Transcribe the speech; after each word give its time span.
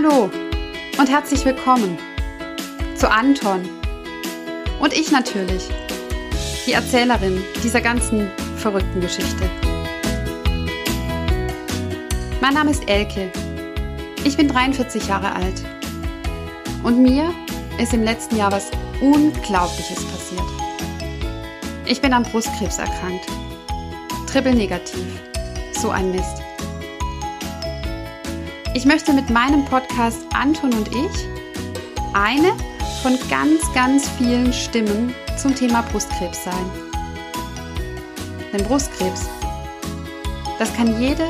Hallo 0.00 0.30
und 0.98 1.08
herzlich 1.08 1.44
willkommen 1.44 1.98
zu 2.94 3.10
Anton 3.10 3.68
und 4.78 4.92
ich 4.92 5.10
natürlich, 5.10 5.68
die 6.66 6.72
Erzählerin 6.72 7.42
dieser 7.64 7.80
ganzen 7.80 8.30
verrückten 8.58 9.00
Geschichte. 9.00 9.50
Mein 12.40 12.54
Name 12.54 12.70
ist 12.70 12.88
Elke. 12.88 13.32
Ich 14.24 14.36
bin 14.36 14.46
43 14.46 15.08
Jahre 15.08 15.32
alt 15.32 15.64
und 16.84 17.02
mir 17.02 17.34
ist 17.78 17.92
im 17.92 18.04
letzten 18.04 18.36
Jahr 18.36 18.52
was 18.52 18.70
Unglaubliches 19.00 20.04
passiert. 20.04 20.42
Ich 21.86 22.00
bin 22.00 22.12
an 22.12 22.22
Brustkrebs 22.22 22.78
erkrankt. 22.78 23.26
Triple 24.30 24.54
negativ. 24.54 25.06
So 25.72 25.90
ein 25.90 26.12
Mist. 26.12 26.47
Ich 28.78 28.86
möchte 28.86 29.12
mit 29.12 29.28
meinem 29.28 29.64
Podcast 29.64 30.24
Anton 30.32 30.72
und 30.72 30.86
ich 30.94 31.26
eine 32.14 32.52
von 33.02 33.18
ganz, 33.28 33.60
ganz 33.74 34.08
vielen 34.08 34.52
Stimmen 34.52 35.12
zum 35.36 35.52
Thema 35.52 35.82
Brustkrebs 35.82 36.44
sein. 36.44 36.70
Denn 38.52 38.64
Brustkrebs, 38.64 39.28
das 40.60 40.72
kann 40.74 41.00
jede 41.00 41.26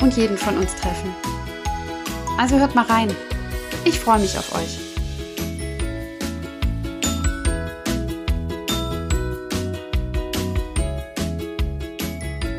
und 0.00 0.16
jeden 0.16 0.38
von 0.38 0.56
uns 0.56 0.74
treffen. 0.76 1.14
Also 2.38 2.58
hört 2.58 2.74
mal 2.74 2.86
rein. 2.86 3.14
Ich 3.84 4.00
freue 4.00 4.20
mich 4.20 4.38
auf 4.38 4.50
euch. 4.54 4.78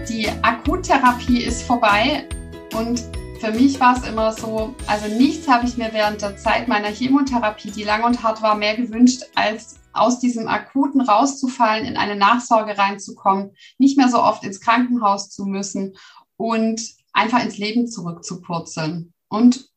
Die 0.08 0.30
Akuttherapie 0.44 1.46
ist 1.46 1.64
vorbei 1.64 2.28
und 2.76 3.02
für 3.40 3.52
mich 3.52 3.80
war 3.80 3.96
es 3.96 4.08
immer 4.08 4.34
so, 4.34 4.76
also 4.86 5.08
nichts 5.08 5.48
habe 5.48 5.66
ich 5.66 5.78
mir 5.78 5.94
während 5.94 6.22
der 6.22 6.36
Zeit 6.36 6.68
meiner 6.68 6.90
Chemotherapie, 6.90 7.72
die 7.72 7.84
lang 7.84 8.04
und 8.04 8.22
hart 8.22 8.42
war, 8.42 8.56
mehr 8.56 8.76
gewünscht, 8.76 9.24
als 9.36 9.80
aus 9.94 10.20
diesem 10.20 10.48
akuten 10.48 11.02
rauszufallen, 11.02 11.86
in 11.86 11.96
eine 11.96 12.18
Nachsorge 12.18 12.78
reinzukommen, 12.78 13.56
nicht 13.78 13.98
mehr 13.98 14.10
so 14.10 14.22
oft 14.22 14.44
ins 14.44 14.60
Krankenhaus 14.60 15.30
zu 15.30 15.46
müssen 15.46 15.96
und 16.36 16.82
einfach 17.14 17.42
ins 17.44 17.58
Leben 17.58 17.88
zurückzupurzeln. 17.88 19.14
Und 19.30 19.70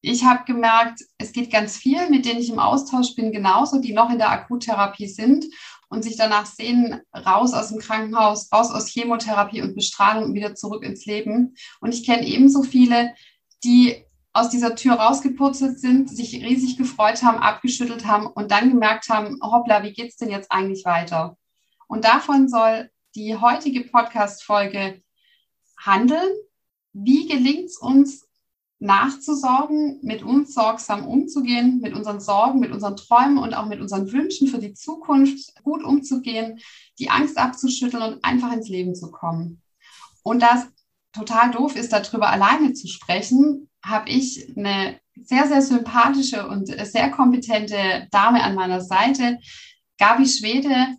ich 0.00 0.24
habe 0.24 0.44
gemerkt, 0.44 1.00
es 1.18 1.32
geht 1.32 1.50
ganz 1.50 1.76
viel, 1.76 2.08
mit 2.08 2.24
denen 2.24 2.40
ich 2.40 2.50
im 2.50 2.60
Austausch 2.60 3.16
bin, 3.16 3.32
genauso, 3.32 3.80
die 3.80 3.92
noch 3.92 4.10
in 4.10 4.18
der 4.18 4.30
Akuttherapie 4.30 5.08
sind 5.08 5.44
und 5.88 6.02
sich 6.02 6.16
danach 6.16 6.46
sehen, 6.46 7.00
raus 7.14 7.54
aus 7.54 7.68
dem 7.68 7.78
Krankenhaus, 7.78 8.52
raus 8.52 8.70
aus 8.70 8.88
Chemotherapie 8.88 9.62
und 9.62 9.74
Bestrahlung 9.74 10.24
und 10.24 10.34
wieder 10.34 10.54
zurück 10.54 10.84
ins 10.84 11.06
Leben. 11.06 11.54
Und 11.80 11.94
ich 11.94 12.04
kenne 12.04 12.26
ebenso 12.26 12.62
viele, 12.62 13.14
die 13.64 14.04
aus 14.32 14.50
dieser 14.50 14.76
Tür 14.76 14.94
rausgepurzelt 14.94 15.80
sind, 15.80 16.08
sich 16.08 16.34
riesig 16.34 16.76
gefreut 16.76 17.22
haben, 17.22 17.38
abgeschüttelt 17.38 18.06
haben 18.06 18.26
und 18.26 18.50
dann 18.50 18.70
gemerkt 18.70 19.08
haben, 19.08 19.38
hoppla, 19.42 19.82
wie 19.82 19.92
geht's 19.92 20.16
denn 20.16 20.30
jetzt 20.30 20.52
eigentlich 20.52 20.84
weiter? 20.84 21.36
Und 21.88 22.04
davon 22.04 22.48
soll 22.48 22.90
die 23.14 23.36
heutige 23.36 23.84
Podcast-Folge 23.84 25.02
handeln. 25.78 26.30
Wie 26.92 27.26
gelingt 27.26 27.66
es 27.66 27.78
uns, 27.78 28.27
nachzusorgen, 28.80 29.98
mit 30.02 30.22
uns 30.22 30.54
sorgsam 30.54 31.06
umzugehen, 31.06 31.80
mit 31.80 31.94
unseren 31.94 32.20
Sorgen, 32.20 32.60
mit 32.60 32.70
unseren 32.70 32.96
Träumen 32.96 33.38
und 33.38 33.54
auch 33.54 33.66
mit 33.66 33.80
unseren 33.80 34.10
Wünschen 34.12 34.46
für 34.48 34.58
die 34.58 34.74
Zukunft 34.74 35.52
gut 35.64 35.82
umzugehen, 35.82 36.60
die 36.98 37.10
Angst 37.10 37.38
abzuschütteln 37.38 38.02
und 38.02 38.24
einfach 38.24 38.52
ins 38.52 38.68
Leben 38.68 38.94
zu 38.94 39.10
kommen. 39.10 39.62
Und 40.22 40.42
das 40.42 40.66
total 41.12 41.50
doof 41.50 41.74
ist, 41.74 41.92
darüber 41.92 42.28
alleine 42.30 42.72
zu 42.72 42.86
sprechen, 42.86 43.68
habe 43.84 44.10
ich 44.10 44.56
eine 44.56 45.00
sehr, 45.16 45.48
sehr 45.48 45.62
sympathische 45.62 46.46
und 46.46 46.66
sehr 46.66 47.10
kompetente 47.10 48.06
Dame 48.10 48.42
an 48.42 48.54
meiner 48.54 48.80
Seite, 48.80 49.38
Gabi 49.98 50.28
Schwede. 50.28 50.96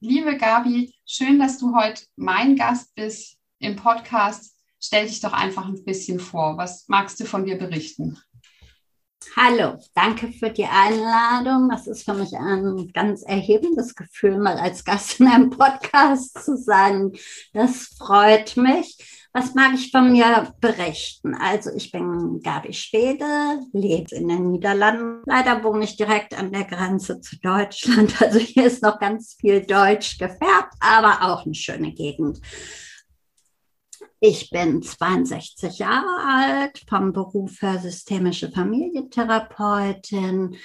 Liebe 0.00 0.36
Gabi, 0.36 0.94
schön, 1.06 1.38
dass 1.38 1.58
du 1.58 1.74
heute 1.74 2.04
mein 2.16 2.56
Gast 2.56 2.94
bist 2.94 3.38
im 3.58 3.76
Podcast 3.76 4.55
Stell 4.80 5.06
dich 5.06 5.20
doch 5.20 5.32
einfach 5.32 5.66
ein 5.66 5.84
bisschen 5.84 6.20
vor. 6.20 6.56
Was 6.56 6.88
magst 6.88 7.18
du 7.20 7.24
von 7.24 7.44
dir 7.44 7.56
berichten? 7.56 8.18
Hallo, 9.34 9.78
danke 9.94 10.28
für 10.32 10.50
die 10.50 10.64
Einladung. 10.64 11.68
Das 11.68 11.86
ist 11.86 12.04
für 12.04 12.14
mich 12.14 12.32
ein 12.34 12.90
ganz 12.92 13.22
erhebendes 13.22 13.94
Gefühl, 13.94 14.38
mal 14.38 14.56
als 14.56 14.84
Gast 14.84 15.20
in 15.20 15.26
einem 15.26 15.50
Podcast 15.50 16.42
zu 16.42 16.56
sein. 16.56 17.12
Das 17.52 17.88
freut 17.98 18.56
mich. 18.56 18.96
Was 19.32 19.54
mag 19.54 19.74
ich 19.74 19.90
von 19.90 20.12
mir 20.12 20.54
berichten? 20.60 21.34
Also 21.34 21.70
ich 21.74 21.92
bin 21.92 22.40
Gabi 22.42 22.72
Schwede, 22.72 23.60
lebe 23.72 24.14
in 24.14 24.28
den 24.28 24.52
Niederlanden. 24.52 25.22
Leider 25.26 25.62
wohne 25.62 25.84
ich 25.84 25.98
direkt 25.98 26.32
an 26.38 26.52
der 26.52 26.64
Grenze 26.64 27.20
zu 27.20 27.38
Deutschland. 27.40 28.14
Also 28.22 28.38
hier 28.38 28.64
ist 28.64 28.82
noch 28.82 28.98
ganz 28.98 29.36
viel 29.38 29.60
Deutsch 29.60 30.16
gefärbt, 30.16 30.72
aber 30.80 31.20
auch 31.20 31.44
eine 31.44 31.54
schöne 31.54 31.92
Gegend. 31.92 32.40
Ich 34.20 34.48
bin 34.48 34.82
62 34.82 35.78
Jahre 35.78 36.24
alt, 36.26 36.82
vom 36.88 37.12
Beruf 37.12 37.60
her 37.60 37.78
systemische 37.78 38.50
Familientherapeutin. 38.50 40.56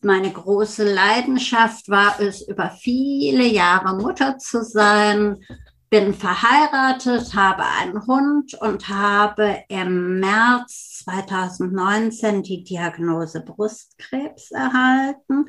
Meine 0.00 0.32
große 0.32 0.94
Leidenschaft 0.94 1.90
war 1.90 2.18
es, 2.18 2.48
über 2.48 2.70
viele 2.70 3.44
Jahre 3.44 4.00
Mutter 4.00 4.38
zu 4.38 4.64
sein. 4.64 5.44
Bin 5.90 6.14
verheiratet, 6.14 7.34
habe 7.34 7.64
einen 7.64 8.06
Hund 8.06 8.54
und 8.54 8.88
habe 8.88 9.64
im 9.68 10.20
März 10.20 11.02
2019 11.04 12.42
die 12.42 12.64
Diagnose 12.64 13.42
Brustkrebs 13.42 14.50
erhalten 14.50 15.44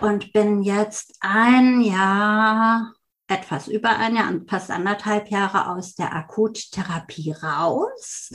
und 0.00 0.32
bin 0.32 0.62
jetzt 0.62 1.16
ein 1.20 1.82
Jahr 1.82 2.94
etwas 3.30 3.68
über 3.68 3.98
ein 3.98 4.16
Jahr, 4.16 4.32
fast 4.48 4.70
anderthalb 4.70 5.30
Jahre 5.30 5.70
aus 5.70 5.94
der 5.94 6.14
Akuttherapie 6.14 7.32
raus. 7.32 8.30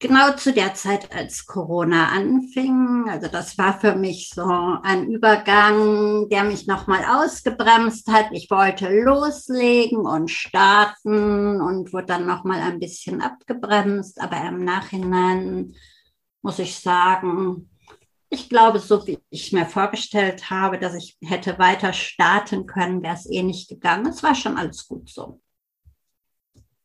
Genau 0.00 0.30
zu 0.36 0.52
der 0.52 0.74
Zeit, 0.74 1.12
als 1.12 1.44
Corona 1.44 2.10
anfing. 2.10 3.06
Also 3.08 3.26
das 3.26 3.58
war 3.58 3.80
für 3.80 3.96
mich 3.96 4.30
so 4.32 4.44
ein 4.44 5.10
Übergang, 5.10 6.28
der 6.28 6.44
mich 6.44 6.68
nochmal 6.68 7.04
ausgebremst 7.04 8.06
hat. 8.06 8.26
Ich 8.30 8.48
wollte 8.48 8.88
loslegen 8.88 10.06
und 10.06 10.30
starten 10.30 11.60
und 11.60 11.92
wurde 11.92 12.06
dann 12.06 12.26
nochmal 12.26 12.60
ein 12.60 12.78
bisschen 12.78 13.20
abgebremst. 13.20 14.20
Aber 14.20 14.36
im 14.46 14.64
Nachhinein 14.64 15.74
muss 16.42 16.60
ich 16.60 16.78
sagen, 16.78 17.68
ich 18.30 18.48
glaube, 18.48 18.78
so 18.78 19.06
wie 19.06 19.18
ich 19.30 19.52
mir 19.52 19.66
vorgestellt 19.66 20.50
habe, 20.50 20.78
dass 20.78 20.94
ich 20.94 21.16
hätte 21.22 21.58
weiter 21.58 21.92
starten 21.92 22.66
können, 22.66 23.02
wäre 23.02 23.14
es 23.14 23.30
eh 23.30 23.42
nicht 23.42 23.68
gegangen. 23.68 24.06
Es 24.06 24.22
war 24.22 24.34
schon 24.34 24.56
alles 24.58 24.86
gut 24.86 25.08
so. 25.08 25.40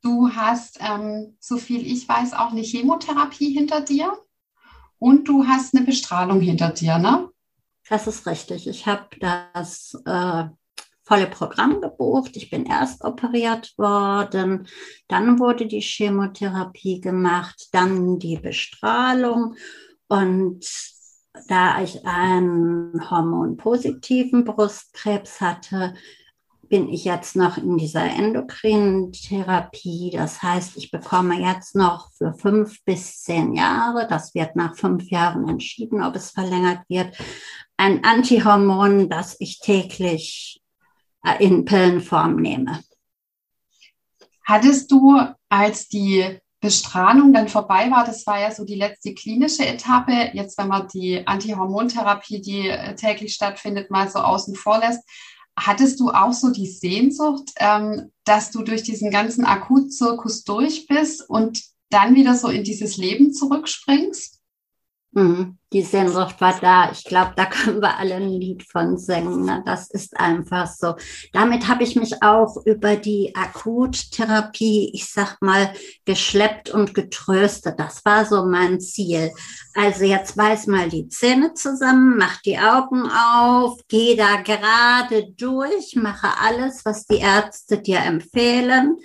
Du 0.02 0.30
hast, 0.30 0.80
ähm, 0.82 1.38
so 1.40 1.58
viel 1.58 1.86
ich 1.86 2.08
weiß, 2.08 2.34
auch 2.34 2.52
eine 2.52 2.62
Chemotherapie 2.62 3.54
hinter 3.54 3.82
dir 3.82 4.18
und 5.00 5.28
du 5.28 5.46
hast 5.46 5.76
eine 5.76 5.86
Bestrahlung 5.86 6.42
hinter 6.42 6.70
dir, 6.70 6.98
ne? 6.98 7.30
Das 7.90 8.08
ist 8.08 8.26
richtig. 8.26 8.68
Ich 8.68 8.86
habe 8.86 9.08
das 9.20 9.98
äh, 10.06 10.46
volle 11.04 11.28
Programm 11.28 11.82
gebucht. 11.82 12.36
Ich 12.36 12.50
bin 12.50 12.66
erst 12.66 13.04
operiert 13.04 13.74
worden, 13.78 14.68
dann 15.08 15.40
wurde 15.40 15.68
die 15.68 15.82
Chemotherapie 15.82 17.02
gemacht, 17.02 17.68
dann 17.72 18.20
die 18.20 18.38
Bestrahlung 18.38 19.56
und 20.08 20.66
da 21.48 21.82
ich 21.82 22.06
einen 22.06 23.10
hormonpositiven 23.10 24.46
Brustkrebs 24.46 25.42
hatte, 25.42 25.94
bin 26.70 26.90
ich 26.90 27.06
jetzt 27.06 27.36
noch 27.36 27.58
in 27.58 27.78
dieser 27.78 28.04
endokrinen 28.04 29.12
Therapie. 29.12 30.12
Das 30.12 30.42
heißt, 30.42 30.78
ich 30.78 30.92
bekomme 30.92 31.40
jetzt 31.40 31.76
noch 31.76 32.12
für 32.14 32.34
fünf 32.34 32.84
bis 32.86 33.22
zehn 33.22 33.54
Jahre, 33.54 34.08
das 34.08 34.34
wird 34.34 34.56
nach 34.56 34.76
fünf 34.76 35.10
Jahren 35.10 35.48
entschieden, 35.48 36.04
ob 36.04 36.16
es 36.16 36.32
verlängert 36.32 36.82
wird, 36.88 37.16
ein 37.78 38.04
Antihormon, 38.04 39.10
das 39.10 39.36
ich 39.40 39.60
täglich 39.60 40.62
äh, 41.24 41.44
in 41.44 41.66
Pillenform 41.66 42.38
nehme. 42.38 42.80
Hattest 44.46 44.92
du, 44.92 45.20
als 45.50 45.88
die 45.88 46.40
Bestrahlung 46.64 47.34
dann 47.34 47.50
vorbei 47.50 47.92
war, 47.92 48.06
das 48.06 48.26
war 48.26 48.40
ja 48.40 48.50
so 48.50 48.64
die 48.64 48.76
letzte 48.76 49.14
klinische 49.14 49.66
Etappe. 49.68 50.32
Jetzt, 50.32 50.58
wenn 50.58 50.70
man 50.70 50.88
die 50.88 51.28
Antihormontherapie, 51.28 52.42
die 52.42 52.70
äh, 52.70 52.96
täglich 52.96 53.34
stattfindet, 53.34 53.92
mal 53.92 54.10
so 54.10 54.20
außen 54.20 54.56
vor 54.56 54.80
lässt, 54.80 55.02
hattest 55.60 56.00
du 56.00 56.12
auch 56.12 56.32
so 56.32 56.52
die 56.52 56.68
Sehnsucht, 56.68 57.52
ähm, 57.58 58.14
dass 58.24 58.52
du 58.52 58.64
durch 58.64 58.82
diesen 58.82 59.12
ganzen 59.12 59.44
Akutzirkus 59.44 60.46
durch 60.46 60.88
bist 60.88 61.30
und 61.30 61.62
dann 61.90 62.16
wieder 62.16 62.34
so 62.34 62.48
in 62.48 62.64
dieses 62.64 62.96
Leben 62.96 63.34
zurückspringst? 63.34 64.33
Mhm. 65.16 65.60
Die 65.72 65.84
Sehnsucht 65.84 66.42
war 66.42 66.60
da. 66.60 66.92
Ich 66.92 67.04
glaube, 67.04 67.34
da 67.36 67.46
können 67.46 67.82
wir 67.82 67.98
alle 67.98 68.16
ein 68.16 68.30
Lied 68.30 68.64
von 68.64 68.98
singen. 68.98 69.46
Ne? 69.46 69.62
Das 69.66 69.90
ist 69.90 70.20
einfach 70.20 70.68
so. 70.68 70.96
Damit 71.32 71.68
habe 71.68 71.84
ich 71.84 71.96
mich 71.96 72.22
auch 72.24 72.58
über 72.66 72.96
die 72.96 73.34
Akuttherapie, 73.36 74.92
ich 74.94 75.12
sag 75.12 75.38
mal, 75.42 75.72
geschleppt 76.06 76.72
und 76.72 76.96
getröstet. 76.96 77.80
Das 77.80 78.04
war 78.06 78.26
so 78.26 78.46
mein 78.46 78.80
Ziel. 78.80 79.32
Also 79.76 80.04
jetzt 80.04 80.36
weiß 80.36 80.68
mal 80.68 80.90
die 80.90 81.08
Zähne 81.08 81.54
zusammen, 81.54 82.18
mach 82.18 82.42
die 82.42 82.58
Augen 82.58 83.04
auf, 83.10 83.80
geh 83.88 84.16
da 84.16 84.42
gerade 84.42 85.32
durch, 85.38 85.96
mache 85.96 86.30
alles, 86.40 86.86
was 86.86 87.06
die 87.06 87.20
Ärzte 87.20 87.80
dir 87.80 88.00
empfehlen. 88.00 88.98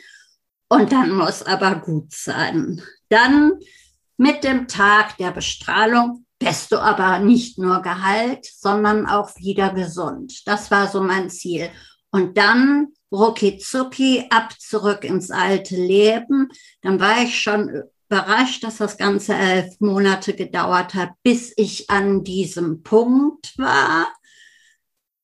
Und 0.71 0.93
dann 0.93 1.13
muss 1.13 1.43
aber 1.43 1.77
gut 1.77 2.13
sein. 2.13 2.83
Dann 3.09 3.59
mit 4.19 4.45
dem 4.45 4.69
Tag 4.69 5.17
der 5.17 5.31
Bestrahlung 5.31 6.27
bist 6.39 6.73
du 6.73 6.79
aber 6.79 7.19
nicht 7.21 7.59
nur 7.59 7.83
geheilt, 7.83 8.45
sondern 8.45 9.07
auch 9.07 9.35
wieder 9.37 9.73
gesund. 9.73 10.43
Das 10.47 10.71
war 10.71 10.89
so 10.89 11.03
mein 11.03 11.31
Ziel. 11.31 11.71
Und 12.11 12.37
dann 12.37 12.89
rucki 13.13 13.59
zucki 13.59 14.27
ab 14.31 14.53
zurück 14.59 15.05
ins 15.05 15.31
alte 15.31 15.77
Leben. 15.77 16.49
Dann 16.83 17.01
war 17.01 17.23
ich 17.23 17.41
schon 17.41 17.85
überrascht, 18.09 18.65
dass 18.65 18.79
das 18.79 18.97
Ganze 18.97 19.35
elf 19.35 19.81
Monate 19.81 20.35
gedauert 20.35 20.95
hat, 20.95 21.11
bis 21.23 21.53
ich 21.57 21.91
an 21.91 22.25
diesem 22.25 22.83
Punkt 22.83 23.57
war. 23.57 24.13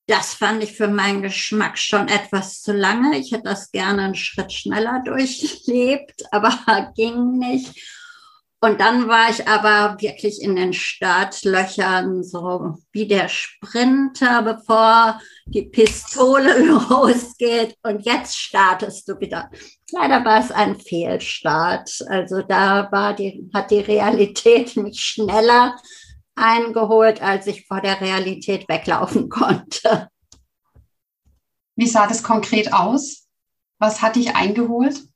Das 0.07 0.35
fand 0.35 0.63
ich 0.63 0.73
für 0.73 0.87
meinen 0.87 1.23
Geschmack 1.23 1.79
schon 1.79 2.07
etwas 2.07 2.61
zu 2.61 2.73
lange. 2.73 3.17
Ich 3.17 3.31
hätte 3.31 3.43
das 3.45 3.71
gerne 3.71 4.03
einen 4.03 4.15
Schritt 4.15 4.53
schneller 4.53 5.01
durchlebt, 5.03 6.23
aber 6.31 6.93
ging 6.95 7.39
nicht. 7.39 7.73
Und 8.61 8.81
dann 8.81 9.07
war 9.07 9.29
ich 9.29 9.47
aber 9.47 10.01
wirklich 10.01 10.41
in 10.41 10.55
den 10.55 10.73
Startlöchern, 10.73 12.23
so 12.23 12.77
wie 12.91 13.07
der 13.07 13.27
Sprinter, 13.27 14.41
bevor 14.41 15.19
die 15.45 15.63
Pistole 15.63 16.59
losgeht. 16.89 17.77
Und 17.83 18.05
jetzt 18.05 18.37
startest 18.37 19.07
du 19.07 19.19
wieder. 19.19 19.51
Leider 19.91 20.25
war 20.25 20.39
es 20.39 20.51
ein 20.51 20.79
Fehlstart. 20.79 21.91
Also 22.07 22.41
da 22.41 22.91
war 22.91 23.13
die, 23.13 23.49
hat 23.53 23.71
die 23.71 23.81
Realität 23.81 24.75
mich 24.77 24.99
schneller 24.99 25.75
eingeholt, 26.35 27.21
als 27.21 27.47
ich 27.47 27.67
vor 27.67 27.81
der 27.81 28.01
Realität 28.01 28.67
weglaufen 28.67 29.29
konnte. 29.29 30.09
Wie 31.75 31.87
sah 31.87 32.07
das 32.07 32.23
konkret 32.23 32.73
aus? 32.73 33.27
Was 33.79 34.01
hat 34.01 34.15
dich 34.15 34.35
eingeholt? 34.35 35.07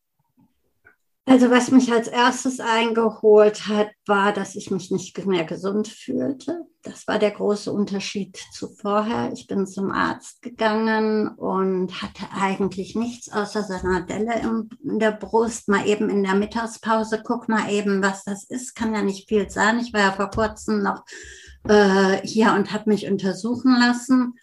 Also 1.29 1.51
was 1.51 1.69
mich 1.69 1.91
als 1.93 2.07
erstes 2.07 2.59
eingeholt 2.59 3.67
hat, 3.67 3.89
war, 4.07 4.33
dass 4.33 4.55
ich 4.55 4.71
mich 4.71 4.89
nicht 4.89 5.27
mehr 5.27 5.43
gesund 5.43 5.87
fühlte. 5.87 6.65
Das 6.81 7.07
war 7.07 7.19
der 7.19 7.29
große 7.29 7.71
Unterschied 7.71 8.35
zu 8.51 8.67
vorher. 8.67 9.31
Ich 9.31 9.45
bin 9.45 9.67
zum 9.67 9.91
Arzt 9.91 10.41
gegangen 10.41 11.27
und 11.27 12.01
hatte 12.01 12.23
eigentlich 12.35 12.95
nichts 12.95 13.31
außer 13.31 13.61
so 13.61 13.75
Delle 14.07 14.41
in 14.83 14.97
der 14.97 15.11
Brust. 15.11 15.67
Mal 15.67 15.85
eben 15.85 16.09
in 16.09 16.23
der 16.23 16.33
Mittagspause, 16.33 17.21
guck 17.23 17.47
mal 17.47 17.69
eben, 17.69 18.01
was 18.01 18.23
das 18.23 18.43
ist. 18.45 18.73
Kann 18.73 18.95
ja 18.95 19.03
nicht 19.03 19.29
viel 19.29 19.51
sein. 19.51 19.77
Ich 19.77 19.93
war 19.93 20.01
ja 20.01 20.11
vor 20.11 20.31
kurzem 20.31 20.81
noch 20.81 21.03
äh, 21.67 22.25
hier 22.25 22.53
und 22.53 22.73
habe 22.73 22.89
mich 22.89 23.07
untersuchen 23.07 23.77
lassen. 23.79 24.33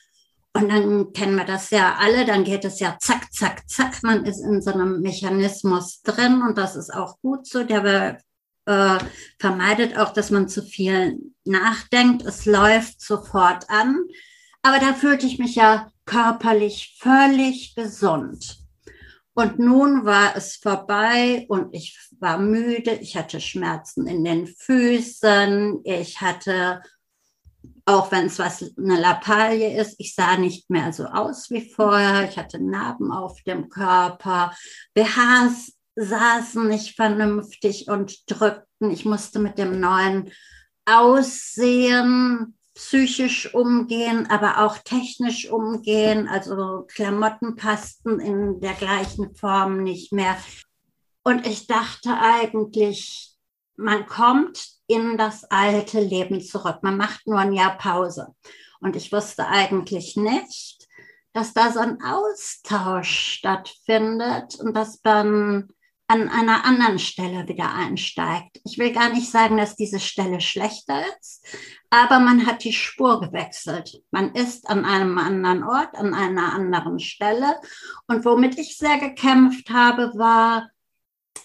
Und 0.56 0.70
dann 0.70 1.12
kennen 1.12 1.36
wir 1.36 1.44
das 1.44 1.68
ja 1.68 1.96
alle, 2.00 2.24
dann 2.24 2.42
geht 2.42 2.64
es 2.64 2.80
ja 2.80 2.96
zack, 2.98 3.30
zack, 3.30 3.68
zack. 3.68 4.02
Man 4.02 4.24
ist 4.24 4.40
in 4.40 4.62
so 4.62 4.72
einem 4.72 5.02
Mechanismus 5.02 6.00
drin 6.00 6.40
und 6.40 6.56
das 6.56 6.76
ist 6.76 6.94
auch 6.94 7.20
gut 7.20 7.46
so. 7.46 7.62
Der 7.62 8.18
äh, 8.64 8.98
vermeidet 9.38 9.98
auch, 9.98 10.14
dass 10.14 10.30
man 10.30 10.48
zu 10.48 10.62
viel 10.62 11.18
nachdenkt. 11.44 12.24
Es 12.24 12.46
läuft 12.46 13.02
sofort 13.02 13.68
an. 13.68 13.98
Aber 14.62 14.78
da 14.78 14.94
fühlte 14.94 15.26
ich 15.26 15.38
mich 15.38 15.56
ja 15.56 15.90
körperlich 16.06 16.96
völlig 17.00 17.74
gesund. 17.74 18.56
Und 19.34 19.58
nun 19.58 20.06
war 20.06 20.36
es 20.36 20.56
vorbei 20.56 21.44
und 21.50 21.74
ich 21.74 21.98
war 22.18 22.38
müde. 22.38 22.92
Ich 22.92 23.14
hatte 23.14 23.42
Schmerzen 23.42 24.06
in 24.06 24.24
den 24.24 24.46
Füßen. 24.46 25.82
Ich 25.84 26.22
hatte 26.22 26.80
auch 27.86 28.10
wenn 28.10 28.26
es 28.26 28.38
was 28.40 28.64
eine 28.76 29.00
Lappalie 29.00 29.80
ist, 29.80 29.94
ich 29.98 30.14
sah 30.14 30.36
nicht 30.36 30.68
mehr 30.68 30.92
so 30.92 31.04
aus 31.04 31.50
wie 31.50 31.70
vorher. 31.70 32.28
Ich 32.28 32.36
hatte 32.36 32.62
Narben 32.62 33.12
auf 33.12 33.40
dem 33.44 33.68
Körper. 33.68 34.52
BHs 34.94 35.72
saßen 35.94 36.66
nicht 36.66 36.96
vernünftig 36.96 37.88
und 37.88 38.28
drückten. 38.28 38.90
Ich 38.90 39.04
musste 39.04 39.38
mit 39.38 39.56
dem 39.56 39.78
neuen 39.78 40.32
Aussehen 40.84 42.58
psychisch 42.74 43.54
umgehen, 43.54 44.26
aber 44.28 44.64
auch 44.64 44.78
technisch 44.78 45.48
umgehen. 45.48 46.26
Also 46.28 46.86
Klamotten 46.88 47.54
passten 47.54 48.18
in 48.18 48.60
der 48.60 48.74
gleichen 48.74 49.34
Form 49.36 49.84
nicht 49.84 50.12
mehr. 50.12 50.36
Und 51.22 51.46
ich 51.46 51.68
dachte 51.68 52.10
eigentlich, 52.20 53.36
man 53.76 54.06
kommt 54.06 54.75
in 54.86 55.16
das 55.16 55.44
alte 55.44 56.00
Leben 56.00 56.40
zurück. 56.40 56.78
Man 56.82 56.96
macht 56.96 57.26
nur 57.26 57.38
ein 57.38 57.52
Jahr 57.52 57.76
Pause. 57.76 58.34
Und 58.80 58.96
ich 58.96 59.12
wusste 59.12 59.46
eigentlich 59.46 60.16
nicht, 60.16 60.86
dass 61.32 61.52
da 61.52 61.70
so 61.70 61.80
ein 61.80 62.02
Austausch 62.02 63.34
stattfindet 63.38 64.56
und 64.60 64.74
dass 64.74 65.00
man 65.04 65.68
an 66.08 66.28
einer 66.28 66.64
anderen 66.64 66.98
Stelle 66.98 67.48
wieder 67.48 67.74
einsteigt. 67.74 68.60
Ich 68.64 68.78
will 68.78 68.92
gar 68.92 69.10
nicht 69.10 69.30
sagen, 69.30 69.56
dass 69.56 69.74
diese 69.74 69.98
Stelle 69.98 70.40
schlechter 70.40 71.02
ist, 71.18 71.44
aber 71.90 72.20
man 72.20 72.46
hat 72.46 72.62
die 72.62 72.72
Spur 72.72 73.20
gewechselt. 73.20 74.02
Man 74.12 74.34
ist 74.34 74.68
an 74.68 74.84
einem 74.84 75.18
anderen 75.18 75.64
Ort, 75.64 75.96
an 75.96 76.14
einer 76.14 76.52
anderen 76.52 77.00
Stelle. 77.00 77.56
Und 78.06 78.24
womit 78.24 78.56
ich 78.58 78.76
sehr 78.76 78.98
gekämpft 78.98 79.70
habe, 79.70 80.12
war, 80.14 80.70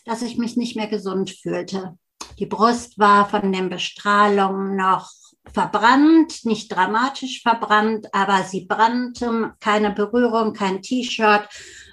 dass 0.05 0.21
ich 0.21 0.38
mich 0.38 0.57
nicht 0.57 0.75
mehr 0.75 0.88
gesund 0.88 1.31
fühlte. 1.31 1.97
Die 2.41 2.47
Brust 2.47 2.97
war 2.97 3.29
von 3.29 3.51
den 3.51 3.69
Bestrahlungen 3.69 4.75
noch 4.75 5.11
verbrannt, 5.53 6.43
nicht 6.43 6.75
dramatisch 6.75 7.43
verbrannt, 7.43 8.07
aber 8.13 8.41
sie 8.41 8.65
brannte, 8.65 9.53
keine 9.59 9.91
Berührung, 9.91 10.53
kein 10.53 10.81
T-Shirt, 10.81 11.47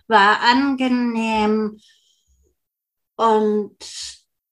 war 0.06 0.40
angenehm 0.40 1.78
und 3.16 3.76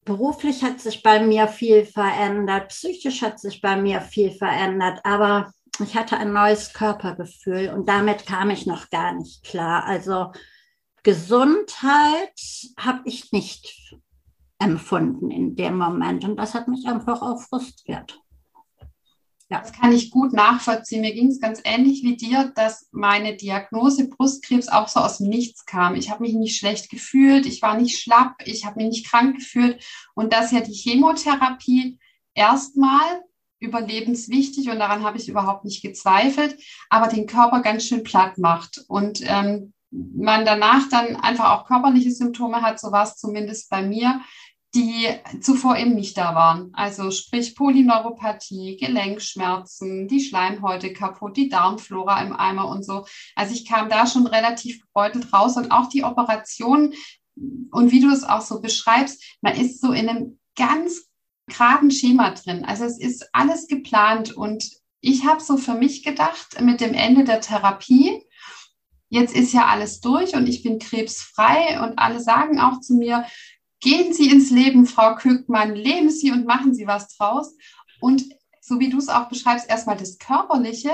beruflich 0.04 0.62
hat 0.62 0.82
sich 0.82 1.02
bei 1.02 1.18
mir 1.18 1.48
viel 1.48 1.86
verändert, 1.86 2.68
psychisch 2.68 3.22
hat 3.22 3.40
sich 3.40 3.62
bei 3.62 3.76
mir 3.76 4.02
viel 4.02 4.32
verändert, 4.32 5.00
aber 5.02 5.50
ich 5.82 5.96
hatte 5.96 6.18
ein 6.18 6.34
neues 6.34 6.74
Körpergefühl 6.74 7.70
und 7.70 7.88
damit 7.88 8.26
kam 8.26 8.50
ich 8.50 8.66
noch 8.66 8.90
gar 8.90 9.14
nicht 9.14 9.44
klar. 9.44 9.86
Also 9.86 10.32
Gesundheit 11.02 12.38
habe 12.76 13.00
ich 13.06 13.32
nicht 13.32 13.96
empfunden 14.58 15.30
in 15.30 15.56
dem 15.56 15.78
Moment. 15.78 16.24
Und 16.24 16.36
das 16.36 16.54
hat 16.54 16.68
mich 16.68 16.86
einfach 16.86 17.22
auch 17.22 17.40
frustriert. 17.40 18.20
Ja. 19.48 19.60
Das 19.60 19.72
kann 19.72 19.92
ich 19.92 20.10
gut 20.10 20.32
nachvollziehen. 20.32 21.02
Mir 21.02 21.14
ging 21.14 21.28
es 21.28 21.40
ganz 21.40 21.60
ähnlich 21.64 22.02
wie 22.02 22.16
dir, 22.16 22.52
dass 22.56 22.88
meine 22.90 23.36
Diagnose 23.36 24.08
Brustkrebs 24.08 24.66
auch 24.68 24.88
so 24.88 24.98
aus 24.98 25.18
dem 25.18 25.28
Nichts 25.28 25.64
kam. 25.66 25.94
Ich 25.94 26.10
habe 26.10 26.22
mich 26.22 26.34
nicht 26.34 26.58
schlecht 26.58 26.90
gefühlt, 26.90 27.46
ich 27.46 27.62
war 27.62 27.78
nicht 27.78 28.00
schlapp, 28.00 28.34
ich 28.44 28.64
habe 28.64 28.80
mich 28.80 28.88
nicht 28.88 29.06
krank 29.08 29.36
gefühlt 29.36 29.84
und 30.14 30.32
dass 30.32 30.50
ja 30.50 30.60
die 30.60 30.72
Chemotherapie 30.72 31.98
erstmal 32.34 33.22
überlebenswichtig 33.60 34.68
und 34.68 34.80
daran 34.80 35.04
habe 35.04 35.16
ich 35.16 35.28
überhaupt 35.28 35.64
nicht 35.64 35.80
gezweifelt, 35.80 36.60
aber 36.90 37.08
den 37.08 37.26
Körper 37.26 37.62
ganz 37.62 37.84
schön 37.84 38.02
platt 38.02 38.38
macht 38.38 38.84
und 38.88 39.20
ähm, 39.22 39.72
man 39.90 40.44
danach 40.44 40.88
dann 40.88 41.16
einfach 41.16 41.52
auch 41.52 41.66
körperliche 41.66 42.10
Symptome 42.10 42.62
hat, 42.62 42.80
so 42.80 42.92
war 42.92 43.04
es 43.04 43.16
zumindest 43.16 43.70
bei 43.70 43.82
mir, 43.82 44.20
die 44.74 45.08
zuvor 45.40 45.76
eben 45.76 45.94
nicht 45.94 46.18
da 46.18 46.34
waren. 46.34 46.70
Also 46.74 47.10
sprich 47.10 47.54
Polyneuropathie, 47.54 48.76
Gelenkschmerzen, 48.76 50.06
die 50.06 50.20
Schleimhäute 50.20 50.92
kaputt, 50.92 51.36
die 51.36 51.48
Darmflora 51.48 52.20
im 52.22 52.34
Eimer 52.34 52.68
und 52.68 52.84
so. 52.84 53.06
Also 53.34 53.54
ich 53.54 53.66
kam 53.66 53.88
da 53.88 54.06
schon 54.06 54.26
relativ 54.26 54.82
gebeutelt 54.82 55.32
raus 55.32 55.56
und 55.56 55.70
auch 55.70 55.88
die 55.88 56.04
Operation 56.04 56.92
und 57.70 57.92
wie 57.92 58.00
du 58.00 58.10
es 58.10 58.24
auch 58.24 58.40
so 58.40 58.60
beschreibst, 58.60 59.22
man 59.40 59.56
ist 59.56 59.80
so 59.80 59.92
in 59.92 60.08
einem 60.08 60.38
ganz 60.56 61.06
geraden 61.46 61.90
Schema 61.90 62.30
drin. 62.30 62.64
Also 62.64 62.84
es 62.84 62.98
ist 62.98 63.28
alles 63.32 63.68
geplant 63.68 64.32
und 64.32 64.68
ich 65.00 65.26
habe 65.26 65.40
so 65.40 65.56
für 65.56 65.74
mich 65.74 66.02
gedacht, 66.02 66.60
mit 66.60 66.80
dem 66.80 66.94
Ende 66.94 67.24
der 67.24 67.40
Therapie, 67.40 68.22
jetzt 69.08 69.34
ist 69.34 69.52
ja 69.52 69.66
alles 69.66 70.00
durch 70.00 70.34
und 70.34 70.46
ich 70.46 70.62
bin 70.62 70.78
krebsfrei 70.78 71.80
und 71.82 71.98
alle 71.98 72.20
sagen 72.20 72.60
auch 72.60 72.80
zu 72.80 72.94
mir, 72.94 73.24
Gehen 73.80 74.12
Sie 74.12 74.30
ins 74.30 74.50
Leben, 74.50 74.86
Frau 74.86 75.14
Köckmann, 75.14 75.74
leben 75.74 76.10
Sie 76.10 76.30
und 76.30 76.46
machen 76.46 76.74
Sie 76.74 76.86
was 76.86 77.08
draus. 77.16 77.54
Und 78.00 78.24
so 78.60 78.80
wie 78.80 78.90
du 78.90 78.98
es 78.98 79.08
auch 79.08 79.28
beschreibst, 79.28 79.68
erstmal 79.68 79.96
das 79.96 80.18
Körperliche 80.18 80.90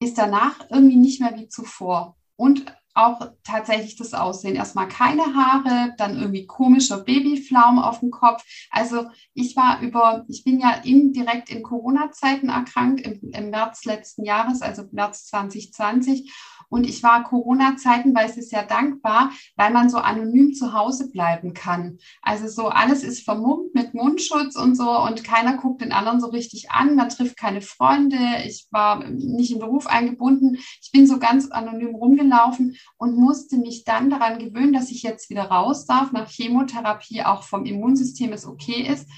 ist 0.00 0.18
danach 0.18 0.58
irgendwie 0.70 0.96
nicht 0.96 1.20
mehr 1.20 1.36
wie 1.36 1.48
zuvor. 1.48 2.16
Und 2.36 2.64
auch 2.94 3.32
tatsächlich 3.42 3.96
das 3.96 4.14
Aussehen. 4.14 4.54
Erstmal 4.54 4.88
keine 4.88 5.34
Haare, 5.34 5.94
dann 5.98 6.16
irgendwie 6.16 6.46
komischer 6.46 6.98
Babyflaum 6.98 7.78
auf 7.78 8.00
dem 8.00 8.10
Kopf. 8.10 8.44
Also 8.70 9.06
ich 9.34 9.56
war 9.56 9.80
über, 9.80 10.24
ich 10.28 10.44
bin 10.44 10.60
ja 10.60 10.74
in, 10.84 11.12
direkt 11.12 11.50
in 11.50 11.62
Corona-Zeiten 11.62 12.48
erkrankt, 12.48 13.00
im, 13.00 13.32
im 13.32 13.50
März 13.50 13.84
letzten 13.84 14.24
Jahres, 14.24 14.62
also 14.62 14.84
März 14.92 15.26
2020. 15.26 16.32
Und 16.68 16.84
ich 16.88 17.02
war 17.02 17.24
Corona-Zeitenweise 17.24 18.42
sehr 18.42 18.64
dankbar, 18.64 19.30
weil 19.56 19.72
man 19.72 19.88
so 19.88 19.98
anonym 19.98 20.54
zu 20.54 20.72
Hause 20.72 21.10
bleiben 21.10 21.54
kann. 21.54 21.98
Also 22.22 22.48
so 22.48 22.68
alles 22.68 23.02
ist 23.02 23.24
vermummt 23.24 23.74
mit 23.74 23.94
Mundschutz 23.94 24.56
und 24.56 24.76
so 24.76 24.90
und 24.90 25.24
keiner 25.24 25.56
guckt 25.56 25.82
den 25.82 25.92
anderen 25.92 26.20
so 26.20 26.28
richtig 26.28 26.70
an. 26.70 26.96
Man 26.96 27.08
trifft 27.08 27.36
keine 27.36 27.62
Freunde. 27.62 28.16
Ich 28.46 28.68
war 28.70 29.04
nicht 29.04 29.52
im 29.52 29.58
Beruf 29.58 29.86
eingebunden. 29.86 30.56
Ich 30.80 30.90
bin 30.92 31.06
so 31.06 31.18
ganz 31.18 31.50
anonym 31.50 31.94
rumgelaufen 31.94 32.76
und 32.98 33.16
musste 33.16 33.56
mich 33.56 33.84
dann 33.84 34.10
daran 34.10 34.38
gewöhnen, 34.38 34.72
dass 34.72 34.90
ich 34.90 35.02
jetzt 35.02 35.30
wieder 35.30 35.44
raus 35.44 35.86
darf 35.86 36.12
nach 36.12 36.28
Chemotherapie, 36.28 37.22
auch 37.22 37.42
vom 37.42 37.64
Immunsystem 37.64 38.32
es 38.32 38.46
okay 38.46 38.82
ist. 38.82 39.08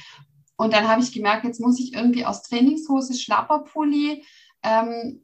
Und 0.57 0.73
dann 0.73 0.89
habe 0.89 1.03
ich 1.03 1.13
gemerkt, 1.13 1.45
jetzt 1.45 1.61
muss 1.61 1.79
ich 1.79 1.95
irgendwie 1.95 2.25
aus 2.25 2.43
Trainingshose, 2.43 3.15
Schlapperpulli, 3.15 4.25
ähm, 4.63 5.23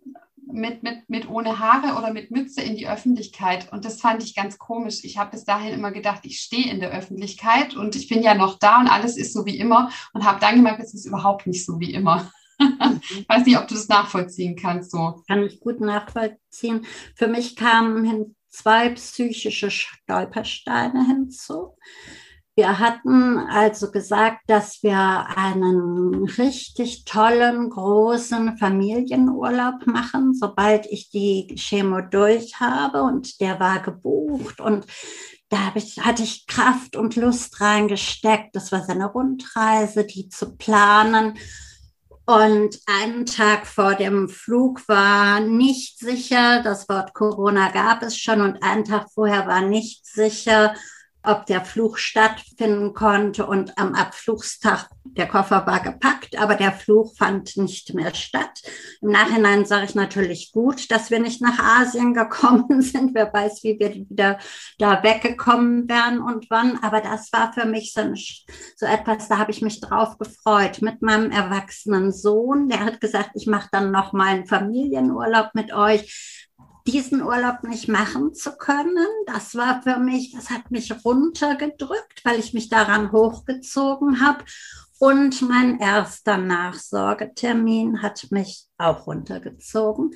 mit, 0.50 0.82
mit, 0.82 1.08
mit 1.08 1.28
ohne 1.28 1.58
Haare 1.58 1.98
oder 1.98 2.12
mit 2.12 2.30
Mütze 2.30 2.62
in 2.62 2.76
die 2.76 2.88
Öffentlichkeit. 2.88 3.72
Und 3.72 3.84
das 3.84 4.00
fand 4.00 4.22
ich 4.22 4.34
ganz 4.34 4.58
komisch. 4.58 5.04
Ich 5.04 5.18
habe 5.18 5.32
bis 5.32 5.44
dahin 5.44 5.74
immer 5.74 5.92
gedacht, 5.92 6.20
ich 6.24 6.40
stehe 6.40 6.70
in 6.70 6.80
der 6.80 6.90
Öffentlichkeit 6.90 7.76
und 7.76 7.96
ich 7.96 8.08
bin 8.08 8.22
ja 8.22 8.34
noch 8.34 8.58
da 8.58 8.80
und 8.80 8.88
alles 8.88 9.16
ist 9.16 9.32
so 9.32 9.46
wie 9.46 9.58
immer. 9.58 9.90
Und 10.12 10.24
habe 10.24 10.40
dann 10.40 10.56
gemerkt, 10.56 10.82
es 10.82 10.94
ist 10.94 11.06
überhaupt 11.06 11.46
nicht 11.46 11.64
so 11.64 11.78
wie 11.80 11.94
immer. 11.94 12.30
ich 12.58 13.24
weiß 13.28 13.46
nicht, 13.46 13.58
ob 13.58 13.68
du 13.68 13.74
das 13.74 13.88
nachvollziehen 13.88 14.56
kannst. 14.56 14.90
So. 14.90 15.22
Kann 15.28 15.42
ich 15.42 15.60
gut 15.60 15.80
nachvollziehen. 15.80 16.84
Für 17.14 17.28
mich 17.28 17.56
kamen 17.56 18.34
zwei 18.48 18.90
psychische 18.90 19.70
Stolpersteine 19.70 21.06
hinzu. 21.06 21.76
Wir 22.62 22.78
hatten 22.78 23.40
also 23.40 23.90
gesagt, 23.90 24.42
dass 24.46 24.84
wir 24.84 25.26
einen 25.36 26.26
richtig 26.38 27.04
tollen, 27.04 27.70
großen 27.70 28.56
Familienurlaub 28.56 29.84
machen, 29.86 30.32
sobald 30.32 30.86
ich 30.86 31.10
die 31.10 31.56
Chemo 31.58 32.02
durch 32.02 32.60
habe. 32.60 33.02
Und 33.02 33.40
der 33.40 33.58
war 33.58 33.80
gebucht 33.80 34.60
und 34.60 34.86
da 35.48 35.72
ich, 35.74 35.98
hatte 36.02 36.22
ich 36.22 36.46
Kraft 36.46 36.94
und 36.94 37.16
Lust 37.16 37.60
reingesteckt. 37.60 38.54
Das 38.54 38.70
war 38.70 38.84
seine 38.84 39.06
Rundreise, 39.06 40.04
die 40.04 40.28
zu 40.28 40.56
planen. 40.56 41.36
Und 42.26 42.78
einen 42.86 43.26
Tag 43.26 43.66
vor 43.66 43.96
dem 43.96 44.28
Flug 44.28 44.86
war 44.86 45.40
nicht 45.40 45.98
sicher, 45.98 46.62
das 46.62 46.88
Wort 46.88 47.12
Corona 47.12 47.72
gab 47.72 48.04
es 48.04 48.16
schon, 48.16 48.40
und 48.40 48.62
einen 48.62 48.84
Tag 48.84 49.08
vorher 49.12 49.48
war 49.48 49.62
nicht 49.62 50.06
sicher, 50.06 50.76
ob 51.24 51.46
der 51.46 51.64
Fluch 51.64 51.98
stattfinden 51.98 52.94
konnte. 52.94 53.46
Und 53.46 53.78
am 53.78 53.94
Abflugstag, 53.94 54.88
der 55.04 55.28
Koffer 55.28 55.66
war 55.66 55.80
gepackt, 55.80 56.38
aber 56.38 56.54
der 56.54 56.72
Fluch 56.72 57.14
fand 57.16 57.56
nicht 57.56 57.94
mehr 57.94 58.14
statt. 58.14 58.62
Im 59.00 59.10
Nachhinein 59.10 59.64
sage 59.64 59.84
ich 59.84 59.94
natürlich 59.94 60.52
gut, 60.52 60.90
dass 60.90 61.10
wir 61.10 61.20
nicht 61.20 61.40
nach 61.40 61.58
Asien 61.58 62.14
gekommen 62.14 62.82
sind. 62.82 63.14
Wer 63.14 63.32
weiß, 63.32 63.62
wie 63.62 63.78
wir 63.78 63.94
wieder 63.94 64.38
da 64.78 65.02
weggekommen 65.02 65.88
wären 65.88 66.20
und 66.20 66.46
wann. 66.50 66.78
Aber 66.82 67.00
das 67.00 67.32
war 67.32 67.52
für 67.52 67.66
mich 67.66 67.92
so, 67.92 68.02
so 68.76 68.86
etwas, 68.86 69.28
da 69.28 69.38
habe 69.38 69.50
ich 69.50 69.62
mich 69.62 69.80
drauf 69.80 70.18
gefreut. 70.18 70.82
Mit 70.82 71.02
meinem 71.02 71.30
erwachsenen 71.30 72.12
Sohn, 72.12 72.68
der 72.68 72.80
hat 72.80 73.00
gesagt, 73.00 73.30
ich 73.34 73.46
mache 73.46 73.68
dann 73.70 73.90
noch 73.90 74.12
mal 74.12 74.28
einen 74.28 74.46
Familienurlaub 74.46 75.50
mit 75.54 75.72
euch 75.72 76.41
diesen 76.86 77.22
Urlaub 77.22 77.62
nicht 77.64 77.88
machen 77.88 78.34
zu 78.34 78.56
können, 78.56 79.06
das 79.26 79.54
war 79.54 79.82
für 79.82 79.98
mich, 79.98 80.32
das 80.32 80.50
hat 80.50 80.70
mich 80.70 80.92
runtergedrückt, 81.04 82.24
weil 82.24 82.38
ich 82.38 82.54
mich 82.54 82.68
daran 82.68 83.12
hochgezogen 83.12 84.20
habe. 84.20 84.44
Und 84.98 85.42
mein 85.42 85.80
erster 85.80 86.36
Nachsorgetermin 86.36 88.02
hat 88.02 88.28
mich 88.30 88.66
auch 88.78 89.06
runtergezogen, 89.06 90.14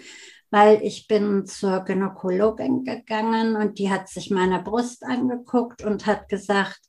weil 0.51 0.81
ich 0.83 1.09
bin 1.09 1.45
zur 1.47 1.81
Gynäkologin 1.81 2.85
gegangen 2.85 3.57
und 3.57 3.79
die 3.79 3.91
hat 3.91 4.09
sich 4.09 4.31
meine 4.31 4.63
Brust 4.63 5.05
angeguckt 5.05 5.83
und 5.83 6.07
hat 6.07 6.29
gesagt, 6.29 6.81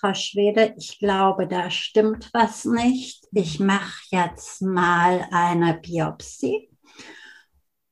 Frau 0.00 0.14
Schwede, 0.14 0.74
ich 0.76 0.98
glaube, 0.98 1.46
da 1.46 1.70
stimmt 1.70 2.30
was 2.32 2.64
nicht. 2.64 3.24
Ich 3.32 3.60
mache 3.60 4.02
jetzt 4.10 4.60
mal 4.60 5.26
eine 5.30 5.74
Biopsie. 5.74 6.68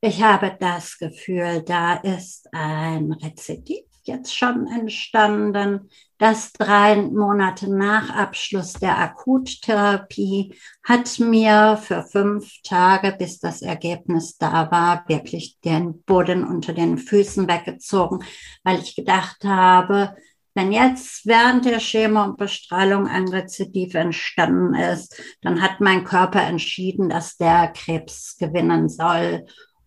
Ich 0.01 0.21
habe 0.21 0.55
das 0.59 0.97
Gefühl, 0.97 1.63
da 1.63 1.95
ist 1.95 2.47
ein 2.51 3.11
Rezidiv 3.13 3.85
jetzt 4.05 4.35
schon 4.35 4.67
entstanden, 4.67 5.89
das 6.17 6.53
drei 6.53 6.95
Monate 6.95 7.69
nach 7.69 8.09
Abschluss 8.09 8.73
der 8.73 8.97
Akuttherapie 8.97 10.55
hat 10.83 11.19
mir 11.19 11.77
für 11.81 12.03
fünf 12.03 12.61
Tage, 12.63 13.15
bis 13.17 13.39
das 13.39 13.61
Ergebnis 13.61 14.37
da 14.37 14.71
war, 14.71 15.03
wirklich 15.07 15.59
den 15.65 16.03
Boden 16.03 16.45
unter 16.45 16.73
den 16.73 16.97
Füßen 16.97 17.47
weggezogen, 17.47 18.23
weil 18.63 18.79
ich 18.79 18.95
gedacht 18.95 19.43
habe, 19.43 20.15
wenn 20.53 20.71
jetzt 20.71 21.25
während 21.25 21.65
der 21.65 21.79
Chemo 21.79 22.23
und 22.23 22.37
Bestrahlung 22.37 23.07
ein 23.07 23.27
Rezidiv 23.27 23.93
entstanden 23.93 24.73
ist, 24.73 25.21
dann 25.41 25.61
hat 25.61 25.81
mein 25.81 26.05
Körper 26.05 26.41
entschieden, 26.41 27.09
dass 27.09 27.35
der 27.35 27.73
Krebs 27.75 28.37
gewinnen 28.39 28.87
soll. 28.87 29.45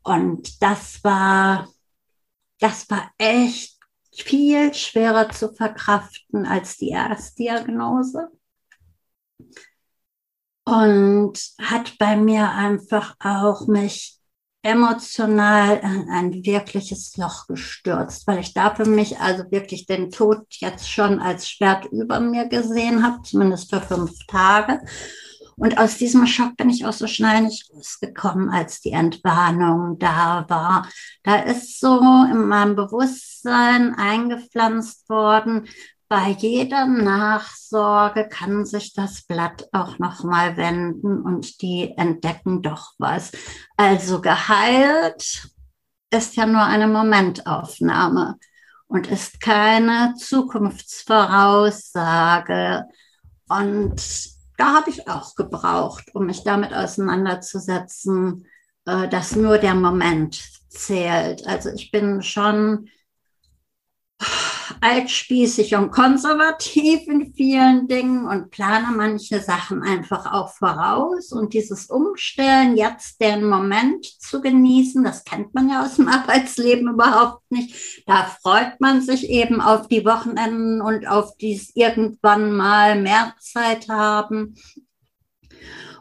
Und 0.08 0.62
das 0.62 1.04
war, 1.04 1.68
das 2.60 2.88
war 2.88 3.10
echt 3.18 3.76
viel 4.10 4.72
schwerer 4.72 5.28
zu 5.28 5.52
verkraften 5.52 6.46
als 6.46 6.78
die 6.78 6.88
Erstdiagnose. 6.88 8.30
Und 10.64 11.38
hat 11.60 11.98
bei 11.98 12.16
mir 12.16 12.50
einfach 12.50 13.16
auch 13.20 13.66
mich 13.66 14.18
emotional 14.62 15.76
in 15.82 16.08
ein 16.10 16.32
wirkliches 16.44 17.14
Loch 17.18 17.46
gestürzt, 17.46 18.26
weil 18.26 18.38
ich 18.38 18.54
da 18.54 18.74
für 18.74 18.86
mich 18.86 19.20
also 19.20 19.44
wirklich 19.50 19.84
den 19.84 20.10
Tod 20.10 20.46
jetzt 20.50 20.90
schon 20.90 21.20
als 21.20 21.50
Schwert 21.50 21.84
über 21.92 22.18
mir 22.18 22.48
gesehen 22.48 23.02
habe, 23.02 23.20
zumindest 23.22 23.68
für 23.68 23.82
fünf 23.82 24.12
Tage. 24.26 24.80
Und 25.58 25.78
aus 25.78 25.98
diesem 25.98 26.26
Schock 26.26 26.56
bin 26.56 26.70
ich 26.70 26.86
auch 26.86 26.92
so 26.92 27.06
schnell 27.06 27.42
nicht 27.42 27.70
rausgekommen, 27.74 28.50
als 28.50 28.80
die 28.80 28.92
Entwarnung 28.92 29.98
da 29.98 30.44
war. 30.48 30.88
Da 31.24 31.36
ist 31.36 31.80
so 31.80 31.98
in 32.30 32.46
meinem 32.46 32.76
Bewusstsein 32.76 33.94
eingepflanzt 33.94 35.08
worden, 35.08 35.68
bei 36.10 36.30
jeder 36.30 36.86
Nachsorge 36.86 38.30
kann 38.30 38.64
sich 38.64 38.94
das 38.94 39.20
Blatt 39.22 39.68
auch 39.72 39.98
noch 39.98 40.24
mal 40.24 40.56
wenden 40.56 41.20
und 41.20 41.60
die 41.60 41.92
entdecken 41.98 42.62
doch 42.62 42.94
was. 42.96 43.30
Also 43.76 44.22
geheilt 44.22 45.50
ist 46.10 46.36
ja 46.36 46.46
nur 46.46 46.62
eine 46.62 46.88
Momentaufnahme 46.88 48.38
und 48.86 49.08
ist 49.08 49.42
keine 49.42 50.14
Zukunftsvoraussage. 50.16 52.84
Und 53.50 54.37
da 54.58 54.74
habe 54.74 54.90
ich 54.90 55.08
auch 55.08 55.36
gebraucht, 55.36 56.14
um 56.14 56.26
mich 56.26 56.42
damit 56.42 56.74
auseinanderzusetzen, 56.74 58.46
äh, 58.84 59.08
dass 59.08 59.36
nur 59.36 59.56
der 59.58 59.74
Moment 59.74 60.42
zählt. 60.68 61.46
Also 61.46 61.70
ich 61.70 61.90
bin 61.90 62.22
schon 62.22 62.90
altspießig 64.80 65.74
und 65.74 65.90
konservativ 65.90 67.06
in 67.06 67.32
vielen 67.34 67.88
Dingen 67.88 68.26
und 68.26 68.50
plane 68.50 68.96
manche 68.96 69.40
Sachen 69.40 69.82
einfach 69.82 70.32
auch 70.32 70.54
voraus. 70.54 71.32
Und 71.32 71.54
dieses 71.54 71.86
Umstellen, 71.86 72.76
jetzt 72.76 73.20
den 73.20 73.44
Moment 73.44 74.04
zu 74.04 74.40
genießen, 74.40 75.04
das 75.04 75.24
kennt 75.24 75.54
man 75.54 75.68
ja 75.68 75.84
aus 75.84 75.96
dem 75.96 76.08
Arbeitsleben 76.08 76.88
überhaupt 76.88 77.50
nicht. 77.50 78.04
Da 78.06 78.24
freut 78.42 78.80
man 78.80 79.00
sich 79.02 79.28
eben 79.28 79.60
auf 79.60 79.88
die 79.88 80.04
Wochenenden 80.04 80.80
und 80.80 81.06
auf 81.08 81.36
dies 81.36 81.72
irgendwann 81.74 82.52
mal 82.52 83.00
mehr 83.00 83.34
Zeit 83.40 83.88
haben. 83.88 84.54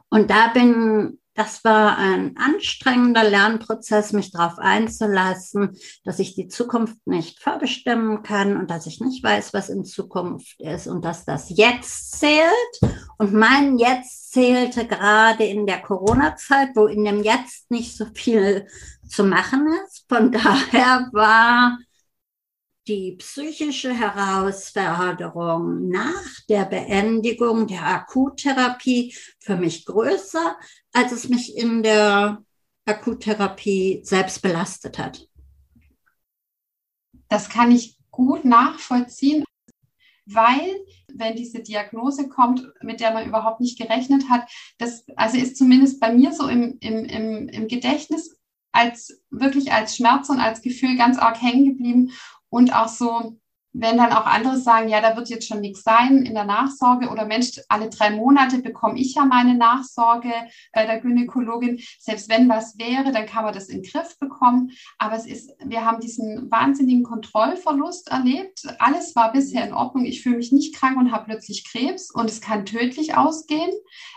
Und 0.09 0.29
da 0.29 0.47
bin 0.47 1.19
das 1.38 1.63
war 1.63 2.00
ein 2.00 2.36
anstrengender 2.36 3.24
Lernprozess, 3.24 4.12
mich 4.12 4.32
darauf 4.32 4.58
einzulassen, 4.58 5.77
dass 6.03 6.17
ich 6.17 6.34
die 6.34 6.48
Zukunft 6.48 6.98
nicht 7.06 7.39
vorbestimmen 7.39 8.24
kann 8.24 8.58
und 8.58 8.72
dass 8.72 8.88
ich 8.88 9.01
nicht 9.01 9.24
weiß, 9.24 9.53
was 9.53 9.70
in 9.70 9.86
Zukunft 9.86 10.60
ist 10.60 10.88
und 10.88 11.06
dass 11.06 11.25
das 11.25 11.56
Jetzt 11.56 12.20
zählt. 12.20 12.96
Und 13.20 13.34
mein 13.34 13.77
Jetzt 13.77 14.32
zählte 14.32 14.88
gerade 14.88 15.44
in 15.44 15.67
der 15.67 15.79
Corona-Zeit, 15.79 16.70
wo 16.74 16.88
in 16.88 17.06
dem 17.06 17.22
Jetzt 17.22 17.70
nicht 17.70 17.96
so 17.96 18.08
viel 18.15 18.65
zu 19.08 19.24
machen 19.24 19.67
ist. 19.86 20.06
Von 20.10 20.32
daher 20.32 21.08
war 21.13 21.77
die 22.88 23.17
psychische 23.17 23.94
Herausforderung 23.94 25.89
nach 25.89 26.46
der 26.50 26.65
Beendigung 26.65 27.67
der 27.67 27.86
Akuttherapie 27.86 29.13
für 29.39 29.58
mich 29.58 29.86
größer, 29.86 30.58
als 30.98 31.12
es 31.12 31.30
mich 31.30 31.56
in 31.56 31.84
der 31.84 32.44
Akuttherapie 32.86 34.01
selbst 34.04 34.42
belastet 34.42 34.98
hat. 34.98 35.27
das 37.30 37.50
kann 37.50 37.72
ich 37.72 38.00
gut 38.10 38.46
nachvollziehen, 38.46 39.44
weil 40.25 40.75
wenn 41.13 41.36
diese 41.36 41.62
Diagnose 41.62 42.30
kommt, 42.30 42.68
mit 42.82 43.00
der 43.00 43.13
man 43.13 43.27
überhaupt 43.27 43.62
nicht 43.62 43.77
gerechnet 43.77 44.27
hat, 44.27 44.50
das 44.80 45.06
also 45.16 45.38
ist 45.38 45.56
zumindest 45.56 46.00
bei 46.00 46.12
mir 46.12 46.34
so 46.34 46.48
im, 46.48 46.77
im, 46.80 47.06
im, 47.06 47.48
im 47.48 47.68
Gedächtnis 47.68 48.36
als 48.72 49.22
wirklich 49.30 49.72
als 49.72 49.96
Schmerz 49.96 50.30
und 50.30 50.39
als 50.39 50.62
Gefühl 50.63 50.98
ganz 50.98 51.20
arg 51.20 51.39
hängen 51.39 51.66
geblieben 51.66 52.12
und 52.50 52.74
auch 52.74 52.88
so 52.88 53.39
wenn 53.74 53.97
dann 53.97 54.12
auch 54.12 54.25
andere 54.25 54.57
sagen, 54.57 54.89
ja, 54.89 55.01
da 55.01 55.15
wird 55.15 55.29
jetzt 55.29 55.47
schon 55.47 55.62
nichts 55.62 55.83
sein 55.83 56.25
in 56.25 56.33
der 56.33 56.45
Nachsorge 56.45 57.09
oder 57.09 57.25
Mensch, 57.25 57.59
alle 57.69 57.89
drei 57.89 58.09
Monate 58.09 58.62
bekomme 58.62 59.00
ich 59.00 59.15
ja 59.15 59.25
meine 59.25 59.55
Nachsorge 59.55 60.33
bei 60.74 60.86
der 60.86 61.00
Gynäkologin. 61.00 61.79
Selbst 62.00 62.29
wenn 62.29 62.50
was 62.50 62.77
wäre, 62.77 63.12
dann 63.12 63.25
kann 63.25 63.43
man 63.43 63.53
das 63.53 63.69
in 63.69 63.81
den 63.81 63.91
Griff 63.91 64.17
bekommen. 64.19 64.71
Aber 64.97 65.15
es 65.15 65.25
ist, 65.25 65.51
wir 65.63 65.86
haben 65.86 66.00
diesen 66.00 66.50
wahnsinnigen 66.50 67.03
Kontrollverlust 67.03 68.09
erlebt. 68.09 68.62
Alles 68.79 69.15
war 69.15 69.31
bisher 69.31 69.65
in 69.65 69.74
Ordnung. 69.74 70.05
Ich 70.05 70.24
fühle 70.24 70.38
mich 70.38 70.51
nicht 70.51 70.75
krank 70.75 70.97
und 70.97 71.12
habe 71.12 71.25
plötzlich 71.25 71.65
Krebs 71.69 72.09
und 72.12 72.29
es 72.29 72.41
kann 72.41 72.65
tödlich 72.65 73.15
ausgehen. 73.15 73.71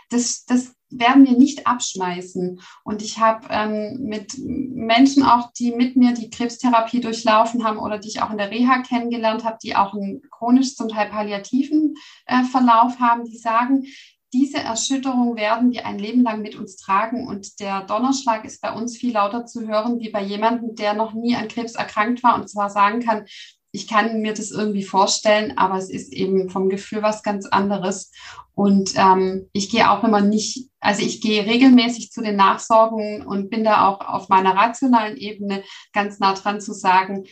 Das, 0.09 0.45
das 0.45 0.73
werden 0.91 1.25
wir 1.25 1.37
nicht 1.37 1.67
abschmeißen. 1.67 2.61
Und 2.83 3.01
ich 3.01 3.19
habe 3.19 3.47
ähm, 3.49 3.97
mit 4.01 4.37
Menschen 4.37 5.23
auch, 5.23 5.51
die 5.53 5.71
mit 5.71 5.95
mir 5.95 6.13
die 6.13 6.29
Krebstherapie 6.29 7.01
durchlaufen 7.01 7.63
haben 7.63 7.79
oder 7.79 7.97
die 7.97 8.09
ich 8.09 8.21
auch 8.21 8.31
in 8.31 8.37
der 8.37 8.51
Reha 8.51 8.81
kennengelernt 8.81 9.43
habe, 9.43 9.57
die 9.63 9.75
auch 9.75 9.93
einen 9.93 10.21
chronisch, 10.29 10.75
zum 10.75 10.89
Teil 10.89 11.09
palliativen 11.09 11.95
äh, 12.25 12.43
Verlauf 12.43 12.99
haben, 12.99 13.25
die 13.25 13.37
sagen, 13.37 13.85
diese 14.33 14.59
Erschütterung 14.59 15.35
werden 15.35 15.71
wir 15.71 15.85
ein 15.85 15.99
Leben 15.99 16.23
lang 16.23 16.41
mit 16.41 16.55
uns 16.55 16.77
tragen 16.77 17.27
und 17.27 17.59
der 17.59 17.81
Donnerschlag 17.81 18.45
ist 18.45 18.61
bei 18.61 18.71
uns 18.71 18.97
viel 18.97 19.13
lauter 19.13 19.45
zu 19.45 19.67
hören 19.67 19.99
wie 19.99 20.09
bei 20.09 20.23
jemandem, 20.23 20.75
der 20.75 20.93
noch 20.93 21.13
nie 21.13 21.35
an 21.35 21.49
Krebs 21.49 21.75
erkrankt 21.75 22.23
war 22.23 22.35
und 22.35 22.49
zwar 22.49 22.69
sagen 22.69 23.01
kann, 23.01 23.25
ich 23.71 23.87
kann 23.87 24.21
mir 24.21 24.33
das 24.33 24.51
irgendwie 24.51 24.83
vorstellen, 24.83 25.57
aber 25.57 25.77
es 25.77 25.89
ist 25.89 26.11
eben 26.11 26.49
vom 26.49 26.69
Gefühl 26.69 27.01
was 27.01 27.23
ganz 27.23 27.45
anderes. 27.45 28.11
Und 28.53 28.93
ähm, 28.95 29.47
ich 29.53 29.69
gehe 29.69 29.89
auch 29.89 30.03
immer 30.03 30.21
nicht, 30.21 30.69
also 30.79 31.01
ich 31.01 31.21
gehe 31.21 31.45
regelmäßig 31.45 32.11
zu 32.11 32.21
den 32.21 32.35
Nachsorgen 32.35 33.25
und 33.25 33.49
bin 33.49 33.63
da 33.63 33.87
auch 33.87 34.01
auf 34.01 34.29
meiner 34.29 34.55
rationalen 34.55 35.15
Ebene 35.15 35.63
ganz 35.93 36.19
nah 36.19 36.33
dran 36.33 36.59
zu 36.59 36.73
sagen, 36.73 37.25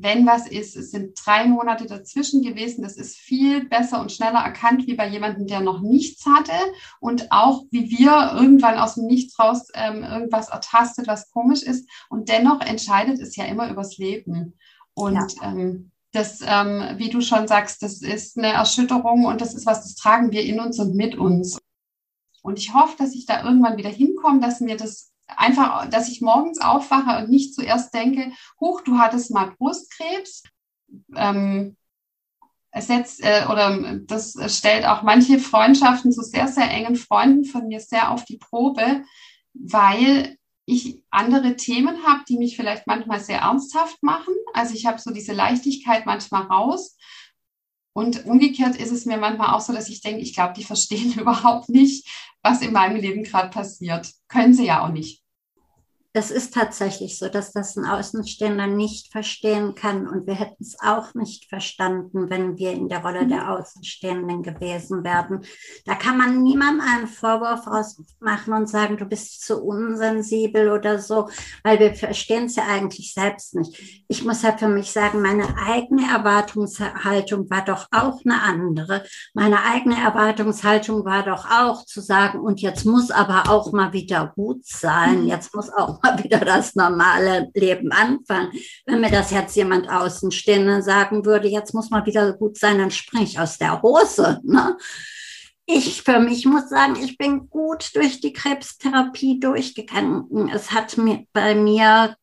wenn 0.00 0.26
was 0.26 0.46
ist, 0.46 0.76
es 0.76 0.92
sind 0.92 1.18
drei 1.24 1.46
Monate 1.46 1.86
dazwischen 1.86 2.42
gewesen, 2.42 2.82
das 2.82 2.96
ist 2.96 3.16
viel 3.16 3.68
besser 3.68 4.00
und 4.00 4.12
schneller 4.12 4.38
erkannt 4.38 4.86
wie 4.86 4.94
bei 4.94 5.08
jemandem, 5.08 5.48
der 5.48 5.60
noch 5.60 5.80
nichts 5.80 6.24
hatte 6.24 6.52
und 7.00 7.32
auch 7.32 7.64
wie 7.72 7.90
wir 7.90 8.32
irgendwann 8.34 8.78
aus 8.78 8.94
dem 8.94 9.06
Nichts 9.06 9.38
raus 9.38 9.66
ähm, 9.74 10.04
irgendwas 10.04 10.50
ertastet, 10.50 11.08
was 11.08 11.30
komisch 11.30 11.62
ist 11.62 11.88
und 12.08 12.28
dennoch 12.28 12.60
entscheidet 12.60 13.20
es 13.20 13.34
ja 13.34 13.44
immer 13.46 13.70
übers 13.70 13.98
Leben. 13.98 14.54
Und 14.98 15.34
ja. 15.36 15.52
ähm, 15.52 15.90
das, 16.12 16.40
ähm, 16.44 16.82
wie 16.96 17.10
du 17.10 17.20
schon 17.20 17.46
sagst, 17.46 17.82
das 17.82 18.02
ist 18.02 18.36
eine 18.36 18.52
Erschütterung 18.52 19.26
und 19.26 19.40
das 19.40 19.54
ist 19.54 19.66
was, 19.66 19.82
das 19.82 19.94
tragen 19.94 20.32
wir 20.32 20.42
in 20.42 20.58
uns 20.58 20.78
und 20.78 20.96
mit 20.96 21.16
uns. 21.16 21.58
Und 22.42 22.58
ich 22.58 22.74
hoffe, 22.74 22.96
dass 22.98 23.14
ich 23.14 23.26
da 23.26 23.44
irgendwann 23.44 23.76
wieder 23.76 23.90
hinkomme, 23.90 24.40
dass 24.40 24.60
mir 24.60 24.76
das 24.76 25.12
einfach, 25.26 25.88
dass 25.88 26.08
ich 26.08 26.20
morgens 26.20 26.60
aufwache 26.60 27.22
und 27.22 27.30
nicht 27.30 27.54
zuerst 27.54 27.94
denke, 27.94 28.32
huch, 28.60 28.80
du 28.80 28.98
hattest 28.98 29.30
mal 29.30 29.52
Brustkrebs. 29.58 30.42
Ähm, 31.14 31.76
es 32.70 32.86
setzt, 32.86 33.22
äh, 33.22 33.44
oder 33.50 33.98
das 34.06 34.34
stellt 34.48 34.86
auch 34.86 35.02
manche 35.02 35.38
Freundschaften 35.38 36.10
zu 36.10 36.22
sehr, 36.22 36.48
sehr 36.48 36.70
engen 36.70 36.96
Freunden 36.96 37.44
von 37.44 37.68
mir 37.68 37.80
sehr 37.80 38.10
auf 38.10 38.24
die 38.24 38.38
Probe, 38.38 39.04
weil 39.52 40.37
ich 40.68 41.02
andere 41.10 41.56
Themen 41.56 42.06
habe, 42.06 42.24
die 42.28 42.36
mich 42.36 42.56
vielleicht 42.56 42.86
manchmal 42.86 43.20
sehr 43.20 43.40
ernsthaft 43.40 44.02
machen. 44.02 44.34
Also 44.52 44.74
ich 44.74 44.86
habe 44.86 45.00
so 45.00 45.10
diese 45.10 45.32
Leichtigkeit 45.32 46.04
manchmal 46.04 46.42
raus. 46.42 46.96
Und 47.94 48.26
umgekehrt 48.26 48.76
ist 48.76 48.92
es 48.92 49.06
mir 49.06 49.16
manchmal 49.16 49.54
auch 49.54 49.60
so, 49.60 49.72
dass 49.72 49.88
ich 49.88 50.02
denke, 50.02 50.20
ich 50.20 50.34
glaube, 50.34 50.52
die 50.54 50.64
verstehen 50.64 51.12
überhaupt 51.18 51.68
nicht, 51.68 52.06
was 52.42 52.62
in 52.62 52.72
meinem 52.72 52.96
Leben 52.96 53.24
gerade 53.24 53.48
passiert. 53.48 54.12
Können 54.28 54.54
sie 54.54 54.66
ja 54.66 54.84
auch 54.84 54.92
nicht. 54.92 55.22
Das 56.14 56.30
ist 56.30 56.54
tatsächlich 56.54 57.18
so, 57.18 57.28
dass 57.28 57.52
das 57.52 57.76
ein 57.76 57.84
Außenstehender 57.84 58.66
nicht 58.66 59.12
verstehen 59.12 59.74
kann. 59.74 60.08
Und 60.08 60.26
wir 60.26 60.34
hätten 60.34 60.62
es 60.62 60.76
auch 60.80 61.12
nicht 61.14 61.50
verstanden, 61.50 62.30
wenn 62.30 62.56
wir 62.56 62.72
in 62.72 62.88
der 62.88 63.02
Rolle 63.02 63.26
der 63.26 63.42
mhm. 63.42 63.48
Außenstehenden 63.50 64.42
gewesen 64.42 65.04
wären. 65.04 65.44
Da 65.84 65.94
kann 65.94 66.16
man 66.16 66.42
niemandem 66.42 66.86
einen 66.86 67.08
Vorwurf 67.08 67.66
ausmachen 67.66 68.54
und 68.54 68.70
sagen, 68.70 68.96
du 68.96 69.04
bist 69.04 69.42
zu 69.44 69.62
unsensibel 69.62 70.70
oder 70.70 70.98
so, 70.98 71.28
weil 71.62 71.78
wir 71.78 71.94
verstehen 71.94 72.46
es 72.46 72.56
ja 72.56 72.64
eigentlich 72.66 73.12
selbst 73.12 73.54
nicht. 73.54 74.02
Ich 74.08 74.24
muss 74.24 74.42
ja 74.42 74.56
für 74.56 74.68
mich 74.68 74.90
sagen, 74.90 75.20
meine 75.20 75.46
eigene 75.58 76.10
Erwartungshaltung 76.10 77.50
war 77.50 77.64
doch 77.64 77.86
auch 77.90 78.20
eine 78.24 78.40
andere. 78.40 79.04
Meine 79.34 79.62
eigene 79.62 80.02
Erwartungshaltung 80.02 81.04
war 81.04 81.22
doch 81.24 81.44
auch 81.50 81.84
zu 81.84 82.00
sagen, 82.00 82.40
und 82.40 82.62
jetzt 82.62 82.86
muss 82.86 83.10
aber 83.10 83.50
auch 83.50 83.72
mal 83.72 83.92
wieder 83.92 84.32
gut 84.34 84.64
sein. 84.64 85.24
Mhm. 85.24 85.28
Jetzt 85.28 85.54
muss 85.54 85.68
auch 85.70 85.97
mal 86.02 86.22
wieder 86.22 86.40
das 86.40 86.74
normale 86.74 87.50
Leben 87.54 87.92
anfangen. 87.92 88.52
Wenn 88.86 89.00
mir 89.00 89.10
das 89.10 89.30
jetzt 89.30 89.56
jemand 89.56 89.88
Außenstehende 89.88 90.82
sagen 90.82 91.24
würde, 91.24 91.48
jetzt 91.48 91.74
muss 91.74 91.90
man 91.90 92.06
wieder 92.06 92.32
gut 92.32 92.58
sein, 92.58 92.78
dann 92.78 92.90
springe 92.90 93.24
ich 93.24 93.38
aus 93.38 93.58
der 93.58 93.82
Hose. 93.82 94.40
Ne? 94.44 94.76
Ich 95.66 96.02
für 96.02 96.18
mich 96.18 96.46
muss 96.46 96.70
sagen, 96.70 96.96
ich 96.96 97.18
bin 97.18 97.50
gut 97.50 97.94
durch 97.94 98.20
die 98.20 98.32
Krebstherapie 98.32 99.38
durchgegangen. 99.38 100.50
Es 100.54 100.70
hat 100.70 100.96
mir 100.96 101.26
bei 101.32 101.54
mir 101.54 102.16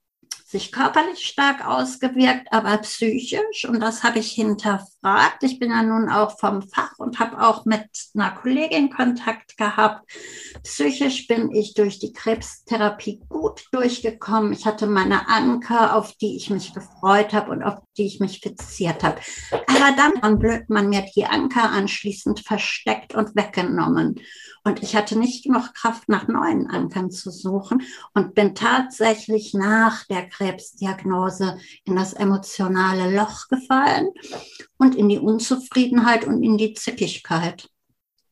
sich 0.56 0.72
körperlich 0.72 1.26
stark 1.26 1.68
ausgewirkt, 1.68 2.48
aber 2.52 2.78
psychisch. 2.78 3.68
Und 3.68 3.82
das 3.82 4.04
habe 4.04 4.20
ich 4.20 4.32
hinterfragt. 4.32 5.44
Ich 5.44 5.60
bin 5.60 5.70
ja 5.70 5.84
nun 5.84 6.10
auch 6.10 6.40
vom 6.40 6.62
Fach 6.62 6.94
und 6.98 7.20
habe 7.20 7.46
auch 7.46 7.66
mit 7.66 7.86
einer 8.14 8.32
Kollegin 8.32 8.90
Kontakt 8.90 9.58
gehabt. 9.58 10.10
Psychisch 10.64 11.28
bin 11.28 11.52
ich 11.52 11.74
durch 11.74 12.00
die 12.00 12.14
Krebstherapie 12.14 13.20
gut 13.28 13.66
durchgekommen. 13.74 14.54
Ich 14.54 14.66
hatte 14.66 14.88
meine 14.88 15.28
Anker, 15.28 15.94
auf 15.94 16.14
die 16.14 16.38
ich 16.38 16.50
mich 16.50 16.74
gefreut 16.74 17.34
habe 17.34 17.52
und 17.52 17.62
auf 17.62 17.80
die 17.98 18.06
ich 18.06 18.22
mich 18.22 18.40
fixiert 18.40 19.04
habe. 19.04 19.20
Aber 19.52 19.94
dann, 19.98 20.40
blöd 20.40 20.70
man 20.70 20.88
mir 20.88 21.06
die 21.16 21.26
Anker 21.26 21.70
anschließend 21.70 22.40
versteckt 22.40 23.14
und 23.14 23.36
weggenommen. 23.36 24.22
Und 24.68 24.82
ich 24.82 24.96
hatte 24.96 25.18
nicht 25.18 25.44
genug 25.44 25.76
Kraft, 25.76 26.10
nach 26.10 26.28
neuen 26.28 26.68
Ankern 26.68 27.12
zu 27.12 27.30
suchen 27.30 27.84
und 28.16 28.34
bin 28.34 28.56
tatsächlich 28.56 29.54
nach 29.54 30.06
der 30.08 30.28
Krebsdiagnose 30.46 31.58
in 31.86 31.96
das 31.96 32.14
emotionale 32.14 33.16
Loch 33.16 33.48
gefallen 33.50 34.10
und 34.78 34.96
in 34.96 35.10
die 35.10 35.20
Unzufriedenheit 35.20 36.26
und 36.26 36.44
in 36.44 36.58
die 36.58 36.74
Zickigkeit. 36.74 37.68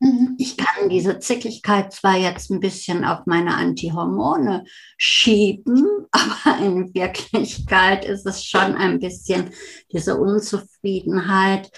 Mhm. 0.00 0.36
Ich 0.38 0.56
kann 0.56 0.88
diese 0.88 1.18
Zickigkeit 1.18 1.92
zwar 1.92 2.16
jetzt 2.16 2.50
ein 2.50 2.60
bisschen 2.60 3.04
auf 3.04 3.26
meine 3.26 3.54
Antihormone 3.54 4.64
schieben, 4.96 6.06
aber 6.12 6.58
in 6.64 6.94
Wirklichkeit 6.94 8.04
ist 8.04 8.26
es 8.26 8.44
schon 8.44 8.76
ein 8.76 9.00
bisschen 9.00 9.50
diese 9.92 10.16
Unzufriedenheit, 10.16 11.70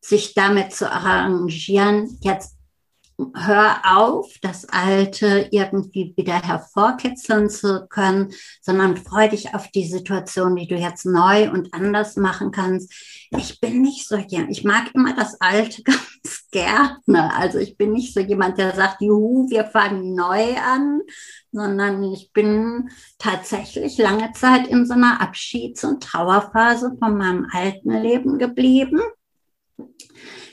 sich 0.00 0.34
damit 0.34 0.72
zu 0.72 0.90
arrangieren, 0.90 2.18
jetzt 2.20 2.53
hör 3.34 3.80
auf, 3.84 4.32
das 4.42 4.68
Alte 4.68 5.48
irgendwie 5.50 6.14
wieder 6.16 6.42
hervorkitzeln 6.42 7.48
zu 7.48 7.86
können, 7.88 8.32
sondern 8.60 8.96
freu 8.96 9.28
dich 9.28 9.54
auf 9.54 9.68
die 9.68 9.86
Situation, 9.86 10.56
die 10.56 10.66
du 10.66 10.74
jetzt 10.74 11.06
neu 11.06 11.50
und 11.50 11.72
anders 11.72 12.16
machen 12.16 12.50
kannst. 12.50 12.92
Ich 13.30 13.60
bin 13.60 13.82
nicht 13.82 14.08
so 14.08 14.16
jemand, 14.16 14.50
ich 14.50 14.64
mag 14.64 14.90
immer 14.94 15.14
das 15.14 15.40
Alte 15.40 15.82
ganz 15.84 16.48
gerne. 16.50 17.34
Also 17.34 17.58
ich 17.58 17.76
bin 17.76 17.92
nicht 17.92 18.14
so 18.14 18.20
jemand, 18.20 18.58
der 18.58 18.74
sagt, 18.74 19.00
juhu, 19.00 19.48
wir 19.48 19.64
fangen 19.64 20.14
neu 20.14 20.56
an, 20.56 21.00
sondern 21.52 22.02
ich 22.02 22.32
bin 22.32 22.90
tatsächlich 23.18 23.96
lange 23.98 24.32
Zeit 24.32 24.66
in 24.66 24.86
so 24.86 24.94
einer 24.94 25.20
Abschieds- 25.20 25.84
und 25.84 26.02
Trauerphase 26.02 26.96
von 26.98 27.16
meinem 27.16 27.46
alten 27.52 27.90
Leben 27.90 28.38
geblieben. 28.38 29.00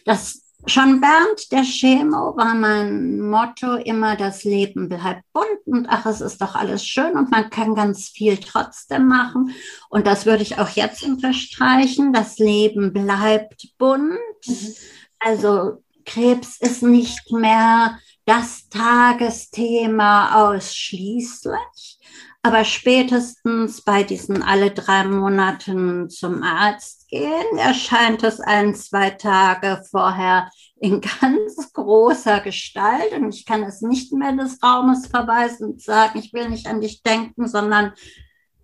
Das 0.06 0.42
Schon 0.68 1.02
während 1.02 1.52
der 1.52 1.64
Chemo 1.64 2.38
war 2.38 2.54
mein 2.54 3.20
Motto 3.20 3.76
immer, 3.76 4.16
das 4.16 4.44
Leben 4.44 4.90
bleibt 4.90 5.24
bunt 5.34 5.66
und 5.66 5.88
ach, 5.90 6.06
es 6.06 6.22
ist 6.22 6.42
doch 6.42 6.56
alles 6.56 6.86
schön 6.86 7.18
und 7.18 7.32
man 7.32 7.50
kann 7.50 7.74
ganz 7.74 8.10
viel 8.10 8.38
trotzdem 8.38 9.08
machen. 9.08 9.54
Und 9.90 10.06
das 10.06 10.26
würde 10.26 10.44
ich 10.44 10.60
auch 10.60 10.70
jetzt 10.70 11.04
unterstreichen. 11.04 12.14
Das 12.14 12.38
Leben 12.38 12.94
bleibt 12.94 13.70
bunt. 13.78 14.20
Mhm. 14.46 14.76
Also 15.20 15.84
Krebs 16.06 16.58
ist 16.60 16.84
nicht 16.84 17.32
mehr 17.32 17.98
das 18.26 18.70
Tagesthema 18.70 20.50
ausschließlich. 20.50 22.00
Aber 22.44 22.66
spätestens 22.66 23.82
bei 23.84 24.02
diesen 24.04 24.42
alle 24.42 24.72
drei 24.72 25.04
Monaten 25.04 26.10
zum 26.10 26.42
Arzt 26.42 27.08
gehen, 27.08 27.58
erscheint 27.58 28.24
es 28.24 28.40
ein, 28.40 28.74
zwei 28.74 29.12
Tage 29.12 29.84
vorher 29.90 30.50
in 30.80 31.02
ganz 31.22 31.72
großer 31.74 32.40
Gestalt 32.42 33.14
und 33.14 33.34
ich 33.36 33.46
kann 33.46 33.62
es 33.64 33.82
nicht 33.82 34.12
mehr 34.12 34.32
des 34.32 34.62
Raumes 34.64 35.06
verweisen 35.08 35.74
und 35.74 35.82
sagen, 35.84 36.18
ich 36.18 36.34
will 36.34 36.50
nicht 36.50 36.66
an 36.68 36.82
dich 36.82 37.04
denken, 37.04 37.48
sondern 37.48 37.94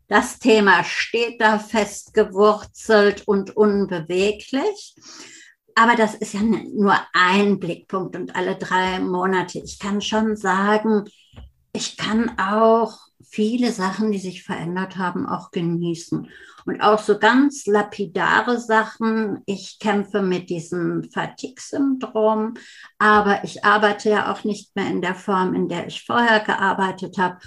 Das 0.10 0.40
Thema 0.40 0.84
steht 0.86 1.42
da 1.42 1.60
festgewurzelt 1.60 3.28
und 3.28 3.58
unbeweglich. 3.58 4.96
Aber 5.76 5.96
das 5.96 6.16
ist 6.16 6.34
ja 6.34 6.40
nur 6.40 6.96
ein 7.14 7.60
Blickpunkt 7.60 8.16
und 8.16 8.34
alle 8.36 8.56
drei 8.56 9.00
Monate. 9.00 9.60
Ich 9.60 9.80
kann 9.80 10.00
schon 10.02 10.38
sagen, 10.38 11.04
ich 11.74 11.98
kann 11.98 12.40
auch 12.40 12.98
viele 13.30 13.72
Sachen, 13.72 14.12
die 14.12 14.20
sich 14.20 14.44
verändert 14.44 14.98
haben, 14.98 15.26
auch 15.28 15.52
genießen. 15.52 16.28
Und 16.66 16.82
auch 16.82 17.00
so 17.00 17.18
ganz 17.18 17.66
lapidare 17.66 18.60
Sachen. 18.60 19.42
Ich 19.46 19.80
kämpfe 19.80 20.22
mit 20.22 20.50
diesem 20.50 21.10
Fatigue-Syndrom, 21.12 22.56
aber 22.98 23.44
ich 23.44 23.64
arbeite 23.64 24.10
ja 24.10 24.32
auch 24.32 24.44
nicht 24.44 24.76
mehr 24.76 24.88
in 24.88 25.02
der 25.02 25.16
Form, 25.16 25.54
in 25.54 25.70
der 25.70 25.88
ich 25.88 26.06
vorher 26.06 26.42
gearbeitet 26.42 27.18
habe. 27.18 27.38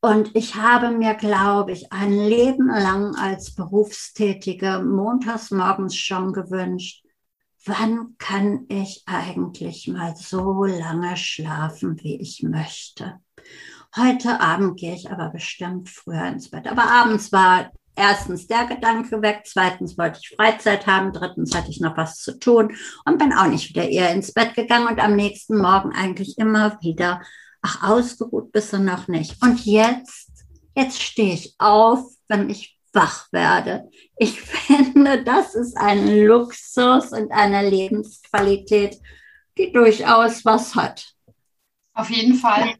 Und 0.00 0.34
ich 0.34 0.54
habe 0.54 0.90
mir, 0.92 1.14
glaube 1.14 1.72
ich, 1.72 1.92
ein 1.92 2.12
Leben 2.12 2.68
lang 2.68 3.14
als 3.16 3.54
Berufstätige 3.54 4.82
montags 4.82 5.50
morgens 5.50 5.96
schon 5.96 6.32
gewünscht, 6.32 7.04
wann 7.66 8.16
kann 8.18 8.64
ich 8.68 9.02
eigentlich 9.06 9.88
mal 9.88 10.16
so 10.16 10.64
lange 10.64 11.16
schlafen, 11.16 12.00
wie 12.02 12.18
ich 12.20 12.42
möchte? 12.42 13.20
Heute 13.96 14.40
Abend 14.40 14.78
gehe 14.78 14.94
ich 14.94 15.10
aber 15.10 15.30
bestimmt 15.30 15.88
früher 15.88 16.26
ins 16.26 16.50
Bett. 16.50 16.68
Aber 16.68 16.84
abends 16.84 17.32
war 17.32 17.72
erstens 17.96 18.46
der 18.46 18.66
Gedanke 18.66 19.20
weg, 19.20 19.42
zweitens 19.44 19.98
wollte 19.98 20.20
ich 20.22 20.36
Freizeit 20.36 20.86
haben, 20.86 21.12
drittens 21.12 21.54
hatte 21.54 21.70
ich 21.70 21.80
noch 21.80 21.96
was 21.96 22.16
zu 22.16 22.38
tun 22.38 22.74
und 23.04 23.18
bin 23.18 23.32
auch 23.32 23.48
nicht 23.48 23.68
wieder 23.68 23.88
eher 23.88 24.12
ins 24.12 24.32
Bett 24.32 24.54
gegangen 24.54 24.86
und 24.86 25.00
am 25.00 25.16
nächsten 25.16 25.58
Morgen 25.58 25.92
eigentlich 25.92 26.38
immer 26.38 26.78
wieder, 26.80 27.20
ach, 27.62 27.90
ausgeruht 27.90 28.52
bist 28.52 28.72
du 28.72 28.78
noch 28.78 29.08
nicht. 29.08 29.42
Und 29.42 29.64
jetzt, 29.66 30.30
jetzt 30.76 31.02
stehe 31.02 31.34
ich 31.34 31.54
auf, 31.58 32.04
wenn 32.28 32.48
ich 32.48 32.78
wach 32.92 33.26
werde. 33.32 33.90
Ich 34.16 34.40
finde, 34.40 35.24
das 35.24 35.54
ist 35.54 35.76
ein 35.76 36.24
Luxus 36.24 37.12
und 37.12 37.32
eine 37.32 37.68
Lebensqualität, 37.68 39.00
die 39.58 39.72
durchaus 39.72 40.44
was 40.44 40.74
hat. 40.76 41.12
Auf 41.92 42.08
jeden 42.08 42.34
Fall. 42.34 42.76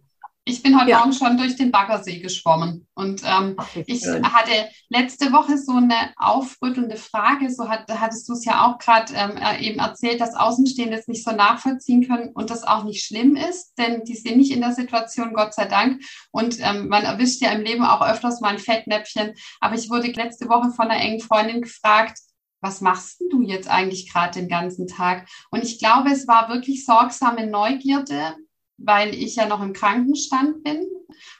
Ich 0.51 0.65
bin 0.65 0.77
heute 0.77 0.91
ja. 0.91 0.99
Morgen 0.99 1.13
schon 1.13 1.37
durch 1.37 1.55
den 1.55 1.71
Baggersee 1.71 2.19
geschwommen 2.19 2.89
und 2.95 3.23
ähm, 3.25 3.55
Ach, 3.57 3.69
ich 3.87 4.05
hatte 4.05 4.69
letzte 4.89 5.31
Woche 5.31 5.57
so 5.57 5.77
eine 5.77 6.13
aufrüttelnde 6.17 6.97
Frage, 6.97 7.49
so 7.51 7.69
hat, 7.69 7.85
hattest 7.89 8.29
du 8.29 8.33
es 8.33 8.45
ja 8.45 8.67
auch 8.67 8.79
gerade 8.79 9.13
ähm, 9.15 9.37
äh, 9.37 9.65
eben 9.65 9.79
erzählt, 9.79 10.21
dass 10.21 10.35
Außenstehende 10.35 10.99
es 10.99 11.07
nicht 11.07 11.23
so 11.23 11.31
nachvollziehen 11.31 12.05
können 12.05 12.33
und 12.35 12.51
das 12.51 12.65
auch 12.65 12.83
nicht 12.83 13.05
schlimm 13.05 13.37
ist, 13.37 13.75
denn 13.79 14.03
die 14.03 14.17
sind 14.17 14.39
nicht 14.39 14.51
in 14.51 14.61
der 14.61 14.73
Situation, 14.73 15.35
Gott 15.35 15.55
sei 15.55 15.67
Dank. 15.67 16.03
Und 16.33 16.59
ähm, 16.59 16.89
man 16.89 17.05
erwischt 17.05 17.41
ja 17.41 17.53
im 17.53 17.63
Leben 17.63 17.85
auch 17.85 18.03
öfters 18.03 18.41
mal 18.41 18.49
ein 18.49 18.59
Fettnäpfchen. 18.59 19.35
Aber 19.61 19.77
ich 19.77 19.89
wurde 19.89 20.11
letzte 20.11 20.49
Woche 20.49 20.71
von 20.71 20.91
einer 20.91 21.01
engen 21.01 21.21
Freundin 21.21 21.63
gefragt, 21.63 22.19
was 22.61 22.81
machst 22.81 23.23
du 23.31 23.43
jetzt 23.43 23.71
eigentlich 23.71 24.13
gerade 24.13 24.41
den 24.41 24.49
ganzen 24.49 24.89
Tag? 24.89 25.29
Und 25.53 25.63
ich 25.63 25.79
glaube, 25.79 26.11
es 26.11 26.27
war 26.27 26.49
wirklich 26.49 26.85
sorgsame 26.85 27.47
Neugierde, 27.47 28.35
weil 28.83 29.15
ich 29.15 29.37
ja 29.37 29.47
noch 29.47 29.63
im 29.63 29.73
Krankenstand 29.73 30.65
bin. 30.65 30.87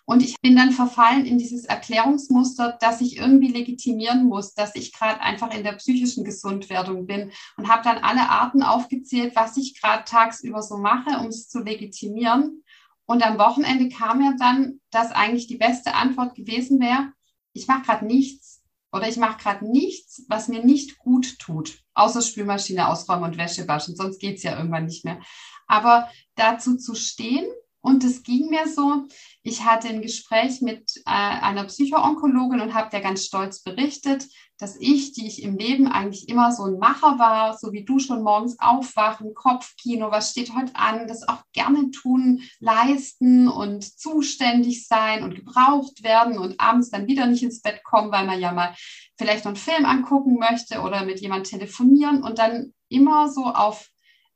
Und 0.05 0.23
ich 0.23 0.37
bin 0.41 0.57
dann 0.57 0.73
verfallen 0.73 1.25
in 1.25 1.39
dieses 1.39 1.65
Erklärungsmuster, 1.65 2.77
dass 2.81 3.01
ich 3.01 3.17
irgendwie 3.17 3.49
legitimieren 3.49 4.25
muss, 4.25 4.53
dass 4.55 4.75
ich 4.75 4.93
gerade 4.93 5.21
einfach 5.21 5.55
in 5.55 5.65
der 5.65 5.73
psychischen 5.73 6.25
Gesundwerdung 6.25 7.07
bin 7.07 7.31
und 7.57 7.69
habe 7.69 7.83
dann 7.83 7.99
alle 7.99 8.29
Arten 8.29 8.63
aufgezählt, 8.63 9.35
was 9.37 9.57
ich 9.57 9.81
gerade 9.81 10.05
tagsüber 10.05 10.63
so 10.63 10.77
mache, 10.77 11.19
um 11.21 11.29
es 11.29 11.49
zu 11.49 11.61
legitimieren. 11.61 12.63
Und 13.07 13.25
am 13.25 13.39
Wochenende 13.39 13.89
kam 13.89 14.19
mir 14.19 14.37
dann, 14.39 14.81
dass 14.91 15.13
eigentlich 15.13 15.47
die 15.47 15.57
beste 15.57 15.95
Antwort 15.95 16.35
gewesen 16.35 16.81
wäre, 16.81 17.13
ich 17.53 17.67
mache 17.67 17.83
gerade 17.83 18.07
nichts 18.07 18.60
oder 18.93 19.09
ich 19.09 19.17
mache 19.17 19.43
gerade 19.43 19.71
nichts, 19.71 20.25
was 20.29 20.49
mir 20.49 20.65
nicht 20.65 20.99
gut 20.99 21.39
tut, 21.39 21.79
außer 21.95 22.23
Spülmaschine 22.23 22.89
ausräumen 22.89 23.31
und 23.31 23.39
Wäsche 23.39 23.69
waschen, 23.69 23.97
sonst 23.97 24.19
geht 24.19 24.39
es 24.39 24.43
ja 24.43 24.57
irgendwann 24.57 24.87
nicht 24.87 25.05
mehr. 25.05 25.21
Aber 25.67 26.09
dazu 26.35 26.77
zu 26.77 26.95
stehen, 26.95 27.47
und 27.83 28.05
es 28.05 28.23
ging 28.23 28.51
mir 28.51 28.69
so, 28.69 29.05
ich 29.43 29.65
hatte 29.65 29.89
ein 29.89 30.03
Gespräch 30.03 30.61
mit 30.61 30.97
äh, 31.07 31.11
einer 31.11 31.65
Psychoonkologin 31.65 32.61
und 32.61 32.75
habe 32.75 32.91
der 32.91 33.01
ganz 33.01 33.25
stolz 33.25 33.63
berichtet, 33.63 34.27
dass 34.59 34.77
ich, 34.79 35.13
die 35.13 35.27
ich 35.27 35.43
im 35.43 35.57
Leben 35.57 35.89
eigentlich 35.89 36.29
immer 36.29 36.53
so 36.53 36.65
ein 36.65 36.79
Macher 36.79 37.19
war, 37.19 37.57
so 37.57 37.73
wie 37.73 37.85
du 37.85 37.99
schon 37.99 38.23
morgens 38.23 38.59
aufwachen, 38.61 39.33
Kopfkino, 39.35 40.11
was 40.11 40.33
steht 40.33 40.55
heute 40.55 40.77
an, 40.77 41.09
das 41.09 41.27
auch 41.27 41.43
gerne 41.55 41.91
tun, 41.91 42.43
leisten 42.59 43.49
und 43.49 43.83
zuständig 43.99 44.87
sein 44.87 45.25
und 45.25 45.35
gebraucht 45.35 46.03
werden 46.03 46.39
und 46.39 46.61
abends 46.61 46.91
dann 46.91 47.07
wieder 47.07 47.27
nicht 47.27 47.43
ins 47.43 47.63
Bett 47.63 47.83
kommen, 47.83 48.13
weil 48.13 48.27
man 48.27 48.39
ja 48.39 48.53
mal 48.53 48.75
vielleicht 49.17 49.47
noch 49.47 49.53
einen 49.53 49.57
Film 49.57 49.87
angucken 49.87 50.35
möchte 50.35 50.81
oder 50.81 51.07
mit 51.07 51.21
jemandem 51.21 51.59
telefonieren 51.59 52.23
und 52.23 52.39
dann 52.39 52.75
immer 52.89 53.31
so 53.31 53.45
auf 53.47 53.89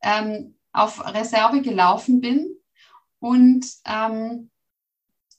ähm, 0.03 0.57
auf 0.75 1.07
Reserve 1.15 1.63
gelaufen 1.63 2.21
bin. 2.21 2.57
Und 3.25 3.65
ähm, 3.87 4.51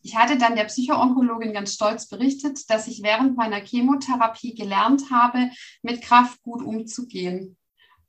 ich 0.02 0.16
hatte 0.16 0.40
dann 0.40 0.56
der 0.56 0.64
Psychoonkologin 0.64 1.54
ganz 1.54 1.76
stolz 1.76 2.08
berichtet, 2.08 2.68
dass 2.72 2.88
ich 2.88 3.04
während 3.04 3.38
meiner 3.38 3.58
Chemotherapie 3.64 4.56
gelernt 4.56 5.12
habe, 5.12 5.52
mit 5.84 6.02
Kraft 6.02 6.42
gut 6.42 6.64
umzugehen. 6.64 7.58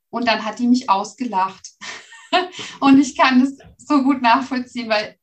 Und 0.09 0.29
dann 0.29 0.47
hat 0.47 0.61
die 0.61 0.67
mich 0.67 0.89
ausgelacht. 0.89 1.73
und 2.81 2.99
ich 2.99 3.19
kann 3.19 3.41
das 3.41 3.59
so 3.77 4.03
gut 4.03 4.23
nachvollziehen, 4.23 4.89
weil 4.89 5.19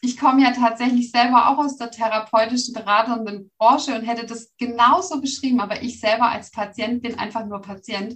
ich 0.00 0.16
komme 0.16 0.42
ja 0.42 0.52
tatsächlich 0.52 1.10
selber 1.10 1.50
auch 1.50 1.58
aus 1.58 1.76
der 1.76 1.90
therapeutischen 1.90 2.72
beratenden 2.72 3.50
Branche 3.58 3.94
und 3.94 4.06
hätte 4.06 4.24
das 4.24 4.54
genauso 4.56 5.20
beschrieben, 5.20 5.60
aber 5.60 5.82
ich 5.82 6.00
selber 6.00 6.30
als 6.30 6.50
Patient 6.50 7.02
bin 7.02 7.18
einfach 7.18 7.44
nur 7.44 7.60
Patient. 7.60 8.14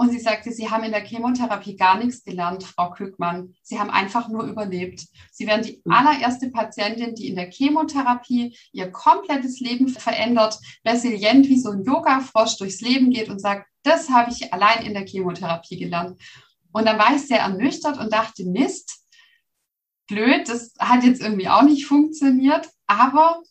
Und 0.00 0.12
sie 0.12 0.18
sagte, 0.18 0.50
Sie 0.50 0.70
haben 0.70 0.82
in 0.82 0.92
der 0.92 1.04
Chemotherapie 1.04 1.76
gar 1.76 1.98
nichts 1.98 2.24
gelernt, 2.24 2.64
Frau 2.64 2.88
Kückmann. 2.90 3.54
Sie 3.62 3.78
haben 3.78 3.90
einfach 3.90 4.30
nur 4.30 4.44
überlebt. 4.44 5.04
Sie 5.30 5.46
werden 5.46 5.62
die 5.62 5.82
mhm. 5.84 5.92
allererste 5.92 6.48
Patientin, 6.48 7.14
die 7.14 7.28
in 7.28 7.36
der 7.36 7.50
Chemotherapie 7.50 8.56
ihr 8.72 8.90
komplettes 8.90 9.60
Leben 9.60 9.88
verändert, 9.88 10.58
resilient 10.86 11.50
wie 11.50 11.60
so 11.60 11.72
ein 11.72 11.84
Yoga-Frosch 11.84 12.56
durchs 12.56 12.80
Leben 12.80 13.10
geht 13.10 13.28
und 13.28 13.42
sagt, 13.42 13.68
das 13.82 14.08
habe 14.08 14.30
ich 14.30 14.54
allein 14.54 14.86
in 14.86 14.94
der 14.94 15.06
Chemotherapie 15.06 15.76
gelernt. 15.78 16.18
Und 16.72 16.86
dann 16.86 16.98
war 16.98 17.14
ich 17.14 17.26
sehr 17.26 17.40
ernüchtert 17.40 17.98
und 17.98 18.10
dachte, 18.10 18.46
Mist, 18.46 19.04
blöd, 20.08 20.48
das 20.48 20.72
hat 20.78 21.04
jetzt 21.04 21.20
irgendwie 21.20 21.50
auch 21.50 21.60
nicht 21.60 21.84
funktioniert. 21.84 22.70
Aber 22.86 23.42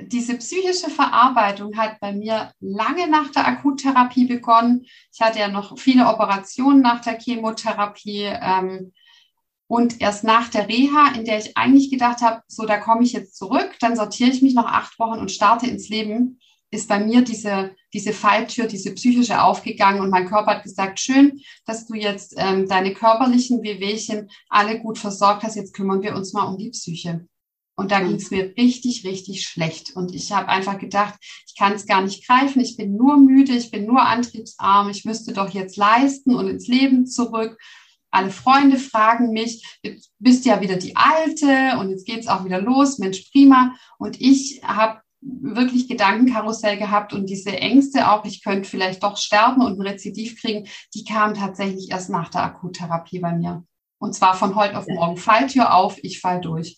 diese 0.00 0.36
psychische 0.36 0.90
Verarbeitung 0.90 1.76
hat 1.76 2.00
bei 2.00 2.12
mir 2.12 2.52
lange 2.60 3.08
nach 3.08 3.30
der 3.30 3.46
Akuttherapie 3.46 4.26
begonnen. 4.26 4.86
Ich 5.12 5.20
hatte 5.20 5.40
ja 5.40 5.48
noch 5.48 5.78
viele 5.78 6.06
Operationen 6.06 6.80
nach 6.80 7.00
der 7.00 7.18
Chemotherapie. 7.18 8.24
Ähm, 8.24 8.92
und 9.66 10.00
erst 10.00 10.24
nach 10.24 10.48
der 10.48 10.68
Reha, 10.68 11.12
in 11.14 11.24
der 11.24 11.38
ich 11.38 11.56
eigentlich 11.56 11.90
gedacht 11.90 12.22
habe, 12.22 12.42
so, 12.48 12.64
da 12.64 12.78
komme 12.78 13.02
ich 13.02 13.12
jetzt 13.12 13.36
zurück, 13.36 13.76
dann 13.80 13.96
sortiere 13.96 14.30
ich 14.30 14.40
mich 14.40 14.54
noch 14.54 14.66
acht 14.66 14.98
Wochen 14.98 15.18
und 15.18 15.30
starte 15.30 15.66
ins 15.66 15.90
Leben, 15.90 16.40
ist 16.70 16.88
bei 16.88 16.98
mir 16.98 17.22
diese, 17.22 17.74
diese 17.92 18.12
Falltür, 18.14 18.66
diese 18.66 18.94
psychische 18.94 19.42
aufgegangen 19.42 20.00
und 20.00 20.10
mein 20.10 20.26
Körper 20.26 20.52
hat 20.52 20.62
gesagt, 20.62 21.00
schön, 21.00 21.40
dass 21.66 21.86
du 21.86 21.94
jetzt 21.94 22.34
ähm, 22.38 22.66
deine 22.66 22.94
körperlichen 22.94 23.62
Wehwehchen 23.62 24.30
alle 24.48 24.80
gut 24.80 24.98
versorgt 24.98 25.42
hast, 25.42 25.56
jetzt 25.56 25.74
kümmern 25.74 26.02
wir 26.02 26.14
uns 26.14 26.32
mal 26.32 26.44
um 26.44 26.56
die 26.56 26.70
Psyche. 26.70 27.26
Und 27.78 27.92
da 27.92 28.00
ging 28.00 28.16
es 28.16 28.32
mir 28.32 28.56
richtig, 28.56 29.04
richtig 29.04 29.46
schlecht. 29.46 29.94
Und 29.94 30.12
ich 30.12 30.32
habe 30.32 30.48
einfach 30.48 30.80
gedacht, 30.80 31.14
ich 31.46 31.56
kann 31.56 31.74
es 31.74 31.86
gar 31.86 32.00
nicht 32.00 32.26
greifen. 32.26 32.60
Ich 32.60 32.76
bin 32.76 32.96
nur 32.96 33.16
müde, 33.18 33.52
ich 33.52 33.70
bin 33.70 33.86
nur 33.86 34.02
antriebsarm. 34.02 34.90
Ich 34.90 35.04
müsste 35.04 35.32
doch 35.32 35.50
jetzt 35.50 35.76
leisten 35.76 36.34
und 36.34 36.48
ins 36.48 36.66
Leben 36.66 37.06
zurück. 37.06 37.56
Alle 38.10 38.30
Freunde 38.30 38.78
fragen 38.78 39.30
mich, 39.30 39.78
du 39.84 39.92
bist 40.18 40.44
ja 40.44 40.60
wieder 40.60 40.74
die 40.74 40.96
Alte 40.96 41.78
und 41.78 41.90
jetzt 41.90 42.04
geht 42.04 42.18
es 42.18 42.26
auch 42.26 42.44
wieder 42.44 42.60
los. 42.60 42.98
Mensch, 42.98 43.30
prima. 43.30 43.76
Und 43.96 44.20
ich 44.20 44.60
habe 44.64 45.00
wirklich 45.20 45.86
Gedankenkarussell 45.86 46.78
gehabt 46.78 47.12
und 47.12 47.30
diese 47.30 47.56
Ängste 47.56 48.10
auch, 48.10 48.24
ich 48.24 48.42
könnte 48.42 48.68
vielleicht 48.68 49.04
doch 49.04 49.16
sterben 49.16 49.62
und 49.62 49.78
ein 49.78 49.86
Rezidiv 49.86 50.40
kriegen, 50.40 50.66
die 50.94 51.04
kamen 51.04 51.34
tatsächlich 51.34 51.92
erst 51.92 52.10
nach 52.10 52.28
der 52.28 52.42
Akuttherapie 52.42 53.20
bei 53.20 53.34
mir. 53.34 53.62
Und 53.98 54.16
zwar 54.16 54.34
von 54.34 54.56
heute 54.56 54.76
auf 54.76 54.88
morgen. 54.88 55.16
Falltür 55.16 55.74
auf, 55.74 56.02
ich 56.02 56.20
fall 56.20 56.40
durch. 56.40 56.76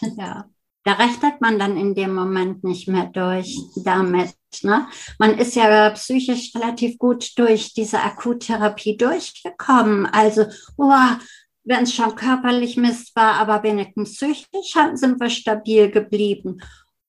Ja, 0.16 0.48
da 0.84 0.92
rechnet 0.92 1.40
man 1.40 1.58
dann 1.58 1.76
in 1.76 1.94
dem 1.94 2.14
Moment 2.14 2.62
nicht 2.62 2.86
mehr 2.86 3.06
durch 3.06 3.58
damit. 3.76 4.34
Ne? 4.62 4.86
Man 5.18 5.36
ist 5.36 5.56
ja 5.56 5.90
psychisch 5.90 6.54
relativ 6.54 6.96
gut 6.98 7.36
durch 7.36 7.74
diese 7.74 8.00
Akuttherapie 8.00 8.96
durchgekommen. 8.96 10.06
Also, 10.06 10.46
oh, 10.76 10.92
wenn 11.64 11.82
es 11.82 11.92
schon 11.92 12.14
körperlich 12.14 12.76
Mist 12.76 13.16
war, 13.16 13.34
aber 13.34 13.64
wenigstens 13.64 14.14
psychisch 14.14 14.74
sind 14.94 15.20
wir 15.20 15.28
stabil 15.28 15.90
geblieben. 15.90 16.60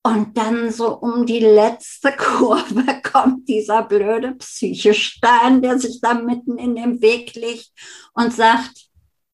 Und 0.01 0.37
dann 0.37 0.71
so 0.71 0.97
um 0.97 1.25
die 1.25 1.39
letzte 1.39 2.11
Kurve 2.17 3.01
kommt 3.03 3.47
dieser 3.47 3.83
blöde 3.83 4.33
Psychestein, 4.35 5.61
der 5.61 5.77
sich 5.77 6.01
da 6.01 6.15
mitten 6.15 6.57
in 6.57 6.75
dem 6.75 7.01
Weg 7.01 7.35
liegt 7.35 7.71
und 8.13 8.33
sagt, 8.33 8.86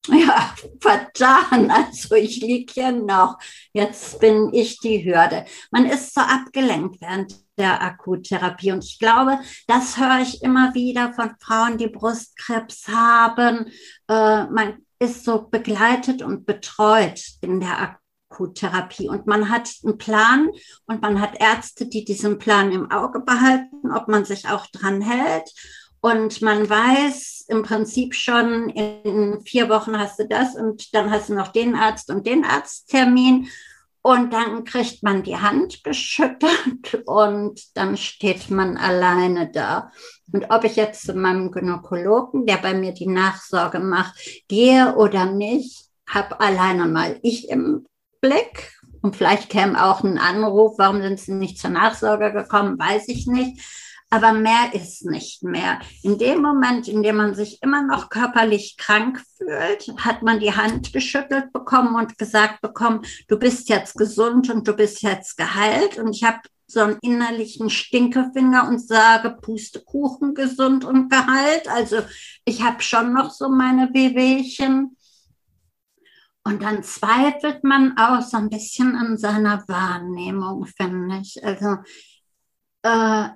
Ja, 0.08 0.54
vertan. 0.82 1.72
Also 1.72 2.16
ich 2.16 2.42
liege 2.42 2.74
ja 2.76 2.92
noch. 2.92 3.38
Jetzt 3.72 4.20
bin 4.20 4.54
ich 4.54 4.80
die 4.80 5.06
Hürde. 5.06 5.46
Man 5.72 5.86
ist 5.86 6.14
so 6.14 6.22
abgelenkt 6.22 7.00
während 7.00 7.34
der 7.58 7.82
Akuttherapie. 7.82 8.74
Und 8.74 8.84
ich 8.84 9.00
glaube, 9.00 9.40
das 9.68 9.98
höre 9.98 10.20
ich 10.22 10.44
immer 10.44 10.74
wieder 10.74 11.14
von 11.14 11.32
Frauen, 11.40 11.78
die 11.78 11.88
Brustkrebs 11.88 12.88
haben. 12.90 13.72
Äh, 14.10 14.46
man 14.48 14.80
ist 15.00 15.24
so 15.24 15.48
begleitet 15.50 16.22
und 16.22 16.46
betreut 16.46 17.22
in 17.42 17.62
der 17.62 17.98
Akuttherapie. 18.30 19.08
Und 19.08 19.26
man 19.26 19.50
hat 19.50 19.72
einen 19.86 19.98
Plan 19.98 20.50
und 20.86 21.02
man 21.02 21.22
hat 21.22 21.40
Ärzte, 21.40 21.88
die 21.88 22.04
diesen 22.04 22.40
Plan 22.40 22.74
im 22.74 22.92
Auge 22.92 23.22
behalten, 23.22 23.92
ob 23.94 24.10
man 24.10 24.26
sich 24.26 24.50
auch 24.50 24.68
dran 24.68 25.02
hält. 25.02 25.50
Und 26.06 26.42
man 26.42 26.70
weiß 26.70 27.46
im 27.48 27.64
Prinzip 27.64 28.14
schon, 28.14 28.68
in 28.72 29.40
vier 29.46 29.70
Wochen 29.70 29.98
hast 29.98 30.20
du 30.20 30.28
das 30.28 30.54
und 30.54 30.94
dann 30.94 31.10
hast 31.10 31.30
du 31.30 31.34
noch 31.34 31.48
den 31.48 31.76
Arzt 31.76 32.10
und 32.10 32.28
den 32.28 32.44
Arzttermin. 32.44 33.48
Und 34.02 34.34
dann 34.34 34.66
kriegt 34.66 35.02
man 35.02 35.24
die 35.24 35.38
Hand 35.38 35.82
geschüttelt 35.86 37.04
und 37.06 37.62
dann 37.78 37.96
steht 37.96 38.52
man 38.52 38.76
alleine 38.76 39.50
da. 39.50 39.94
Und 40.34 40.48
ob 40.50 40.66
ich 40.66 40.76
jetzt 40.76 41.06
zu 41.06 41.14
meinem 41.14 41.52
Gynäkologen, 41.52 42.46
der 42.46 42.58
bei 42.58 42.74
mir 42.74 42.92
die 42.92 43.08
Nachsorge 43.08 43.80
macht, 43.80 44.44
gehe 44.50 44.98
oder 44.98 45.26
nicht, 45.26 45.86
habe 46.06 46.38
alleine 46.42 46.86
mal 46.86 47.18
ich 47.22 47.48
im 47.48 47.86
Blick. 48.20 48.74
Und 49.02 49.16
vielleicht 49.16 49.50
käme 49.50 49.82
auch 49.82 50.04
ein 50.04 50.18
Anruf, 50.18 50.78
warum 50.78 51.02
sind 51.02 51.22
Sie 51.22 51.34
nicht 51.34 51.60
zur 51.60 51.70
Nachsorge 51.70 52.34
gekommen, 52.34 52.78
weiß 52.78 53.08
ich 53.08 53.26
nicht 53.26 53.62
aber 54.14 54.32
mehr 54.32 54.76
ist 54.76 55.06
nicht 55.08 55.42
mehr. 55.42 55.80
In 56.04 56.20
dem 56.20 56.40
Moment, 56.40 56.88
in 56.88 57.02
dem 57.02 57.16
man 57.16 57.34
sich 57.34 57.64
immer 57.64 57.82
noch 57.82 58.12
körperlich 58.12 58.78
krank 58.78 59.20
fühlt, 59.38 59.88
hat 59.98 60.22
man 60.22 60.40
die 60.40 60.56
Hand 60.56 60.94
geschüttelt 60.94 61.52
bekommen 61.52 61.96
und 61.96 62.20
gesagt 62.20 62.62
bekommen, 62.62 63.02
du 63.28 63.40
bist 63.40 63.70
jetzt 63.70 63.96
gesund 63.96 64.52
und 64.52 64.68
du 64.68 64.74
bist 64.74 65.02
jetzt 65.02 65.36
geheilt. 65.36 65.98
Und 65.98 66.16
ich 66.16 66.24
habe 66.24 66.42
so 66.68 66.82
einen 66.82 67.00
innerlichen 67.02 67.72
Stinkefinger 67.72 68.68
und 68.68 68.88
sage, 68.88 69.36
Pustekuchen 69.42 70.36
gesund 70.36 70.86
und 70.86 71.10
geheilt. 71.10 71.68
Also 71.68 71.98
ich 72.46 72.62
habe 72.62 72.84
schon 72.84 73.14
noch 73.14 73.32
so 73.32 73.50
meine 73.50 73.96
Wehwehchen. 73.96 74.96
Und 76.44 76.62
dann 76.62 76.84
zweifelt 76.84 77.64
man 77.64 77.98
auch 77.98 78.22
so 78.22 78.38
ein 78.38 78.52
bisschen 78.52 78.96
an 78.96 79.18
seiner 79.18 79.68
Wahrnehmung, 79.68 80.68
finde 80.68 81.18
ich. 81.18 81.44
Also 81.44 81.78
äh, 82.84 83.30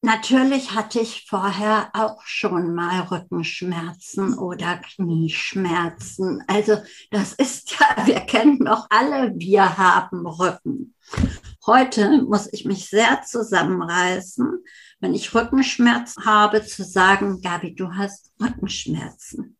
Natürlich 0.00 0.74
hatte 0.76 1.00
ich 1.00 1.26
vorher 1.28 1.90
auch 1.92 2.22
schon 2.24 2.72
mal 2.72 3.00
Rückenschmerzen 3.00 4.38
oder 4.38 4.76
Knieschmerzen. 4.76 6.44
Also 6.46 6.78
das 7.10 7.32
ist 7.32 7.72
ja, 7.72 8.06
wir 8.06 8.20
kennen 8.20 8.64
doch 8.64 8.86
alle, 8.90 9.32
wir 9.34 9.76
haben 9.76 10.24
Rücken. 10.24 10.94
Heute 11.66 12.22
muss 12.22 12.48
ich 12.52 12.64
mich 12.64 12.88
sehr 12.88 13.22
zusammenreißen, 13.26 14.64
wenn 15.00 15.14
ich 15.14 15.34
Rückenschmerzen 15.34 16.24
habe, 16.24 16.64
zu 16.64 16.84
sagen, 16.84 17.40
Gabi, 17.42 17.74
du 17.74 17.92
hast 17.92 18.30
Rückenschmerzen. 18.40 19.56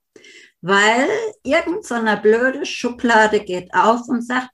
Weil 0.60 1.08
irgend 1.42 1.84
so 1.84 1.96
blöde 2.22 2.64
Schublade 2.64 3.40
geht 3.40 3.74
auf 3.74 4.08
und 4.08 4.24
sagt, 4.24 4.50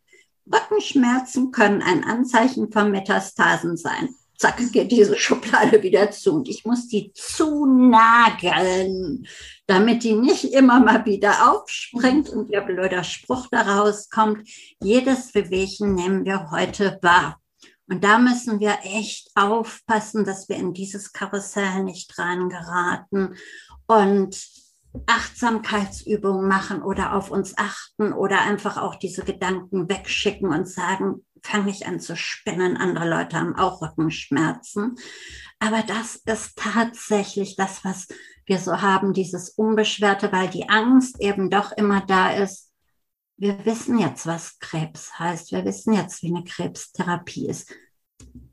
Rückenschmerzen 0.50 1.50
können 1.50 1.82
ein 1.82 2.04
Anzeichen 2.04 2.72
von 2.72 2.90
Metastasen 2.90 3.76
sein 3.76 4.08
zack, 4.44 4.60
geht 4.72 4.92
diese 4.92 5.18
Schublade 5.18 5.82
wieder 5.82 6.10
zu. 6.10 6.34
Und 6.34 6.48
ich 6.48 6.64
muss 6.66 6.88
die 6.88 7.12
zunageln, 7.14 8.46
damit 9.66 10.04
die 10.04 10.14
nicht 10.14 10.44
immer 10.52 10.80
mal 10.80 11.06
wieder 11.06 11.50
aufspringt 11.50 12.28
und 12.28 12.50
der 12.50 12.60
blöder 12.60 13.04
Spruch 13.04 13.46
daraus 13.50 14.10
kommt. 14.10 14.46
Jedes 14.82 15.32
Bewegen 15.32 15.94
nehmen 15.94 16.26
wir 16.26 16.50
heute 16.50 16.98
wahr. 17.00 17.40
Und 17.88 18.04
da 18.04 18.18
müssen 18.18 18.60
wir 18.60 18.78
echt 18.82 19.30
aufpassen, 19.34 20.24
dass 20.24 20.48
wir 20.48 20.56
in 20.56 20.74
dieses 20.74 21.12
Karussell 21.12 21.84
nicht 21.84 22.18
reingeraten 22.18 23.36
und 23.86 24.42
Achtsamkeitsübungen 25.06 26.48
machen 26.48 26.82
oder 26.82 27.14
auf 27.14 27.30
uns 27.30 27.56
achten 27.58 28.12
oder 28.12 28.40
einfach 28.42 28.76
auch 28.76 28.94
diese 28.94 29.24
Gedanken 29.24 29.88
wegschicken 29.88 30.48
und 30.50 30.68
sagen, 30.68 31.24
fange 31.44 31.70
ich 31.70 31.86
an 31.86 32.00
zu 32.00 32.16
spinnen, 32.16 32.76
andere 32.76 33.08
Leute 33.08 33.38
haben 33.38 33.54
auch 33.54 33.82
Rückenschmerzen. 33.82 34.96
Aber 35.58 35.82
das 35.82 36.16
ist 36.16 36.56
tatsächlich 36.56 37.56
das, 37.56 37.84
was 37.84 38.08
wir 38.46 38.58
so 38.58 38.80
haben, 38.80 39.12
dieses 39.12 39.50
Unbeschwerte, 39.50 40.32
weil 40.32 40.48
die 40.48 40.68
Angst 40.68 41.20
eben 41.20 41.50
doch 41.50 41.72
immer 41.72 42.00
da 42.06 42.30
ist. 42.30 42.72
Wir 43.36 43.64
wissen 43.64 43.98
jetzt, 43.98 44.26
was 44.26 44.58
Krebs 44.58 45.18
heißt. 45.18 45.52
Wir 45.52 45.64
wissen 45.64 45.92
jetzt, 45.92 46.22
wie 46.22 46.34
eine 46.34 46.44
Krebstherapie 46.44 47.48
ist. 47.48 47.72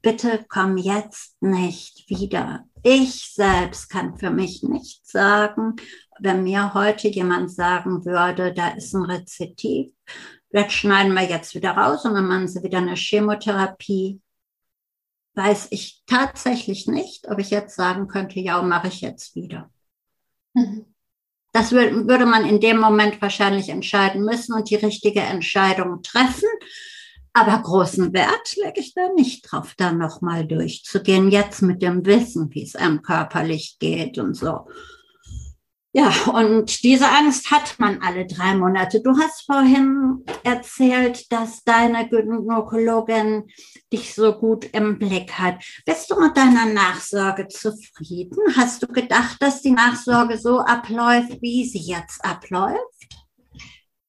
Bitte 0.02 0.46
komm 0.50 0.78
jetzt 0.78 1.42
nicht 1.42 2.10
wieder. 2.10 2.66
Ich 2.84 3.34
selbst 3.34 3.90
kann 3.90 4.18
für 4.18 4.32
mich 4.32 4.64
nicht 4.64 5.08
sagen, 5.08 5.76
wenn 6.20 6.44
mir 6.44 6.74
heute 6.74 7.08
jemand 7.08 7.52
sagen 7.52 8.06
würde, 8.06 8.54
da 8.54 8.70
ist 8.70 8.94
ein 8.94 9.04
Rezitiv, 9.04 9.92
das 10.54 10.74
schneiden 10.74 11.14
wir 11.14 11.24
jetzt 11.24 11.56
wieder 11.56 11.72
raus 11.72 12.06
und 12.06 12.14
dann 12.14 12.28
machen 12.28 12.48
sie 12.48 12.64
wieder 12.64 12.80
eine 12.80 12.96
Chemotherapie. 12.96 14.22
Weiß 15.34 15.68
ich 15.72 16.04
tatsächlich 16.08 16.88
nicht, 16.88 17.30
ob 17.30 17.40
ich 17.40 17.52
jetzt 17.52 17.76
sagen 17.76 18.08
könnte, 18.08 18.40
ja, 18.40 18.62
mache 18.62 18.90
ich 18.90 19.02
jetzt 19.02 19.36
wieder. 19.36 19.70
Mhm. 20.54 20.86
Das 21.54 21.72
würde 21.74 22.26
man 22.26 22.46
in 22.46 22.62
dem 22.62 22.80
Moment 22.80 23.22
wahrscheinlich 23.22 23.70
entscheiden 23.70 24.24
müssen 24.24 24.54
und 24.54 24.70
die 24.70 24.76
richtige 24.76 25.22
Entscheidung 25.22 26.02
treffen. 26.02 26.48
Aber 27.34 27.62
großen 27.62 28.14
Wert 28.14 28.56
lege 28.58 28.80
ich 28.80 28.94
da 28.94 29.10
nicht 29.16 29.50
drauf, 29.50 29.74
da 29.78 29.92
nochmal 29.92 30.46
durchzugehen, 30.46 31.32
jetzt 31.32 31.62
mit 31.62 31.82
dem 31.82 32.06
Wissen, 32.06 32.54
wie 32.54 32.64
es 32.64 32.76
einem 32.76 33.02
körperlich 33.02 33.78
geht 33.80 34.18
und 34.18 34.34
so. 34.34 34.68
Ja, 35.94 36.10
und 36.34 36.84
diese 36.84 37.10
Angst 37.10 37.52
hat 37.52 37.78
man 37.78 38.02
alle 38.02 38.26
drei 38.26 38.56
Monate. 38.56 39.02
Du 39.02 39.12
hast 39.18 39.46
vorhin 39.46 40.24
erzählt, 40.44 41.30
dass 41.34 41.66
deine 41.66 42.08
Gynäkologin 42.08 43.50
dich 43.92 44.16
so 44.16 44.32
gut 44.32 44.70
im 44.72 45.00
Blick 45.00 45.34
hat. 45.34 45.62
Bist 45.86 46.10
du 46.10 46.18
mit 46.18 46.38
deiner 46.38 46.66
Nachsorge 46.66 47.50
zufrieden? 47.50 48.38
Hast 48.56 48.82
du 48.82 48.88
gedacht, 48.88 49.36
dass 49.42 49.62
die 49.62 49.72
Nachsorge 49.72 50.38
so 50.38 50.60
abläuft, 50.60 51.42
wie 51.42 51.66
sie 51.66 51.82
jetzt 51.82 52.24
abläuft? 52.24 52.80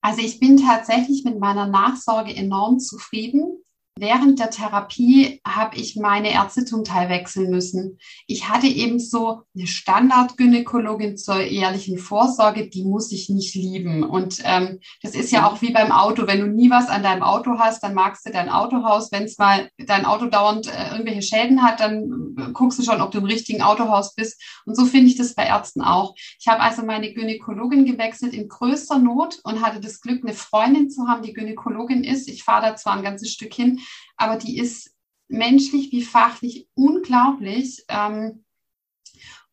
Also 0.00 0.20
ich 0.20 0.38
bin 0.38 0.58
tatsächlich 0.58 1.24
mit 1.24 1.40
meiner 1.40 1.66
Nachsorge 1.66 2.32
enorm 2.32 2.78
zufrieden. 2.78 3.64
Während 3.98 4.40
der 4.40 4.48
Therapie 4.48 5.40
habe 5.46 5.76
ich 5.76 5.96
meine 5.96 6.32
Ärzte 6.32 6.64
zum 6.64 6.82
Teil 6.82 7.10
wechseln 7.10 7.50
müssen. 7.50 7.98
Ich 8.26 8.48
hatte 8.48 8.66
eben 8.66 8.98
so 8.98 9.42
eine 9.54 9.66
Standardgynäkologin 9.66 11.18
zur 11.18 11.40
ehrlichen 11.40 11.98
Vorsorge, 11.98 12.70
die 12.70 12.84
muss 12.84 13.12
ich 13.12 13.28
nicht 13.28 13.54
lieben. 13.54 14.02
Und 14.02 14.40
ähm, 14.44 14.80
das 15.02 15.14
ist 15.14 15.30
ja 15.30 15.46
auch 15.46 15.60
wie 15.60 15.72
beim 15.72 15.92
Auto. 15.92 16.26
Wenn 16.26 16.40
du 16.40 16.46
nie 16.46 16.70
was 16.70 16.88
an 16.88 17.02
deinem 17.02 17.22
Auto 17.22 17.58
hast, 17.58 17.82
dann 17.82 17.92
magst 17.92 18.26
du 18.26 18.32
dein 18.32 18.48
Autohaus. 18.48 19.12
Wenn 19.12 19.24
es 19.24 19.36
mal 19.36 19.68
dein 19.76 20.06
Auto 20.06 20.26
dauernd 20.26 20.68
äh, 20.68 20.92
irgendwelche 20.92 21.22
Schäden 21.22 21.62
hat, 21.62 21.80
dann 21.80 22.34
äh, 22.38 22.50
guckst 22.52 22.78
du 22.78 22.82
schon, 22.82 23.02
ob 23.02 23.10
du 23.10 23.18
im 23.18 23.24
richtigen 23.24 23.60
Autohaus 23.60 24.14
bist. 24.14 24.42
Und 24.64 24.74
so 24.74 24.86
finde 24.86 25.08
ich 25.08 25.16
das 25.16 25.34
bei 25.34 25.44
Ärzten 25.44 25.82
auch. 25.82 26.14
Ich 26.40 26.48
habe 26.48 26.62
also 26.62 26.82
meine 26.82 27.12
Gynäkologin 27.12 27.84
gewechselt 27.84 28.32
in 28.32 28.48
größter 28.48 28.98
Not 28.98 29.38
und 29.44 29.60
hatte 29.60 29.80
das 29.80 30.00
Glück, 30.00 30.24
eine 30.24 30.32
Freundin 30.32 30.88
zu 30.88 31.08
haben, 31.08 31.22
die 31.22 31.34
Gynäkologin 31.34 32.04
ist. 32.04 32.26
Ich 32.28 32.42
fahre 32.42 32.70
da 32.70 32.76
zwar 32.76 32.96
ein 32.96 33.02
ganzes 33.02 33.30
Stück 33.30 33.52
hin, 33.52 33.80
aber 34.16 34.36
die 34.36 34.58
ist 34.58 34.94
menschlich 35.28 35.92
wie 35.92 36.02
fachlich 36.02 36.68
unglaublich. 36.74 37.84
Ähm, 37.88 38.44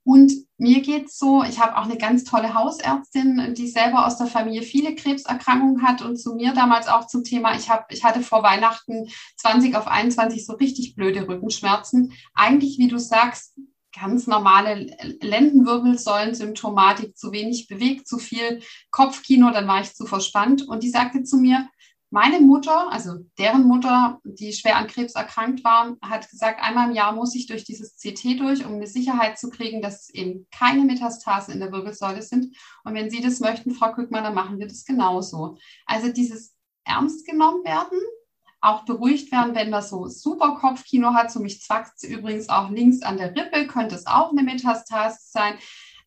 und 0.03 0.31
mir 0.57 0.81
geht 0.81 1.05
es 1.07 1.17
so, 1.17 1.43
ich 1.43 1.59
habe 1.59 1.77
auch 1.77 1.83
eine 1.83 1.97
ganz 1.97 2.23
tolle 2.23 2.53
Hausärztin, 2.53 3.53
die 3.55 3.67
selber 3.67 4.07
aus 4.07 4.17
der 4.17 4.27
Familie 4.27 4.63
viele 4.63 4.95
Krebserkrankungen 4.95 5.83
hat 5.83 6.01
und 6.01 6.17
zu 6.17 6.35
mir 6.35 6.53
damals 6.53 6.87
auch 6.87 7.05
zum 7.07 7.23
Thema, 7.23 7.55
ich, 7.55 7.69
hab, 7.69 7.91
ich 7.91 8.03
hatte 8.03 8.21
vor 8.21 8.41
Weihnachten 8.43 9.07
20 9.37 9.75
auf 9.75 9.87
21 9.87 10.45
so 10.45 10.53
richtig 10.53 10.95
blöde 10.95 11.27
Rückenschmerzen. 11.27 12.13
Eigentlich, 12.33 12.77
wie 12.79 12.87
du 12.87 12.97
sagst, 12.97 13.55
ganz 13.93 14.27
normale 14.27 14.87
Lendenwirbelsäulen-Symptomatik, 15.21 17.17
zu 17.17 17.31
wenig 17.31 17.67
bewegt, 17.67 18.07
zu 18.07 18.17
viel 18.17 18.61
Kopfkino, 18.91 19.51
dann 19.51 19.67
war 19.67 19.81
ich 19.81 19.93
zu 19.93 20.05
verspannt. 20.05 20.67
Und 20.67 20.83
die 20.83 20.89
sagte 20.89 21.23
zu 21.23 21.37
mir, 21.37 21.69
meine 22.11 22.39
Mutter, 22.39 22.91
also 22.91 23.17
deren 23.37 23.67
Mutter, 23.67 24.19
die 24.23 24.51
schwer 24.53 24.77
an 24.77 24.87
Krebs 24.87 25.13
erkrankt 25.13 25.63
war, 25.63 25.95
hat 26.01 26.29
gesagt, 26.29 26.61
einmal 26.61 26.89
im 26.89 26.95
Jahr 26.95 27.13
muss 27.13 27.35
ich 27.35 27.45
durch 27.45 27.63
dieses 27.63 27.97
CT 27.97 28.39
durch, 28.39 28.65
um 28.65 28.73
eine 28.73 28.87
Sicherheit 28.87 29.37
zu 29.37 29.49
kriegen, 29.49 29.81
dass 29.81 30.03
es 30.03 30.09
eben 30.15 30.47
keine 30.51 30.85
Metastasen 30.85 31.53
in 31.53 31.59
der 31.59 31.71
Wirbelsäule 31.71 32.23
sind. 32.23 32.55
Und 32.83 32.95
wenn 32.95 33.11
Sie 33.11 33.21
das 33.21 33.39
möchten, 33.39 33.71
Frau 33.71 33.91
Kückmann, 33.91 34.23
dann 34.23 34.33
machen 34.33 34.57
wir 34.59 34.67
das 34.67 34.85
genauso. 34.85 35.57
Also 35.85 36.11
dieses 36.11 36.55
ernst 36.83 37.27
genommen 37.27 37.63
werden, 37.63 37.99
auch 38.61 38.85
beruhigt 38.85 39.31
werden, 39.31 39.55
wenn 39.55 39.71
das 39.71 39.89
so 39.89 40.07
super 40.07 40.57
Kopfkino 40.59 41.13
hat. 41.13 41.31
So 41.31 41.39
mich 41.39 41.61
zwackt 41.61 42.03
übrigens 42.03 42.49
auch 42.49 42.69
links 42.69 43.03
an 43.03 43.17
der 43.17 43.35
Rippe, 43.35 43.67
könnte 43.67 43.95
es 43.95 44.05
auch 44.05 44.31
eine 44.31 44.43
Metastase 44.43 45.19
sein. 45.21 45.55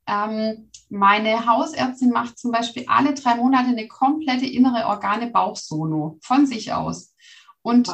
Ähm, 0.06 0.70
meine 0.88 1.46
Hausärztin 1.46 2.10
macht 2.10 2.38
zum 2.38 2.52
Beispiel 2.52 2.84
alle 2.86 3.14
drei 3.14 3.36
Monate 3.36 3.68
eine 3.68 3.88
komplette 3.88 4.46
innere 4.46 4.86
Organe-Bauchsono 4.86 6.18
von 6.22 6.46
sich 6.46 6.72
aus. 6.72 7.14
Und 7.62 7.88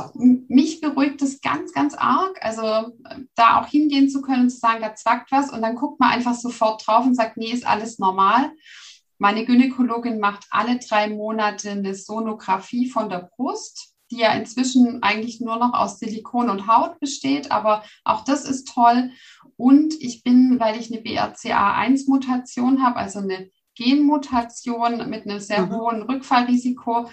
mich 0.48 0.80
beruhigt 0.80 1.20
das 1.20 1.42
ganz, 1.42 1.72
ganz 1.72 1.94
arg. 1.94 2.38
Also 2.40 2.62
da 3.34 3.60
auch 3.60 3.66
hingehen 3.66 4.08
zu 4.08 4.22
können 4.22 4.44
und 4.44 4.50
zu 4.50 4.58
sagen, 4.58 4.80
da 4.80 4.94
zwackt 4.94 5.30
was 5.30 5.52
und 5.52 5.60
dann 5.60 5.76
guckt 5.76 6.00
man 6.00 6.10
einfach 6.10 6.34
sofort 6.34 6.86
drauf 6.86 7.04
und 7.04 7.14
sagt, 7.14 7.36
nee, 7.36 7.52
ist 7.52 7.66
alles 7.66 7.98
normal. 7.98 8.50
Meine 9.18 9.44
Gynäkologin 9.44 10.20
macht 10.20 10.46
alle 10.50 10.78
drei 10.78 11.10
Monate 11.10 11.70
eine 11.72 11.94
Sonographie 11.94 12.88
von 12.88 13.10
der 13.10 13.30
Brust, 13.36 13.94
die 14.10 14.18
ja 14.18 14.32
inzwischen 14.32 15.02
eigentlich 15.02 15.40
nur 15.40 15.56
noch 15.56 15.74
aus 15.74 15.98
Silikon 15.98 16.48
und 16.48 16.66
Haut 16.66 16.98
besteht, 16.98 17.50
aber 17.50 17.84
auch 18.04 18.24
das 18.24 18.44
ist 18.44 18.72
toll. 18.72 19.10
Und 19.58 19.94
ich 20.00 20.22
bin, 20.22 20.60
weil 20.60 20.78
ich 20.78 20.92
eine 20.92 21.02
BRCA1-Mutation 21.02 22.82
habe, 22.82 22.96
also 22.96 23.18
eine 23.18 23.50
Genmutation 23.74 25.10
mit 25.10 25.26
einem 25.26 25.40
sehr 25.40 25.66
mhm. 25.66 25.74
hohen 25.74 26.02
Rückfallrisiko, 26.02 27.10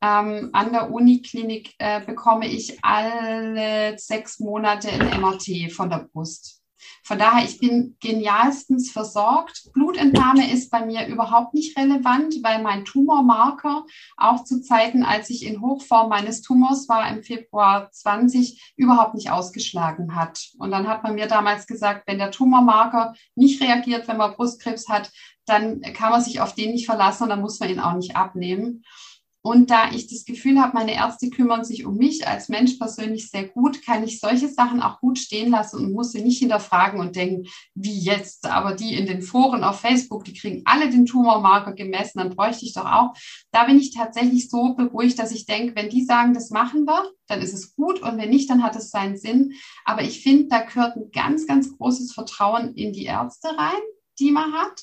ähm, 0.00 0.50
an 0.52 0.72
der 0.72 0.92
Uniklinik 0.92 1.74
äh, 1.78 2.00
bekomme 2.04 2.46
ich 2.46 2.78
alle 2.84 3.98
sechs 3.98 4.38
Monate 4.38 4.90
ein 4.90 5.20
MRT 5.20 5.72
von 5.72 5.90
der 5.90 6.08
Brust. 6.12 6.57
Von 7.02 7.18
daher, 7.18 7.44
ich 7.44 7.58
bin 7.58 7.96
genialstens 8.00 8.90
versorgt. 8.90 9.70
Blutentnahme 9.72 10.50
ist 10.50 10.70
bei 10.70 10.84
mir 10.84 11.06
überhaupt 11.06 11.54
nicht 11.54 11.76
relevant, 11.78 12.36
weil 12.42 12.62
mein 12.62 12.84
Tumormarker 12.84 13.84
auch 14.16 14.44
zu 14.44 14.60
Zeiten, 14.60 15.02
als 15.02 15.30
ich 15.30 15.44
in 15.44 15.60
Hochform 15.60 16.08
meines 16.08 16.42
Tumors 16.42 16.88
war, 16.88 17.08
im 17.10 17.22
Februar 17.22 17.90
20, 17.90 18.74
überhaupt 18.76 19.14
nicht 19.14 19.30
ausgeschlagen 19.30 20.14
hat. 20.14 20.48
Und 20.58 20.70
dann 20.70 20.88
hat 20.88 21.02
man 21.02 21.14
mir 21.14 21.26
damals 21.26 21.66
gesagt, 21.66 22.04
wenn 22.06 22.18
der 22.18 22.30
Tumormarker 22.30 23.14
nicht 23.34 23.62
reagiert, 23.62 24.08
wenn 24.08 24.16
man 24.16 24.34
Brustkrebs 24.34 24.88
hat, 24.88 25.10
dann 25.46 25.80
kann 25.80 26.10
man 26.10 26.20
sich 26.20 26.40
auf 26.40 26.54
den 26.54 26.72
nicht 26.72 26.86
verlassen 26.86 27.24
und 27.24 27.30
dann 27.30 27.40
muss 27.40 27.58
man 27.58 27.70
ihn 27.70 27.80
auch 27.80 27.94
nicht 27.94 28.16
abnehmen. 28.16 28.84
Und 29.48 29.70
da 29.70 29.90
ich 29.92 30.08
das 30.08 30.26
Gefühl 30.26 30.60
habe, 30.60 30.74
meine 30.74 30.92
Ärzte 30.92 31.30
kümmern 31.30 31.64
sich 31.64 31.86
um 31.86 31.96
mich 31.96 32.28
als 32.28 32.50
Mensch 32.50 32.74
persönlich 32.74 33.30
sehr 33.30 33.48
gut, 33.48 33.82
kann 33.82 34.04
ich 34.04 34.20
solche 34.20 34.46
Sachen 34.46 34.82
auch 34.82 35.00
gut 35.00 35.18
stehen 35.18 35.52
lassen 35.52 35.78
und 35.78 35.94
muss 35.94 36.12
sie 36.12 36.20
nicht 36.20 36.40
hinterfragen 36.40 37.00
und 37.00 37.16
denken, 37.16 37.48
wie 37.74 37.98
jetzt. 37.98 38.44
Aber 38.44 38.74
die 38.74 38.94
in 38.94 39.06
den 39.06 39.22
Foren 39.22 39.64
auf 39.64 39.80
Facebook, 39.80 40.24
die 40.24 40.34
kriegen 40.34 40.60
alle 40.66 40.90
den 40.90 41.06
Tumormarker 41.06 41.72
gemessen, 41.72 42.18
dann 42.18 42.36
bräuchte 42.36 42.66
ich 42.66 42.74
doch 42.74 42.84
auch. 42.84 43.14
Da 43.50 43.64
bin 43.64 43.78
ich 43.78 43.94
tatsächlich 43.94 44.50
so 44.50 44.74
beruhigt, 44.74 45.18
dass 45.18 45.32
ich 45.32 45.46
denke, 45.46 45.74
wenn 45.76 45.88
die 45.88 46.04
sagen, 46.04 46.34
das 46.34 46.50
machen 46.50 46.84
wir, 46.84 47.10
dann 47.26 47.40
ist 47.40 47.54
es 47.54 47.74
gut 47.74 48.02
und 48.02 48.18
wenn 48.18 48.28
nicht, 48.28 48.50
dann 48.50 48.62
hat 48.62 48.76
es 48.76 48.90
seinen 48.90 49.16
Sinn. 49.16 49.54
Aber 49.86 50.02
ich 50.02 50.22
finde, 50.22 50.48
da 50.48 50.60
gehört 50.60 50.96
ein 50.96 51.10
ganz, 51.10 51.46
ganz 51.46 51.74
großes 51.74 52.12
Vertrauen 52.12 52.74
in 52.74 52.92
die 52.92 53.04
Ärzte 53.04 53.48
rein, 53.56 53.80
die 54.18 54.30
man 54.30 54.52
hat 54.52 54.78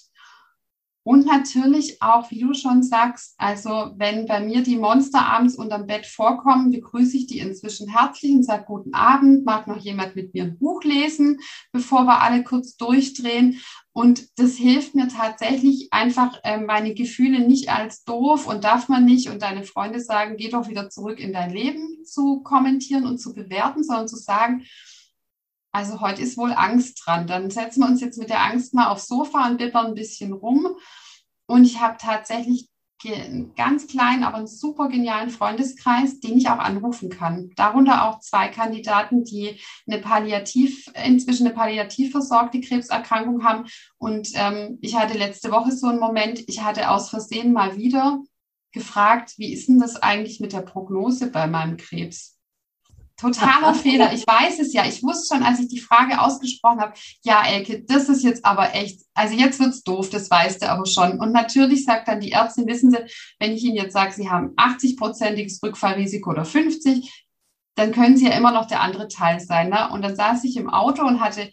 und 1.07 1.27
natürlich 1.27 2.01
auch, 2.01 2.31
wie 2.31 2.39
du 2.39 2.55
schon 2.55 2.81
sagst, 2.81 3.35
also 3.37 3.91
wenn 3.95 4.25
bei 4.25 4.39
mir 4.39 4.63
die 4.63 4.75
Monster 4.75 5.23
abends 5.23 5.55
unterm 5.55 5.85
Bett 5.85 6.07
vorkommen, 6.07 6.71
begrüße 6.71 7.15
ich 7.15 7.27
die 7.27 7.37
inzwischen 7.37 7.87
herzlich 7.87 8.31
und 8.31 8.41
sage 8.41 8.65
guten 8.65 8.95
Abend, 8.95 9.45
mag 9.45 9.67
noch 9.67 9.77
jemand 9.77 10.15
mit 10.15 10.33
mir 10.33 10.45
ein 10.45 10.57
Buch 10.57 10.83
lesen, 10.83 11.39
bevor 11.71 12.05
wir 12.05 12.23
alle 12.23 12.43
kurz 12.43 12.75
durchdrehen. 12.75 13.61
Und 13.93 14.39
das 14.39 14.55
hilft 14.55 14.95
mir 14.95 15.07
tatsächlich 15.07 15.89
einfach, 15.91 16.39
äh, 16.43 16.57
meine 16.57 16.95
Gefühle 16.95 17.47
nicht 17.47 17.69
als 17.69 18.03
doof 18.03 18.47
und 18.47 18.63
darf 18.63 18.89
man 18.89 19.05
nicht 19.05 19.29
und 19.29 19.43
deine 19.43 19.63
Freunde 19.63 19.99
sagen, 19.99 20.37
geh 20.37 20.49
doch 20.49 20.69
wieder 20.69 20.89
zurück 20.89 21.19
in 21.19 21.33
dein 21.33 21.51
Leben 21.51 22.03
zu 22.03 22.41
kommentieren 22.41 23.05
und 23.05 23.19
zu 23.19 23.35
bewerten, 23.35 23.83
sondern 23.83 24.07
zu 24.07 24.17
sagen, 24.17 24.65
also 25.75 25.99
heute 25.99 26.21
ist 26.21 26.37
wohl 26.37 26.53
Angst 26.53 27.01
dran. 27.05 27.27
Dann 27.27 27.51
setzen 27.51 27.81
wir 27.81 27.87
uns 27.87 27.99
jetzt 27.99 28.17
mit 28.17 28.29
der 28.29 28.41
Angst 28.41 28.73
mal 28.73 28.87
aufs 28.87 29.07
Sofa 29.07 29.45
und 29.45 29.57
bibbern 29.57 29.87
ein 29.87 29.93
bisschen 29.93 30.31
rum. 30.31 30.77
Und 31.47 31.65
ich 31.65 31.81
habe 31.81 31.97
tatsächlich 31.99 32.69
einen 33.05 33.53
ganz 33.55 33.85
kleinen, 33.85 34.23
aber 34.23 34.37
einen 34.37 34.47
super 34.47 34.87
genialen 34.87 35.29
Freundeskreis, 35.29 36.21
den 36.21 36.37
ich 36.37 36.49
auch 36.49 36.59
anrufen 36.59 37.09
kann. 37.09 37.51
Darunter 37.57 38.07
auch 38.07 38.19
zwei 38.21 38.47
Kandidaten, 38.47 39.25
die 39.25 39.59
eine 39.85 39.99
Palliativ, 39.99 40.89
inzwischen 41.05 41.45
eine 41.45 41.55
palliativ 41.55 42.11
versorgte 42.11 42.61
Krebserkrankung 42.61 43.43
haben. 43.43 43.65
Und 43.97 44.29
ähm, 44.35 44.79
ich 44.81 44.95
hatte 44.95 45.17
letzte 45.17 45.51
Woche 45.51 45.73
so 45.73 45.87
einen 45.87 45.99
Moment, 45.99 46.47
ich 46.47 46.63
hatte 46.63 46.89
aus 46.89 47.09
Versehen 47.09 47.51
mal 47.51 47.75
wieder 47.75 48.23
gefragt, 48.71 49.33
wie 49.37 49.53
ist 49.53 49.67
denn 49.67 49.79
das 49.79 49.97
eigentlich 49.97 50.39
mit 50.39 50.53
der 50.53 50.61
Prognose 50.61 51.29
bei 51.29 51.47
meinem 51.47 51.75
Krebs? 51.75 52.34
Totaler 53.17 53.73
Fehler. 53.75 54.13
Ich 54.13 54.25
weiß 54.27 54.59
es 54.59 54.73
ja. 54.73 54.85
Ich 54.85 55.03
wusste 55.03 55.35
schon, 55.35 55.43
als 55.43 55.59
ich 55.59 55.67
die 55.67 55.79
Frage 55.79 56.21
ausgesprochen 56.21 56.81
habe, 56.81 56.93
ja, 57.23 57.43
Elke, 57.45 57.83
das 57.83 58.09
ist 58.09 58.23
jetzt 58.23 58.45
aber 58.45 58.73
echt, 58.75 59.01
also 59.13 59.35
jetzt 59.35 59.59
wird's 59.59 59.83
doof, 59.83 60.09
das 60.09 60.29
weißt 60.29 60.61
du 60.61 60.69
aber 60.69 60.85
schon. 60.85 61.19
Und 61.19 61.31
natürlich 61.31 61.85
sagt 61.85 62.07
dann 62.07 62.19
die 62.19 62.31
Ärztin, 62.31 62.67
wissen 62.67 62.91
Sie, 62.91 62.97
wenn 63.39 63.53
ich 63.53 63.63
Ihnen 63.63 63.77
jetzt 63.77 63.93
sage, 63.93 64.13
Sie 64.13 64.29
haben 64.29 64.55
80-prozentiges 64.55 65.63
Rückfallrisiko 65.63 66.31
oder 66.31 66.45
50, 66.45 67.25
dann 67.75 67.91
können 67.91 68.17
Sie 68.17 68.25
ja 68.25 68.31
immer 68.31 68.51
noch 68.51 68.67
der 68.67 68.81
andere 68.81 69.07
Teil 69.07 69.39
sein. 69.39 69.69
Ne? 69.69 69.89
Und 69.91 70.01
dann 70.01 70.15
saß 70.15 70.43
ich 70.43 70.57
im 70.57 70.69
Auto 70.69 71.05
und 71.05 71.19
hatte 71.19 71.51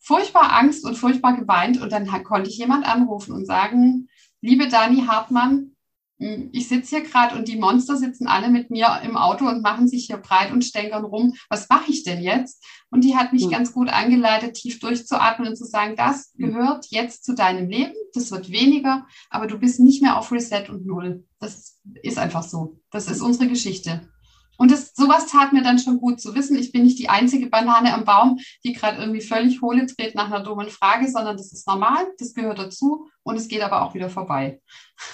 furchtbar 0.00 0.52
Angst 0.52 0.84
und 0.84 0.96
furchtbar 0.96 1.36
geweint 1.36 1.80
und 1.80 1.90
dann 1.90 2.06
konnte 2.22 2.48
ich 2.48 2.58
jemand 2.58 2.86
anrufen 2.86 3.32
und 3.32 3.44
sagen, 3.44 4.08
liebe 4.40 4.68
Dani 4.68 5.04
Hartmann, 5.06 5.75
ich 6.18 6.68
sitze 6.68 6.96
hier 6.96 7.04
gerade 7.04 7.36
und 7.36 7.46
die 7.46 7.58
Monster 7.58 7.96
sitzen 7.96 8.26
alle 8.26 8.48
mit 8.48 8.70
mir 8.70 9.00
im 9.04 9.18
Auto 9.18 9.46
und 9.46 9.62
machen 9.62 9.86
sich 9.86 10.06
hier 10.06 10.16
breit 10.16 10.50
und 10.50 10.64
stänkern 10.64 11.04
rum. 11.04 11.34
Was 11.50 11.68
mache 11.68 11.90
ich 11.90 12.04
denn 12.04 12.22
jetzt? 12.22 12.64
Und 12.90 13.04
die 13.04 13.16
hat 13.16 13.34
mich 13.34 13.46
mhm. 13.46 13.50
ganz 13.50 13.72
gut 13.72 13.90
angeleitet, 13.90 14.54
tief 14.54 14.78
durchzuatmen 14.80 15.48
und 15.48 15.56
zu 15.56 15.66
sagen, 15.66 15.94
das 15.96 16.32
hm. 16.36 16.52
gehört 16.52 16.86
jetzt 16.88 17.24
zu 17.24 17.34
deinem 17.34 17.68
Leben. 17.68 17.94
Das 18.14 18.30
wird 18.30 18.50
weniger, 18.50 19.06
aber 19.28 19.46
du 19.46 19.58
bist 19.58 19.78
nicht 19.78 20.00
mehr 20.00 20.16
auf 20.16 20.32
Reset 20.32 20.70
und 20.70 20.86
Null. 20.86 21.24
Das 21.38 21.76
ist 22.02 22.18
einfach 22.18 22.42
so. 22.42 22.80
Das 22.90 23.08
ist 23.10 23.20
unsere 23.20 23.48
Geschichte. 23.48 24.08
Und 24.56 24.70
das, 24.70 24.94
sowas 24.94 25.26
tat 25.26 25.52
mir 25.52 25.62
dann 25.62 25.78
schon 25.78 26.00
gut 26.00 26.18
zu 26.18 26.34
wissen. 26.34 26.56
Ich 26.56 26.72
bin 26.72 26.84
nicht 26.84 26.98
die 26.98 27.10
einzige 27.10 27.48
Banane 27.48 27.92
am 27.92 28.06
Baum, 28.06 28.38
die 28.64 28.72
gerade 28.72 28.98
irgendwie 28.98 29.20
völlig 29.20 29.60
hohle 29.60 29.84
dreht 29.84 30.14
nach 30.14 30.26
einer 30.26 30.42
dummen 30.42 30.70
Frage, 30.70 31.10
sondern 31.10 31.36
das 31.36 31.52
ist 31.52 31.68
normal, 31.68 32.06
das 32.18 32.32
gehört 32.32 32.58
dazu 32.58 33.06
und 33.22 33.36
es 33.36 33.48
geht 33.48 33.60
aber 33.60 33.82
auch 33.82 33.92
wieder 33.92 34.08
vorbei. 34.08 34.62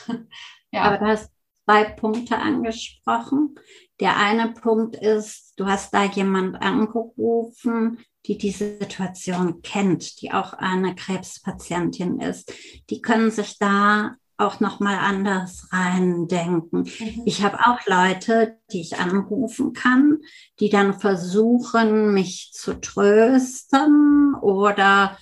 Ja. 0.72 0.82
Aber 0.82 0.98
du 0.98 1.06
hast 1.06 1.30
zwei 1.64 1.85
Punkte 1.85 2.38
angesprochen. 2.38 3.54
Der 4.00 4.16
eine 4.16 4.52
Punkt 4.52 4.96
ist, 4.96 5.54
du 5.56 5.66
hast 5.66 5.94
da 5.94 6.04
jemand 6.04 6.61
angerufen, 6.61 7.98
die 8.26 8.38
diese 8.38 8.78
Situation 8.78 9.62
kennt, 9.62 10.20
die 10.20 10.32
auch 10.32 10.54
eine 10.54 10.94
Krebspatientin 10.94 12.20
ist. 12.20 12.52
Die 12.90 13.00
können 13.00 13.30
sich 13.30 13.58
da 13.58 14.16
auch 14.38 14.61
noch 14.61 14.80
mal 14.80 14.98
anders 14.98 15.68
reindenken. 15.70 16.80
Mhm. 16.80 17.22
Ich 17.26 17.42
habe 17.44 17.58
auch 17.61 17.78
Leute, 17.87 18.58
die 18.72 18.80
ich 18.80 18.98
anrufen 18.98 19.72
kann, 19.72 20.18
die 20.58 20.68
dann 20.68 20.98
versuchen, 20.98 22.12
mich 22.12 22.50
zu 22.52 22.80
trösten 22.80 24.35
oder 24.40 25.16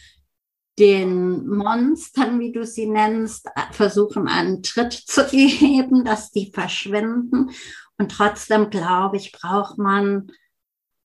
den 0.81 1.47
Monstern, 1.47 2.41
wie 2.41 2.53
du 2.53 2.65
sie 2.65 2.87
nennst, 2.87 3.49
versuchen 3.73 4.27
einen 4.27 4.63
Tritt 4.63 4.95
zu 4.95 5.25
geben, 5.31 6.05
dass 6.05 6.31
die 6.31 6.51
verschwinden. 6.53 7.51
Und 7.99 8.11
trotzdem 8.11 8.71
glaube 8.71 9.19
ich, 9.19 9.31
braucht 9.31 9.79
man 9.79 10.33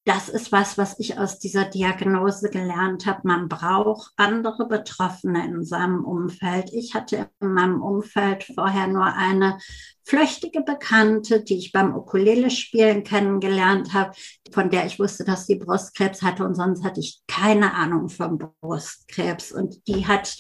das 0.06 0.30
ist 0.30 0.52
was, 0.52 0.78
was 0.78 1.00
ich 1.00 1.18
aus 1.18 1.40
dieser 1.40 1.66
Diagnose 1.66 2.52
gelernt 2.52 3.08
habe. 3.08 3.22
Man 3.24 3.50
braucht 3.50 4.12
andere 4.18 4.68
Betroffene 4.68 5.44
in 5.44 5.66
seinem 5.66 6.06
Umfeld. 6.06 6.72
Ich 6.72 6.94
hatte 6.94 7.32
in 7.40 7.54
meinem 7.54 7.82
Umfeld 7.82 8.44
vorher 8.44 8.86
nur 8.86 9.06
eine 9.06 9.58
flüchtige 10.04 10.62
Bekannte, 10.62 11.44
die 11.44 11.58
ich 11.58 11.72
beim 11.72 11.96
Ukulele-Spielen 11.96 13.04
kennengelernt 13.04 13.94
habe, 13.94 14.12
von 14.52 14.70
der 14.70 14.86
ich 14.86 15.00
wusste, 15.00 15.24
dass 15.26 15.48
sie 15.48 15.56
Brustkrebs 15.56 16.22
hatte 16.22 16.46
und 16.46 16.54
sonst 16.54 16.84
hatte 16.84 17.00
ich 17.00 17.22
keine 17.28 17.74
Ahnung 17.74 18.10
vom 18.10 18.38
Brustkrebs. 18.62 19.52
Und 19.52 19.88
die 19.88 20.06
hat 20.06 20.38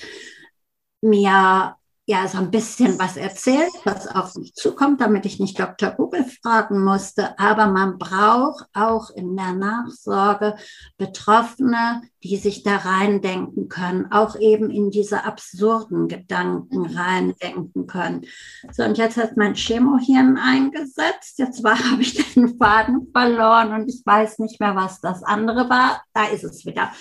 mir 1.01 1.75
ja 2.07 2.27
so 2.27 2.37
ein 2.37 2.51
bisschen 2.51 2.99
was 2.99 3.17
erzählt, 3.17 3.71
was 3.83 4.07
auf 4.07 4.35
mich 4.35 4.53
zukommt, 4.53 5.01
damit 5.01 5.25
ich 5.25 5.39
nicht 5.39 5.59
Dr. 5.59 5.89
Google 5.91 6.23
fragen 6.23 6.83
musste. 6.83 7.37
Aber 7.39 7.67
man 7.67 7.97
braucht 7.97 8.65
auch 8.73 9.09
in 9.09 9.35
der 9.35 9.53
Nachsorge 9.53 10.55
Betroffene, 10.97 12.03
die 12.23 12.37
sich 12.37 12.61
da 12.61 12.77
reindenken 12.77 13.69
können, 13.69 14.11
auch 14.11 14.35
eben 14.39 14.69
in 14.69 14.91
diese 14.91 15.23
absurden 15.25 16.07
Gedanken 16.07 16.81
mhm. 16.81 16.97
reindenken 16.97 17.87
können. 17.87 18.25
So, 18.71 18.83
und 18.83 18.99
jetzt 18.99 19.17
hat 19.17 19.35
mein 19.35 19.55
Chemohirn 19.55 20.37
eingesetzt. 20.37 21.39
Jetzt 21.39 21.63
war, 21.63 21.77
habe 21.91 22.03
ich 22.03 22.33
den 22.33 22.55
Faden 22.57 23.07
verloren 23.11 23.73
und 23.73 23.89
ich 23.89 24.03
weiß 24.05 24.37
nicht 24.39 24.59
mehr, 24.59 24.75
was 24.75 25.01
das 25.01 25.23
andere 25.23 25.69
war. 25.69 26.03
Da 26.13 26.25
ist 26.25 26.43
es 26.43 26.67
wieder. 26.67 26.91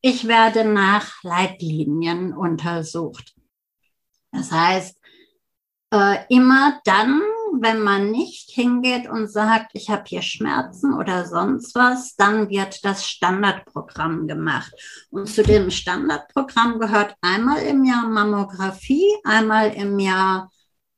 Ich 0.00 0.26
werde 0.26 0.64
nach 0.64 1.22
Leitlinien 1.22 2.32
untersucht. 2.32 3.37
Das 4.38 4.52
heißt, 4.52 4.96
äh, 5.92 6.18
immer 6.28 6.80
dann, 6.84 7.20
wenn 7.60 7.80
man 7.80 8.10
nicht 8.12 8.50
hingeht 8.50 9.08
und 9.08 9.26
sagt, 9.26 9.70
ich 9.72 9.90
habe 9.90 10.04
hier 10.06 10.22
Schmerzen 10.22 10.94
oder 10.94 11.26
sonst 11.26 11.74
was, 11.74 12.14
dann 12.14 12.48
wird 12.48 12.84
das 12.84 13.08
Standardprogramm 13.08 14.28
gemacht. 14.28 14.72
Und 15.10 15.28
zu 15.28 15.42
dem 15.42 15.70
Standardprogramm 15.70 16.78
gehört 16.78 17.16
einmal 17.20 17.62
im 17.62 17.84
Jahr 17.84 18.06
Mammographie, 18.06 19.08
einmal 19.24 19.74
im 19.74 19.98
Jahr 19.98 20.50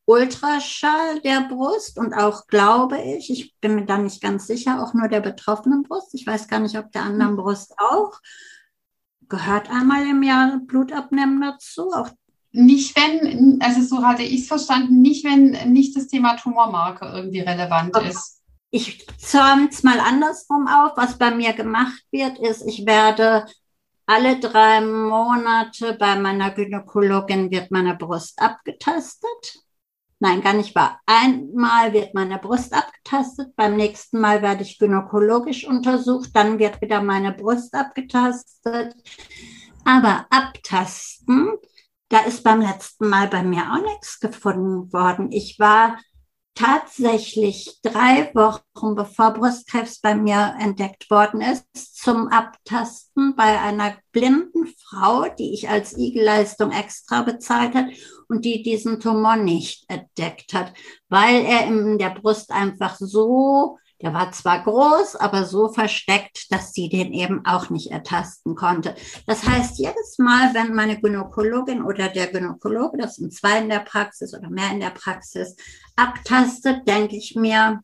Ultraschall 0.05 1.21
der 1.21 1.43
Brust 1.49 1.97
und 1.97 2.13
auch, 2.13 2.47
glaube 2.49 3.01
ich, 3.01 3.31
ich 3.31 3.55
bin 3.61 3.77
mir 3.77 3.87
da 3.87 3.97
nicht 3.97 4.21
ganz 4.21 4.47
sicher, 4.47 4.83
auch 4.83 4.93
nur 4.93 5.09
der 5.09 5.21
betroffenen 5.21 5.85
Brust. 5.85 6.13
Ich 6.15 6.27
weiß 6.27 6.49
gar 6.49 6.59
nicht, 6.59 6.77
ob 6.77 6.93
der 6.93 7.05
anderen 7.05 7.37
Brust 7.37 7.75
auch. 7.79 8.21
Gehört 9.29 9.71
einmal 9.71 10.05
im 10.09 10.25
Jahr 10.25 10.59
Blutabnehmen 10.67 11.41
dazu? 11.41 11.93
Auch 11.93 12.11
nicht 12.53 12.97
wenn, 12.97 13.59
also 13.61 13.83
so 13.83 14.05
hatte 14.05 14.23
ich 14.23 14.43
es 14.43 14.49
verstanden, 14.49 15.01
nicht 15.01 15.25
wenn 15.25 15.73
nicht 15.73 15.97
das 15.97 16.09
Thema 16.09 16.37
Tumormarker 16.37 17.15
irgendwie 17.15 17.41
relevant 17.41 17.97
okay. 17.97 18.09
ist. 18.09 18.41
Ich 18.71 19.07
zäume 19.19 19.69
es 19.71 19.83
mal 19.83 19.99
andersrum 20.01 20.69
auf. 20.69 20.93
Was 20.97 21.19
bei 21.19 21.33
mir 21.33 21.53
gemacht 21.53 22.05
wird, 22.11 22.39
ist, 22.39 22.67
ich 22.67 22.87
werde 22.87 23.47
alle 24.07 24.41
drei 24.41 24.81
Monate 24.81 25.95
bei 25.95 26.17
meiner 26.17 26.51
Gynäkologin 26.51 27.51
wird 27.51 27.71
meine 27.71 27.97
Brust 27.97 28.41
abgetastet. 28.41 29.61
Nein, 30.19 30.43
gar 30.43 30.53
nicht 30.53 30.75
wahr. 30.75 31.01
Einmal 31.07 31.93
wird 31.93 32.13
meine 32.13 32.39
Brust 32.39 32.75
abgetastet, 32.75 33.57
beim 33.57 33.77
nächsten 33.77 34.21
Mal 34.21 34.43
werde 34.43 34.63
ich 34.63 34.79
gynäkologisch 34.79 35.67
untersucht, 35.67 36.31
dann 36.35 36.59
wird 36.59 36.83
wieder 36.83 37.01
meine 37.03 37.33
Brust 37.33 37.73
abgetastet. 37.75 38.95
Aber 39.85 40.27
abtasten, 40.29 41.57
da 42.11 42.21
ist 42.21 42.43
beim 42.43 42.61
letzten 42.61 43.09
Mal 43.09 43.29
bei 43.29 43.43
mir 43.43 43.73
auch 43.73 43.83
nichts 43.83 44.21
gefunden 44.21 44.93
worden. 44.93 45.33
Ich 45.33 45.59
war 45.59 45.97
tatsächlich 46.55 47.79
drei 47.83 48.35
Wochen 48.35 48.97
bevor 48.97 49.33
Brustkrebs 49.33 50.01
bei 50.01 50.15
mir 50.15 50.57
entdeckt 50.59 51.09
worden 51.09 51.41
ist, 51.41 51.97
zum 51.97 52.29
Abtasten 52.29 53.35
bei 53.37 53.61
einer 53.61 53.97
blinden 54.13 54.67
Frau, 54.67 55.27
die 55.39 55.55
ich 55.55 55.69
als 55.69 55.97
Igelleistung 55.97 56.73
extra 56.73 57.23
bezahlt 57.23 57.75
hat 57.75 57.87
und 58.29 58.45
die 58.45 58.63
diesen 58.63 58.99
Tumor 59.01 59.37
nicht 59.37 59.89
entdeckt 59.89 60.53
hat, 60.53 60.75
weil 61.09 61.45
er 61.45 61.65
in 61.67 61.97
der 61.97 62.11
Brust 62.11 62.51
einfach 62.51 62.97
so 62.99 63.79
der 64.03 64.15
war 64.15 64.33
zwar 64.33 64.63
groß, 64.63 65.17
aber 65.17 65.45
so 65.45 65.69
versteckt, 65.69 66.51
dass 66.51 66.73
sie 66.73 66.89
den 66.89 67.13
eben 67.13 67.45
auch 67.45 67.71
nicht 67.71 67.91
ertasten 67.91 68.55
konnte. 68.55 68.95
Das 69.27 69.47
heißt, 69.47 69.79
jedes 69.79 70.19
Mal, 70.19 70.55
wenn 70.55 70.75
meine 70.75 71.01
Gynäkologin 71.01 71.83
oder 71.83 72.09
der 72.09 72.29
Gynäkologe, 72.29 72.99
das 72.99 73.17
sind 73.17 73.35
zwei 73.35 73.59
in 73.59 73.69
der 73.69 73.81
Praxis 73.81 74.35
oder 74.35 74.49
mehr 74.49 74.71
in 74.73 74.81
der 74.81 74.91
Praxis, 74.91 75.55
abtastet, 75.97 76.89
denke 76.89 77.17
ich 77.17 77.37
mir, 77.37 77.83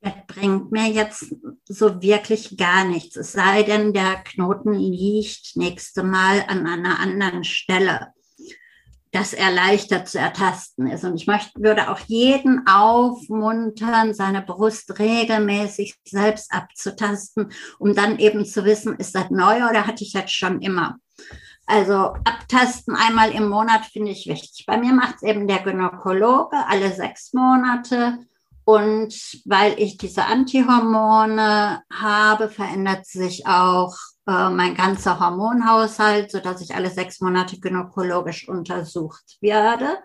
das 0.00 0.12
bringt 0.28 0.70
mir 0.70 0.88
jetzt 0.88 1.34
so 1.64 2.00
wirklich 2.00 2.56
gar 2.56 2.84
nichts. 2.84 3.16
Es 3.16 3.32
sei 3.32 3.64
denn, 3.64 3.92
der 3.92 4.16
Knoten 4.22 4.74
liegt 4.74 5.56
nächste 5.56 6.04
Mal 6.04 6.44
an 6.46 6.66
einer 6.66 7.00
anderen 7.00 7.42
Stelle 7.42 8.12
dass 9.16 9.32
er 9.32 9.50
leichter 9.50 10.04
zu 10.04 10.18
ertasten 10.18 10.86
ist. 10.88 11.02
Und 11.02 11.16
ich 11.16 11.26
möchte, 11.26 11.58
würde 11.58 11.90
auch 11.90 12.00
jeden 12.00 12.66
aufmuntern, 12.66 14.12
seine 14.12 14.42
Brust 14.42 14.98
regelmäßig 14.98 15.94
selbst 16.06 16.52
abzutasten, 16.52 17.50
um 17.78 17.94
dann 17.94 18.18
eben 18.18 18.44
zu 18.44 18.66
wissen, 18.66 18.94
ist 18.96 19.14
das 19.14 19.30
neu 19.30 19.66
oder 19.68 19.86
hatte 19.86 20.04
ich 20.04 20.12
das 20.12 20.30
schon 20.30 20.60
immer? 20.60 20.98
Also 21.66 21.94
abtasten 21.94 22.94
einmal 22.94 23.30
im 23.32 23.48
Monat 23.48 23.86
finde 23.86 24.10
ich 24.10 24.26
wichtig. 24.26 24.66
Bei 24.66 24.76
mir 24.76 24.92
macht 24.92 25.16
es 25.16 25.22
eben 25.22 25.48
der 25.48 25.60
Gynäkologe 25.60 26.56
alle 26.68 26.92
sechs 26.92 27.32
Monate. 27.32 28.18
Und 28.64 29.14
weil 29.46 29.80
ich 29.80 29.96
diese 29.96 30.26
Antihormone 30.26 31.82
habe, 31.90 32.50
verändert 32.50 33.06
sich 33.06 33.46
auch 33.46 33.96
äh, 34.26 34.50
mein 34.50 34.74
ganzer 34.74 35.20
Hormonhaushalt, 35.20 36.30
so 36.30 36.40
dass 36.40 36.60
ich 36.60 36.74
alle 36.74 36.90
sechs 36.90 37.20
Monate 37.20 37.58
gynäkologisch 37.58 38.48
untersucht 38.48 39.38
werde. 39.40 39.98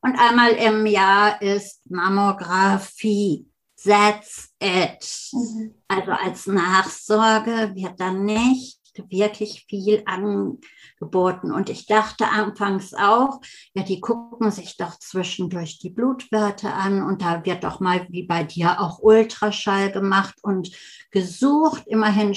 Und 0.00 0.18
einmal 0.18 0.52
im 0.52 0.84
Jahr 0.86 1.40
ist 1.40 1.88
Mammographie. 1.90 3.46
That's 3.84 4.50
it. 4.60 5.06
Mhm. 5.32 5.74
Also 5.88 6.12
als 6.12 6.46
Nachsorge 6.46 7.72
wird 7.74 8.00
dann 8.00 8.24
nicht 8.24 8.80
wirklich 9.08 9.64
viel 9.68 10.02
angeboten. 10.06 11.52
Und 11.52 11.70
ich 11.70 11.86
dachte 11.86 12.28
anfangs 12.28 12.94
auch, 12.94 13.40
ja, 13.74 13.82
die 13.82 14.00
gucken 14.00 14.50
sich 14.50 14.76
doch 14.76 14.98
zwischendurch 14.98 15.78
die 15.78 15.90
Blutwerte 15.90 16.72
an 16.72 17.02
und 17.02 17.22
da 17.22 17.44
wird 17.44 17.64
doch 17.64 17.80
mal 17.80 18.06
wie 18.10 18.24
bei 18.24 18.44
dir 18.44 18.80
auch 18.80 18.98
Ultraschall 19.00 19.90
gemacht 19.92 20.34
und 20.42 20.70
gesucht. 21.10 21.84
Immerhin 21.86 22.34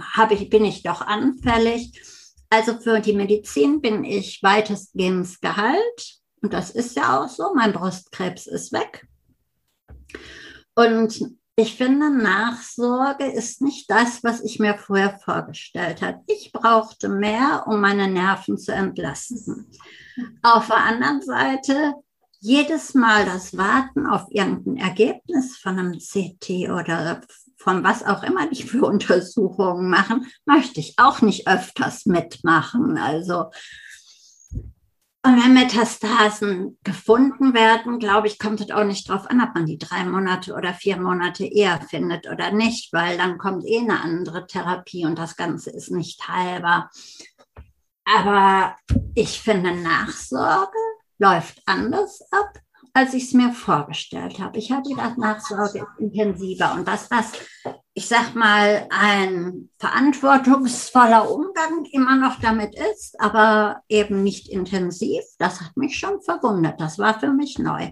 habe 0.00 0.34
ich, 0.34 0.50
bin 0.50 0.64
ich 0.64 0.82
doch 0.82 1.00
anfällig. 1.00 2.00
Also 2.50 2.78
für 2.78 3.00
die 3.00 3.14
Medizin 3.14 3.80
bin 3.80 4.04
ich 4.04 4.42
weitestgehend 4.42 5.40
geheilt. 5.40 6.20
Und 6.42 6.52
das 6.52 6.70
ist 6.70 6.96
ja 6.96 7.20
auch 7.20 7.28
so. 7.28 7.54
Mein 7.54 7.72
Brustkrebs 7.72 8.46
ist 8.46 8.72
weg. 8.72 9.06
Und 10.74 11.20
ich 11.56 11.76
finde, 11.76 12.10
Nachsorge 12.10 13.26
ist 13.26 13.62
nicht 13.62 13.88
das, 13.88 14.24
was 14.24 14.40
ich 14.40 14.58
mir 14.58 14.76
vorher 14.76 15.18
vorgestellt 15.18 16.02
habe. 16.02 16.20
Ich 16.26 16.50
brauchte 16.52 17.08
mehr, 17.08 17.64
um 17.66 17.80
meine 17.80 18.08
Nerven 18.08 18.58
zu 18.58 18.72
entlasten. 18.72 19.70
Auf 20.42 20.66
der 20.66 20.78
anderen 20.78 21.22
Seite, 21.22 21.94
jedes 22.40 22.94
Mal 22.94 23.24
das 23.24 23.56
Warten 23.56 24.06
auf 24.06 24.26
irgendein 24.30 24.76
Ergebnis 24.76 25.56
von 25.56 25.78
einem 25.78 25.98
CT 25.98 26.70
oder 26.70 27.20
von 27.56 27.84
was 27.84 28.04
auch 28.04 28.22
immer 28.22 28.48
die 28.48 28.62
für 28.62 28.86
Untersuchungen 28.86 29.88
machen, 29.88 30.26
möchte 30.44 30.80
ich 30.80 30.94
auch 30.98 31.20
nicht 31.22 31.48
öfters 31.48 32.06
mitmachen. 32.06 32.98
Also, 32.98 33.50
und 35.26 35.42
wenn 35.42 35.54
Metastasen 35.54 36.78
gefunden 36.84 37.54
werden, 37.54 37.98
glaube 37.98 38.26
ich, 38.26 38.38
kommt 38.38 38.60
es 38.60 38.70
auch 38.70 38.84
nicht 38.84 39.08
darauf 39.08 39.30
an, 39.30 39.40
ob 39.40 39.54
man 39.54 39.64
die 39.64 39.78
drei 39.78 40.04
Monate 40.04 40.52
oder 40.52 40.74
vier 40.74 40.98
Monate 41.00 41.46
eher 41.46 41.80
findet 41.80 42.28
oder 42.28 42.50
nicht, 42.50 42.92
weil 42.92 43.16
dann 43.16 43.38
kommt 43.38 43.64
eh 43.64 43.78
eine 43.78 44.02
andere 44.02 44.46
Therapie 44.46 45.06
und 45.06 45.18
das 45.18 45.36
Ganze 45.36 45.70
ist 45.70 45.90
nicht 45.90 46.28
heilbar. 46.28 46.90
Aber 48.04 48.76
ich 49.14 49.40
finde, 49.40 49.74
Nachsorge 49.74 50.76
läuft 51.18 51.62
anders 51.64 52.20
ab 52.30 52.63
als 52.94 53.12
ich 53.12 53.24
es 53.24 53.32
mir 53.32 53.52
vorgestellt 53.52 54.38
habe. 54.38 54.58
Ich 54.58 54.70
hatte 54.70 54.90
gedacht, 54.90 55.18
Nachsorge 55.18 55.80
ist 55.80 55.98
intensiver 56.00 56.74
und 56.74 56.86
dass 56.86 57.08
das, 57.08 57.32
ich 57.92 58.06
sag 58.06 58.36
mal, 58.36 58.86
ein 58.90 59.68
verantwortungsvoller 59.78 61.28
Umgang 61.28 61.84
immer 61.90 62.16
noch 62.16 62.38
damit 62.40 62.76
ist, 62.92 63.20
aber 63.20 63.82
eben 63.88 64.22
nicht 64.22 64.48
intensiv, 64.48 65.24
das 65.38 65.60
hat 65.60 65.76
mich 65.76 65.98
schon 65.98 66.22
verwundert. 66.22 66.80
Das 66.80 66.98
war 66.98 67.18
für 67.18 67.32
mich 67.32 67.58
neu. 67.58 67.90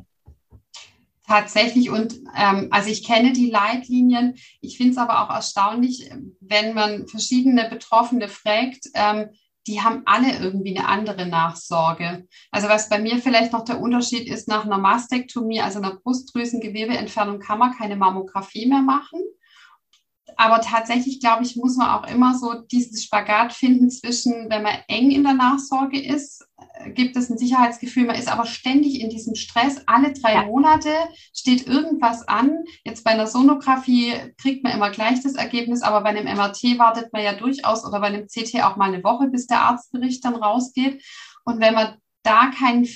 Tatsächlich 1.26 1.90
und 1.90 2.20
ähm, 2.36 2.68
also 2.70 2.90
ich 2.90 3.04
kenne 3.04 3.32
die 3.32 3.50
Leitlinien. 3.50 4.34
Ich 4.60 4.76
finde 4.76 4.92
es 4.92 4.98
aber 4.98 5.24
auch 5.24 5.34
erstaunlich, 5.34 6.10
wenn 6.40 6.74
man 6.74 7.08
verschiedene 7.08 7.68
Betroffene 7.68 8.28
fragt, 8.28 8.86
ähm, 8.94 9.30
die 9.66 9.80
haben 9.80 10.02
alle 10.06 10.38
irgendwie 10.38 10.76
eine 10.76 10.88
andere 10.88 11.26
Nachsorge. 11.26 12.26
Also 12.50 12.68
was 12.68 12.88
bei 12.88 12.98
mir 12.98 13.18
vielleicht 13.18 13.52
noch 13.52 13.64
der 13.64 13.80
Unterschied 13.80 14.28
ist, 14.28 14.48
nach 14.48 14.64
einer 14.64 14.78
Mastektomie, 14.78 15.60
also 15.60 15.78
einer 15.78 15.96
Brustdrüsengewebeentfernung, 15.96 17.38
kann 17.38 17.58
man 17.58 17.76
keine 17.76 17.96
Mammographie 17.96 18.66
mehr 18.66 18.82
machen. 18.82 19.20
Aber 20.36 20.60
tatsächlich, 20.60 21.20
glaube 21.20 21.44
ich, 21.44 21.56
muss 21.56 21.76
man 21.76 21.88
auch 21.88 22.08
immer 22.08 22.36
so 22.36 22.54
diesen 22.54 22.96
Spagat 22.96 23.52
finden 23.52 23.90
zwischen, 23.90 24.48
wenn 24.50 24.62
man 24.62 24.76
eng 24.88 25.10
in 25.10 25.24
der 25.24 25.34
Nachsorge 25.34 26.00
ist, 26.00 26.46
gibt 26.94 27.16
es 27.16 27.30
ein 27.30 27.38
Sicherheitsgefühl. 27.38 28.06
Man 28.06 28.16
ist 28.16 28.30
aber 28.30 28.46
ständig 28.46 29.00
in 29.00 29.10
diesem 29.10 29.34
Stress. 29.34 29.82
Alle 29.86 30.12
drei 30.12 30.34
ja. 30.34 30.44
Monate 30.44 30.90
steht 31.34 31.66
irgendwas 31.66 32.26
an. 32.28 32.64
Jetzt 32.84 33.04
bei 33.04 33.12
einer 33.12 33.26
Sonographie 33.26 34.14
kriegt 34.40 34.64
man 34.64 34.72
immer 34.72 34.90
gleich 34.90 35.22
das 35.22 35.34
Ergebnis, 35.34 35.82
aber 35.82 36.02
bei 36.02 36.10
einem 36.10 36.24
MRT 36.24 36.78
wartet 36.78 37.12
man 37.12 37.22
ja 37.22 37.34
durchaus 37.34 37.84
oder 37.84 38.00
bei 38.00 38.08
einem 38.08 38.26
CT 38.26 38.62
auch 38.62 38.76
mal 38.76 38.92
eine 38.92 39.04
Woche, 39.04 39.28
bis 39.28 39.46
der 39.46 39.60
Arztbericht 39.62 40.24
dann 40.24 40.36
rausgeht. 40.36 41.02
Und 41.44 41.60
wenn 41.60 41.74
man 41.74 41.96
da 42.22 42.50
kein 42.56 42.86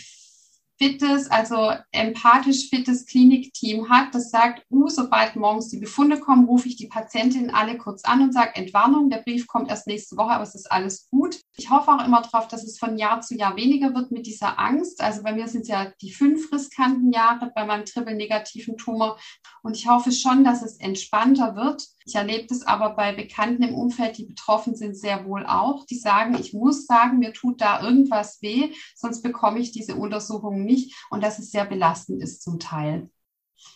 fittes, 0.78 1.30
also 1.30 1.72
empathisch 1.92 2.68
fittes 2.68 3.06
Klinikteam 3.06 3.88
hat, 3.88 4.14
das 4.14 4.30
sagt, 4.30 4.62
uh, 4.70 4.88
sobald 4.88 5.36
morgens 5.36 5.68
die 5.68 5.78
Befunde 5.78 6.20
kommen, 6.20 6.46
rufe 6.46 6.68
ich 6.68 6.76
die 6.76 6.88
Patientinnen 6.88 7.50
alle 7.50 7.78
kurz 7.78 8.04
an 8.04 8.22
und 8.22 8.32
sage, 8.32 8.54
Entwarnung, 8.54 9.08
der 9.10 9.18
Brief 9.18 9.46
kommt 9.46 9.70
erst 9.70 9.86
nächste 9.86 10.16
Woche, 10.16 10.32
aber 10.32 10.42
es 10.42 10.54
ist 10.54 10.70
alles 10.70 11.08
gut. 11.10 11.40
Ich 11.56 11.70
hoffe 11.70 11.90
auch 11.90 12.04
immer 12.04 12.22
darauf, 12.22 12.48
dass 12.48 12.64
es 12.64 12.78
von 12.78 12.98
Jahr 12.98 13.20
zu 13.20 13.36
Jahr 13.36 13.56
weniger 13.56 13.94
wird 13.94 14.10
mit 14.10 14.26
dieser 14.26 14.58
Angst. 14.58 15.00
Also 15.00 15.22
bei 15.22 15.32
mir 15.32 15.48
sind 15.48 15.62
es 15.62 15.68
ja 15.68 15.92
die 16.02 16.12
fünf 16.12 16.52
riskanten 16.52 17.12
Jahre 17.12 17.50
bei 17.54 17.64
meinem 17.64 17.84
triple-negativen 17.84 18.76
Tumor 18.76 19.18
und 19.62 19.76
ich 19.76 19.88
hoffe 19.88 20.12
schon, 20.12 20.44
dass 20.44 20.62
es 20.62 20.78
entspannter 20.78 21.56
wird 21.56 21.82
Ich 22.06 22.14
erlebe 22.14 22.46
das 22.46 22.62
aber 22.62 22.90
bei 22.90 23.12
Bekannten 23.12 23.64
im 23.64 23.74
Umfeld, 23.74 24.16
die 24.16 24.26
betroffen 24.26 24.76
sind, 24.76 24.96
sehr 24.96 25.26
wohl 25.26 25.44
auch. 25.44 25.84
Die 25.86 25.98
sagen, 25.98 26.36
ich 26.40 26.54
muss 26.54 26.86
sagen, 26.86 27.18
mir 27.18 27.32
tut 27.32 27.60
da 27.60 27.82
irgendwas 27.82 28.40
weh, 28.42 28.72
sonst 28.94 29.22
bekomme 29.22 29.58
ich 29.58 29.72
diese 29.72 29.96
Untersuchungen 29.96 30.64
nicht. 30.64 30.94
Und 31.10 31.24
dass 31.24 31.40
es 31.40 31.50
sehr 31.50 31.64
belastend 31.64 32.22
ist 32.22 32.42
zum 32.42 32.60
Teil. 32.60 33.10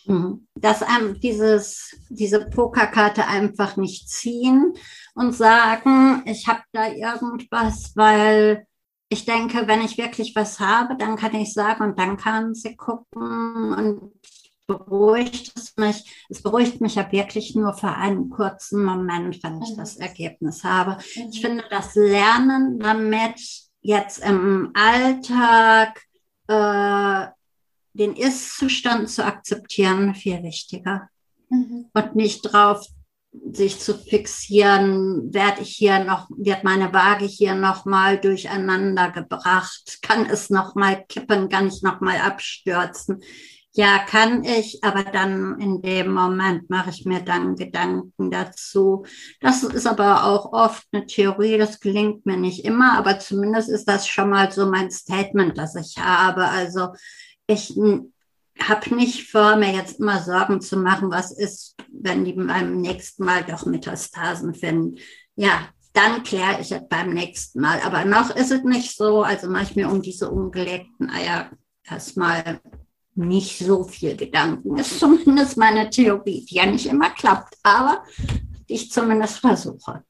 Mhm. 0.05 0.47
Dass 0.55 0.81
einem 0.81 1.19
dieses, 1.19 1.97
diese 2.09 2.45
Pokerkarte 2.45 3.27
einfach 3.27 3.75
nicht 3.75 4.09
ziehen 4.09 4.73
und 5.13 5.35
sagen, 5.35 6.23
ich 6.25 6.47
habe 6.47 6.61
da 6.71 6.87
irgendwas, 6.87 7.91
weil 7.95 8.65
ich 9.09 9.25
denke, 9.25 9.67
wenn 9.67 9.81
ich 9.81 9.97
wirklich 9.97 10.33
was 10.37 10.61
habe, 10.61 10.95
dann 10.95 11.17
kann 11.17 11.35
ich 11.35 11.53
sagen 11.53 11.83
und 11.83 11.99
dann 11.99 12.15
kann 12.15 12.55
sie 12.55 12.77
gucken 12.77 13.73
und 13.73 14.13
beruhigt 14.77 15.51
es 15.55 15.75
mich. 15.77 16.25
Es 16.29 16.41
beruhigt 16.41 16.81
mich 16.81 16.95
ja 16.95 17.11
wirklich 17.11 17.55
nur 17.55 17.73
für 17.73 17.89
einen 17.89 18.29
kurzen 18.29 18.83
Moment, 18.83 19.41
wenn 19.43 19.61
ich 19.61 19.75
das 19.75 19.97
Ergebnis 19.97 20.63
habe. 20.63 20.97
Ich 21.31 21.41
finde 21.41 21.63
das 21.69 21.95
Lernen 21.95 22.79
damit 22.79 23.39
jetzt 23.81 24.19
im 24.19 24.71
Alltag 24.73 26.01
äh, 26.47 27.27
den 27.93 28.15
Ist-Zustand 28.15 29.09
zu 29.09 29.25
akzeptieren 29.25 30.15
viel 30.15 30.43
wichtiger 30.43 31.09
mhm. 31.49 31.89
und 31.93 32.15
nicht 32.15 32.41
drauf 32.41 32.87
sich 33.53 33.79
zu 33.79 33.97
fixieren, 33.97 35.33
werde 35.33 35.61
ich 35.61 35.69
hier 35.69 36.03
noch, 36.03 36.29
wird 36.35 36.63
meine 36.63 36.93
Waage 36.93 37.25
hier 37.25 37.55
noch 37.55 37.85
mal 37.85 38.19
durcheinander 38.19 39.09
gebracht, 39.09 39.99
kann 40.01 40.25
es 40.25 40.49
noch 40.49 40.75
mal 40.75 41.05
kippen, 41.07 41.47
kann 41.47 41.67
ich 41.67 41.81
noch 41.81 42.01
mal 42.01 42.17
abstürzen. 42.17 43.23
Ja, 43.73 43.99
kann 43.99 44.43
ich, 44.43 44.83
aber 44.83 45.03
dann 45.03 45.57
in 45.61 45.81
dem 45.81 46.11
Moment 46.13 46.69
mache 46.69 46.89
ich 46.89 47.05
mir 47.05 47.21
dann 47.21 47.55
Gedanken 47.55 48.29
dazu. 48.29 49.05
Das 49.39 49.63
ist 49.63 49.87
aber 49.87 50.25
auch 50.25 50.51
oft 50.51 50.85
eine 50.91 51.05
Theorie, 51.05 51.57
das 51.57 51.79
gelingt 51.79 52.25
mir 52.25 52.35
nicht 52.35 52.65
immer, 52.65 52.97
aber 52.97 53.19
zumindest 53.19 53.69
ist 53.69 53.85
das 53.87 54.09
schon 54.09 54.29
mal 54.29 54.51
so 54.51 54.69
mein 54.69 54.91
Statement, 54.91 55.57
das 55.57 55.75
ich 55.75 55.97
habe. 55.97 56.43
Also 56.49 56.89
ich 57.47 57.73
habe 58.59 58.95
nicht 58.95 59.31
vor, 59.31 59.55
mir 59.55 59.71
jetzt 59.73 59.99
immer 59.99 60.21
Sorgen 60.21 60.59
zu 60.59 60.75
machen, 60.75 61.09
was 61.09 61.31
ist, 61.31 61.75
wenn 61.91 62.25
die 62.25 62.33
beim 62.33 62.81
nächsten 62.81 63.23
Mal 63.23 63.43
doch 63.43 63.65
Metastasen 63.65 64.53
finden. 64.53 64.97
Ja, 65.35 65.69
dann 65.93 66.23
kläre 66.23 66.59
ich 66.59 66.71
es 66.71 66.87
beim 66.89 67.13
nächsten 67.13 67.61
Mal. 67.61 67.79
Aber 67.85 68.03
noch 68.03 68.35
ist 68.35 68.51
es 68.51 68.63
nicht 68.63 68.97
so. 68.97 69.23
Also 69.23 69.49
mache 69.49 69.63
ich 69.63 69.75
mir 69.75 69.89
um 69.89 70.01
diese 70.01 70.29
ungelegten 70.29 71.09
Eier 71.09 71.51
erstmal 71.83 72.59
nicht 73.15 73.59
so 73.59 73.83
viel 73.83 74.15
Gedanken. 74.15 74.77
Ist 74.77 74.99
zumindest 74.99 75.57
meine 75.57 75.89
Theorie, 75.89 76.45
die 76.45 76.55
ja 76.55 76.65
nicht 76.65 76.85
immer 76.85 77.09
klappt, 77.09 77.57
aber 77.63 78.03
die 78.69 78.75
ich 78.75 78.91
zumindest 78.91 79.39
versuche. 79.39 80.03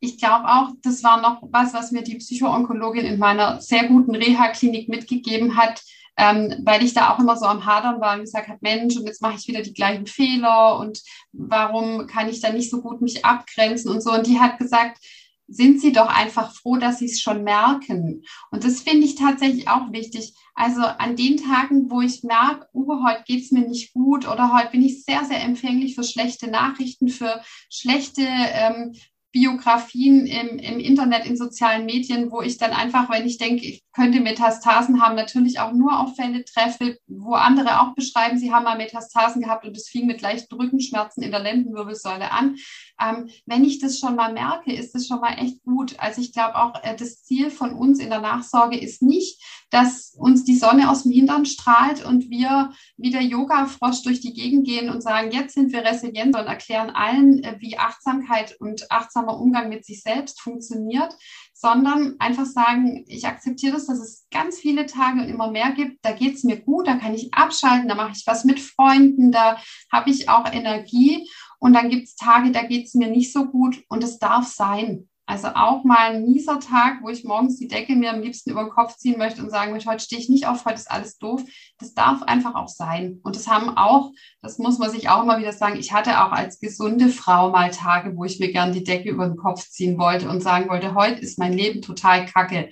Ich 0.00 0.18
glaube 0.18 0.46
auch, 0.46 0.68
das 0.82 1.02
war 1.02 1.20
noch 1.20 1.42
was, 1.50 1.72
was 1.72 1.90
mir 1.90 2.02
die 2.02 2.16
Psychoonkologin 2.16 3.06
in 3.06 3.18
meiner 3.18 3.60
sehr 3.62 3.88
guten 3.88 4.14
Reha-Klinik 4.14 4.88
mitgegeben 4.88 5.56
hat 5.56 5.82
ähm, 6.16 6.62
weil 6.64 6.82
ich 6.84 6.94
da 6.94 7.12
auch 7.12 7.18
immer 7.18 7.36
so 7.36 7.46
am 7.46 7.64
Hadern 7.66 8.00
war 8.00 8.14
und 8.14 8.20
gesagt 8.20 8.48
habe, 8.48 8.58
Mensch, 8.60 8.96
und 8.96 9.06
jetzt 9.06 9.22
mache 9.22 9.36
ich 9.36 9.48
wieder 9.48 9.62
die 9.62 9.74
gleichen 9.74 10.06
Fehler 10.06 10.78
und 10.78 11.00
warum 11.32 12.06
kann 12.06 12.28
ich 12.28 12.40
da 12.40 12.50
nicht 12.50 12.70
so 12.70 12.82
gut 12.82 13.00
mich 13.00 13.24
abgrenzen 13.24 13.90
und 13.90 14.02
so. 14.02 14.12
Und 14.12 14.26
die 14.26 14.38
hat 14.38 14.58
gesagt, 14.58 14.98
sind 15.46 15.80
Sie 15.80 15.92
doch 15.92 16.08
einfach 16.08 16.54
froh, 16.54 16.76
dass 16.76 16.98
Sie 16.98 17.06
es 17.06 17.20
schon 17.20 17.44
merken. 17.44 18.22
Und 18.50 18.64
das 18.64 18.80
finde 18.80 19.06
ich 19.06 19.14
tatsächlich 19.14 19.68
auch 19.68 19.92
wichtig. 19.92 20.34
Also 20.54 20.82
an 20.82 21.16
den 21.16 21.36
Tagen, 21.36 21.90
wo 21.90 22.00
ich 22.00 22.22
merke, 22.22 22.66
oh, 22.72 23.02
heute 23.04 23.24
geht 23.26 23.44
es 23.44 23.50
mir 23.50 23.66
nicht 23.66 23.92
gut 23.92 24.26
oder 24.26 24.52
heute 24.52 24.70
bin 24.70 24.84
ich 24.84 25.04
sehr, 25.04 25.24
sehr 25.24 25.42
empfänglich 25.42 25.94
für 25.94 26.04
schlechte 26.04 26.48
Nachrichten, 26.48 27.08
für 27.08 27.42
schlechte 27.68 28.22
ähm, 28.22 28.94
Biografien 29.34 30.26
im, 30.26 30.60
im 30.60 30.78
Internet, 30.78 31.26
in 31.26 31.36
sozialen 31.36 31.86
Medien, 31.86 32.30
wo 32.30 32.40
ich 32.40 32.56
dann 32.56 32.70
einfach, 32.70 33.10
wenn 33.10 33.26
ich 33.26 33.36
denke, 33.36 33.66
ich 33.66 33.82
könnte 33.92 34.20
Metastasen 34.20 35.02
haben, 35.02 35.16
natürlich 35.16 35.58
auch 35.58 35.72
nur 35.72 35.98
auf 35.98 36.14
Fälle 36.14 36.44
treffe, 36.44 36.98
wo 37.08 37.34
andere 37.34 37.80
auch 37.80 37.96
beschreiben, 37.96 38.38
sie 38.38 38.52
haben 38.52 38.62
mal 38.62 38.78
Metastasen 38.78 39.42
gehabt 39.42 39.66
und 39.66 39.76
es 39.76 39.88
fing 39.88 40.06
mit 40.06 40.20
leichten 40.20 40.54
Rückenschmerzen 40.54 41.24
in 41.24 41.32
der 41.32 41.40
Lendenwirbelsäule 41.40 42.30
an. 42.30 42.54
Ähm, 43.00 43.28
wenn 43.46 43.64
ich 43.64 43.80
das 43.80 43.98
schon 43.98 44.16
mal 44.16 44.32
merke, 44.32 44.72
ist 44.72 44.94
das 44.94 45.06
schon 45.06 45.20
mal 45.20 45.34
echt 45.38 45.62
gut. 45.64 45.98
Also 45.98 46.20
ich 46.20 46.32
glaube 46.32 46.56
auch, 46.56 46.82
äh, 46.82 46.96
das 46.96 47.24
Ziel 47.24 47.50
von 47.50 47.72
uns 47.72 47.98
in 47.98 48.10
der 48.10 48.20
Nachsorge 48.20 48.78
ist 48.78 49.02
nicht, 49.02 49.42
dass 49.70 50.14
uns 50.16 50.44
die 50.44 50.56
Sonne 50.56 50.90
aus 50.90 51.02
dem 51.02 51.12
Hintern 51.12 51.46
strahlt 51.46 52.04
und 52.04 52.30
wir 52.30 52.72
wie 52.96 53.10
der 53.10 53.22
Yoga-Frosch 53.22 54.02
durch 54.02 54.20
die 54.20 54.32
Gegend 54.32 54.66
gehen 54.66 54.90
und 54.90 55.02
sagen, 55.02 55.32
jetzt 55.32 55.54
sind 55.54 55.72
wir 55.72 55.84
resilient 55.84 56.36
und 56.36 56.46
erklären 56.46 56.90
allen, 56.90 57.42
äh, 57.42 57.56
wie 57.58 57.78
Achtsamkeit 57.78 58.56
und 58.60 58.90
achtsamer 58.90 59.38
Umgang 59.40 59.68
mit 59.68 59.84
sich 59.84 60.02
selbst 60.02 60.40
funktioniert, 60.40 61.16
sondern 61.52 62.16
einfach 62.18 62.46
sagen, 62.46 63.04
ich 63.08 63.26
akzeptiere 63.26 63.74
das, 63.74 63.86
dass 63.86 63.98
es 63.98 64.26
ganz 64.30 64.58
viele 64.58 64.86
Tage 64.86 65.22
und 65.22 65.28
immer 65.28 65.50
mehr 65.50 65.72
gibt. 65.72 66.04
Da 66.04 66.12
geht 66.12 66.34
es 66.34 66.44
mir 66.44 66.60
gut, 66.60 66.86
da 66.86 66.96
kann 66.96 67.14
ich 67.14 67.32
abschalten, 67.32 67.88
da 67.88 67.94
mache 67.94 68.12
ich 68.14 68.26
was 68.26 68.44
mit 68.44 68.60
Freunden, 68.60 69.32
da 69.32 69.56
habe 69.90 70.10
ich 70.10 70.28
auch 70.28 70.52
Energie. 70.52 71.28
Und 71.64 71.72
dann 71.72 71.88
gibt 71.88 72.04
es 72.04 72.14
Tage, 72.14 72.52
da 72.52 72.62
geht 72.62 72.88
es 72.88 72.94
mir 72.94 73.08
nicht 73.08 73.32
so 73.32 73.46
gut 73.46 73.82
und 73.88 74.04
es 74.04 74.18
darf 74.18 74.46
sein. 74.46 75.08
Also 75.24 75.48
auch 75.48 75.82
mal 75.82 76.10
ein 76.10 76.26
mieser 76.26 76.60
Tag, 76.60 76.98
wo 77.00 77.08
ich 77.08 77.24
morgens 77.24 77.58
die 77.58 77.68
Decke 77.68 77.96
mir 77.96 78.12
am 78.12 78.20
liebsten 78.20 78.50
über 78.50 78.62
den 78.64 78.70
Kopf 78.70 78.98
ziehen 78.98 79.16
möchte 79.16 79.42
und 79.42 79.48
sagen 79.48 79.72
möchte, 79.72 79.88
heute 79.88 80.04
stehe 80.04 80.20
ich 80.20 80.28
nicht 80.28 80.46
auf, 80.46 80.66
heute 80.66 80.74
ist 80.74 80.90
alles 80.90 81.16
doof. 81.16 81.42
Das 81.78 81.94
darf 81.94 82.20
einfach 82.20 82.54
auch 82.54 82.68
sein. 82.68 83.18
Und 83.22 83.34
das 83.34 83.48
haben 83.48 83.78
auch, 83.78 84.10
das 84.42 84.58
muss 84.58 84.76
man 84.76 84.90
sich 84.90 85.08
auch 85.08 85.22
immer 85.22 85.38
wieder 85.38 85.54
sagen, 85.54 85.78
ich 85.78 85.94
hatte 85.94 86.22
auch 86.22 86.32
als 86.32 86.60
gesunde 86.60 87.08
Frau 87.08 87.50
mal 87.50 87.70
Tage, 87.70 88.14
wo 88.14 88.26
ich 88.26 88.38
mir 88.40 88.52
gern 88.52 88.74
die 88.74 88.84
Decke 88.84 89.08
über 89.08 89.26
den 89.26 89.38
Kopf 89.38 89.66
ziehen 89.66 89.96
wollte 89.96 90.28
und 90.28 90.42
sagen 90.42 90.68
wollte, 90.68 90.94
heute 90.94 91.20
ist 91.20 91.38
mein 91.38 91.54
Leben 91.54 91.80
total 91.80 92.26
kacke. 92.26 92.68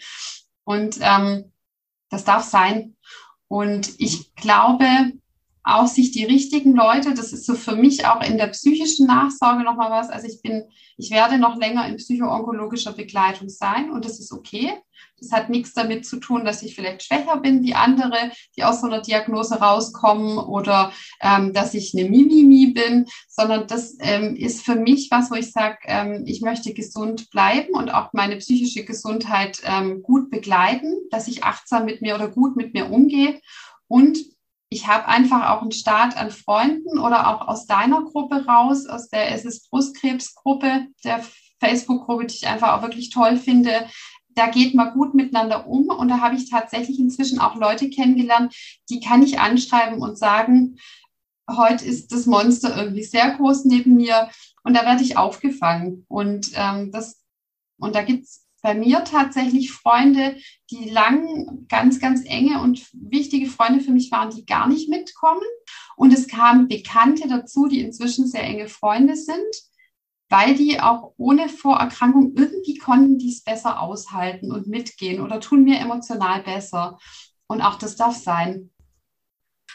Und 0.65 0.99
ähm, 1.01 1.51
das 2.11 2.25
darf 2.25 2.43
sein. 2.43 2.95
Und 3.49 3.99
ich 3.99 4.35
glaube, 4.35 4.85
auch 5.65 5.87
sich 5.87 6.11
die 6.11 6.25
richtigen 6.25 6.75
Leute, 6.75 7.15
das 7.15 7.33
ist 7.33 7.47
so 7.47 7.55
für 7.55 7.77
mich 7.77 8.07
auch 8.07 8.23
in 8.23 8.37
der 8.37 8.49
psychischen 8.49 9.07
Nachsorge 9.07 9.63
nochmal 9.63 9.91
was. 9.91 10.11
Also 10.11 10.27
ich 10.27 10.43
bin, 10.43 10.65
ich 10.97 11.11
werde 11.11 11.39
noch 11.39 11.57
länger 11.57 11.87
in 11.87 11.97
psychoonkologischer 11.97 12.93
Begleitung 12.93 13.49
sein 13.49 13.91
und 13.91 14.05
das 14.05 14.19
ist 14.19 14.33
okay. 14.33 14.73
Das 15.21 15.31
hat 15.31 15.51
nichts 15.51 15.73
damit 15.73 16.05
zu 16.05 16.19
tun, 16.19 16.45
dass 16.45 16.63
ich 16.63 16.75
vielleicht 16.75 17.05
schwächer 17.05 17.37
bin 17.37 17.63
wie 17.63 17.75
andere, 17.75 18.33
die 18.57 18.65
aus 18.65 18.81
so 18.81 18.89
einer 18.89 19.01
Diagnose 19.01 19.55
rauskommen 19.55 20.37
oder 20.37 20.93
ähm, 21.21 21.53
dass 21.53 21.75
ich 21.75 21.95
eine 21.95 22.09
Mimimi 22.09 22.73
bin, 22.73 23.07
sondern 23.29 23.69
das 23.69 23.97
ähm, 24.01 24.35
ist 24.35 24.65
für 24.65 24.75
mich 24.75 25.09
was, 25.13 25.31
wo 25.31 25.37
ich 25.37 25.53
sage, 25.53 25.79
ähm, 25.85 26.25
ich 26.27 26.41
möchte 26.41 26.75
gesund 26.75 27.31
bleiben 27.31 27.75
und 27.75 27.95
auch 27.95 28.13
meine 28.13 28.37
psychische 28.37 28.85
Gesundheit 28.85 29.63
ähm, 29.65 30.03
gut 30.03 30.29
begleiten, 30.29 30.97
dass 31.11 31.29
ich 31.29 31.45
achtsam 31.45 31.85
mit 31.85 32.03
mir 32.03 32.17
oder 32.17 32.29
gut 32.29 32.57
mit 32.57 32.75
mir 32.75 32.91
umgehe. 32.91 33.41
Und 33.87 34.19
ich 34.73 34.87
habe 34.87 35.07
einfach 35.07 35.51
auch 35.51 35.63
einen 35.63 35.73
Start 35.73 36.17
an 36.17 36.31
Freunden 36.31 36.99
oder 36.99 37.29
auch 37.29 37.47
aus 37.47 37.67
deiner 37.67 38.03
Gruppe 38.03 38.47
raus, 38.47 38.87
aus 38.87 39.09
der 39.09 39.33
Es 39.33 39.45
ist 39.45 39.71
Brustkrebsgruppe, 39.71 40.87
der 41.05 41.23
Facebook-Gruppe, 41.61 42.27
die 42.27 42.37
ich 42.37 42.47
einfach 42.47 42.73
auch 42.73 42.83
wirklich 42.83 43.11
toll 43.11 43.37
finde. 43.37 43.87
Da 44.31 44.49
geht 44.49 44.75
man 44.75 44.95
gut 44.95 45.15
miteinander 45.15 45.67
um 45.67 45.89
und 45.89 46.09
da 46.09 46.21
habe 46.21 46.37
ich 46.37 46.51
tatsächlich 46.51 46.99
inzwischen 46.99 47.39
auch 47.39 47.55
Leute 47.55 47.91
kennengelernt, 47.91 48.55
die 48.89 49.01
kann 49.01 49.23
ich 49.23 49.39
anschreiben 49.39 50.01
und 50.01 50.19
sagen, 50.19 50.79
heute 51.51 51.85
ist 51.85 52.13
das 52.13 52.25
Monster 52.25 52.75
irgendwie 52.77 53.05
sehr 53.05 53.33
groß 53.33 53.67
neben 53.67 53.97
mir 53.97 54.31
und 54.65 54.75
da 54.75 54.87
werde 54.87 55.03
ich 55.03 55.19
aufgefangen. 55.19 56.07
Und 56.09 56.51
ähm, 56.55 56.91
das 56.93 57.21
und 57.79 57.95
da 57.95 58.03
gibt 58.03 58.25
es 58.25 58.42
bei 58.63 58.75
mir 58.75 59.05
tatsächlich 59.05 59.73
Freunde, 59.73 60.37
die 60.71 60.89
lang 60.89 61.67
ganz, 61.69 62.01
ganz 62.01 62.25
enge 62.25 62.61
und 62.63 62.87
wichtige 62.93 63.51
Freunde 63.51 63.81
für 63.81 63.91
mich 63.91 64.11
waren, 64.13 64.31
die 64.31 64.47
gar 64.47 64.69
nicht 64.69 64.89
mitkommen. 64.89 65.43
Und 65.97 66.13
es 66.13 66.29
kamen 66.29 66.69
Bekannte 66.69 67.29
dazu, 67.29 67.67
die 67.67 67.81
inzwischen 67.81 68.27
sehr 68.27 68.45
enge 68.45 68.69
Freunde 68.69 69.17
sind, 69.17 69.55
weil 70.31 70.55
die 70.55 70.81
auch 70.81 71.13
ohne 71.17 71.49
Vorerkrankung 71.49 72.35
irgendwie 72.37 72.79
konnten 72.79 73.19
die 73.19 73.31
es 73.31 73.43
besser 73.43 73.81
aushalten 73.83 74.53
und 74.53 74.69
mitgehen 74.69 75.21
oder 75.21 75.41
tun 75.41 75.65
mir 75.65 75.81
emotional 75.81 76.43
besser. 76.43 76.99
Und 77.49 77.61
auch 77.61 77.77
das 77.77 77.97
darf 77.97 78.17
sein. 78.17 78.71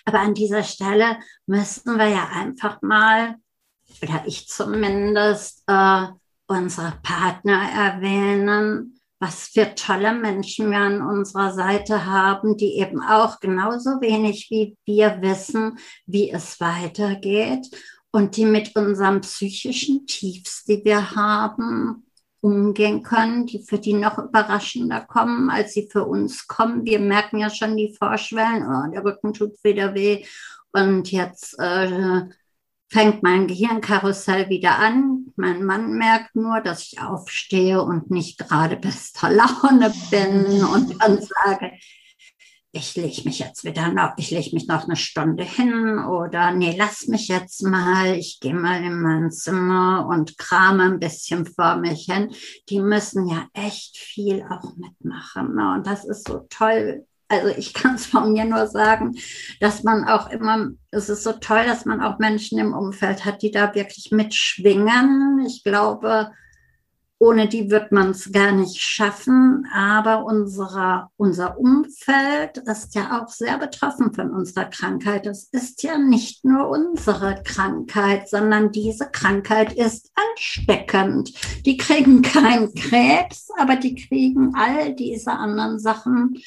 Aber 0.06 0.22
an 0.22 0.34
dieser 0.34 0.64
Stelle 0.64 1.20
müssten 1.46 1.98
wir 1.98 2.08
ja 2.08 2.30
einfach 2.30 2.82
mal, 2.82 3.36
oder 4.02 4.24
ich 4.26 4.48
zumindest, 4.48 5.64
äh, 5.68 6.08
unsere 6.48 6.94
Partner 7.04 7.70
erwähnen, 7.76 9.00
was 9.20 9.48
für 9.48 9.74
tolle 9.76 10.14
Menschen 10.14 10.72
wir 10.72 10.80
an 10.80 11.02
unserer 11.02 11.54
Seite 11.54 12.06
haben, 12.06 12.56
die 12.56 12.78
eben 12.78 13.02
auch 13.02 13.40
genauso 13.40 14.02
wenig 14.02 14.48
wie 14.50 14.78
wir 14.86 15.22
wissen, 15.22 15.78
wie 16.06 16.30
es 16.32 16.60
weitergeht 16.60 17.68
und 18.12 18.38
die 18.38 18.46
mit 18.46 18.76
unserem 18.76 19.22
psychischen 19.22 20.06
Tiefs, 20.06 20.64
die 20.66 20.84
wir 20.86 21.16
haben, 21.16 22.04
umgehen 22.40 23.02
können, 23.02 23.48
die 23.48 23.64
für 23.64 23.80
die 23.80 23.94
noch 23.94 24.20
überraschender 24.20 25.02
kommen, 25.02 25.50
als 25.50 25.74
sie 25.74 25.90
für 25.92 26.06
uns 26.06 26.48
kommen. 26.48 26.86
Wir 26.86 27.00
merken 27.00 27.40
ja 27.40 27.50
schon 27.50 27.76
die 27.76 27.96
Vorschwellen, 27.98 28.64
oh, 28.64 28.92
der 28.92 29.04
Rücken 29.04 29.34
tut 29.34 29.64
wieder 29.64 29.96
weh 29.96 30.24
und 30.72 31.12
jetzt 31.12 31.60
äh, 31.60 32.22
fängt 32.90 33.24
mein 33.24 33.48
Gehirnkarussell 33.48 34.50
wieder 34.50 34.78
an. 34.80 35.28
Mein 35.36 35.64
Mann 35.64 35.94
merkt 35.98 36.36
nur, 36.36 36.62
dass 36.62 36.84
ich 36.84 37.02
aufstehe 37.02 37.82
und 37.82 38.12
nicht 38.12 38.38
gerade 38.38 38.78
bester 38.78 39.30
Laune 39.30 39.94
bin 40.10 40.64
und 40.64 40.96
dann 41.02 41.22
sage, 41.22 41.74
ich 42.72 42.96
lege 42.96 43.24
mich 43.26 43.40
jetzt 43.40 43.64
wieder 43.64 43.92
noch, 43.92 44.12
ich 44.18 44.30
lege 44.30 44.54
mich 44.54 44.68
noch 44.68 44.84
eine 44.84 44.96
Stunde 44.96 45.44
hin 45.44 46.00
oder 46.00 46.52
nee, 46.52 46.76
lass 46.78 47.08
mich 47.08 47.28
jetzt 47.28 47.64
mal, 47.64 48.16
ich 48.16 48.40
gehe 48.40 48.54
mal 48.54 48.84
in 48.84 49.02
mein 49.02 49.32
Zimmer 49.32 50.08
und 50.08 50.38
krame 50.38 50.84
ein 50.84 51.00
bisschen 51.00 51.46
vor 51.46 51.78
mich 51.78 52.06
hin. 52.06 52.34
Die 52.70 52.80
müssen 52.80 53.28
ja 53.28 53.48
echt 53.54 53.98
viel 53.98 54.44
auch 54.44 54.76
mitmachen. 54.76 55.56
Ne? 55.56 55.74
Und 55.76 55.88
das 55.88 56.06
ist 56.06 56.28
so 56.28 56.46
toll. 56.50 57.06
Also 57.30 57.50
ich 57.50 57.74
kann 57.74 57.96
es 57.96 58.06
von 58.06 58.32
mir 58.32 58.46
nur 58.46 58.68
sagen, 58.68 59.18
dass 59.60 59.84
man 59.84 60.06
auch 60.06 60.30
immer, 60.30 60.70
es 60.92 61.10
ist 61.10 61.24
so 61.24 61.34
toll, 61.34 61.66
dass 61.66 61.86
man 61.86 62.02
auch 62.02 62.20
Menschen 62.20 62.58
im 62.58 62.74
Umfeld 62.74 63.26
hat, 63.26 63.42
die 63.42 63.52
da 63.52 63.76
wirklich 63.76 64.12
mitschwingen. 64.12 65.46
Ich 65.46 65.64
glaube, 65.64 66.32
ohne 67.20 67.48
die 67.48 67.72
wird 67.72 67.92
man 67.92 68.12
es 68.12 68.32
gar 68.32 68.52
nicht 68.52 68.80
schaffen. 68.80 69.68
Aber 69.74 70.24
unsere, 70.26 71.10
unser 71.18 71.58
Umfeld 71.58 72.58
ist 72.60 72.96
ja 72.96 73.20
auch 73.20 73.30
sehr 73.30 73.58
betroffen 73.58 74.14
von 74.14 74.32
unserer 74.32 74.66
Krankheit. 74.66 75.26
Es 75.26 75.50
ist 75.52 75.84
ja 75.84 75.98
nicht 75.98 76.46
nur 76.46 76.70
unsere 76.70 77.42
Krankheit, 77.44 78.30
sondern 78.30 78.72
diese 78.72 79.10
Krankheit 79.10 79.74
ist 79.74 80.12
ansteckend. 80.16 81.34
Die 81.66 81.78
kriegen 81.78 82.22
keinen 82.22 82.74
Krebs, 82.74 83.50
aber 83.58 83.76
die 83.76 83.96
kriegen 83.96 84.54
all 84.56 84.94
diese 84.94 85.32
anderen 85.32 85.80
Sachen 85.80 86.38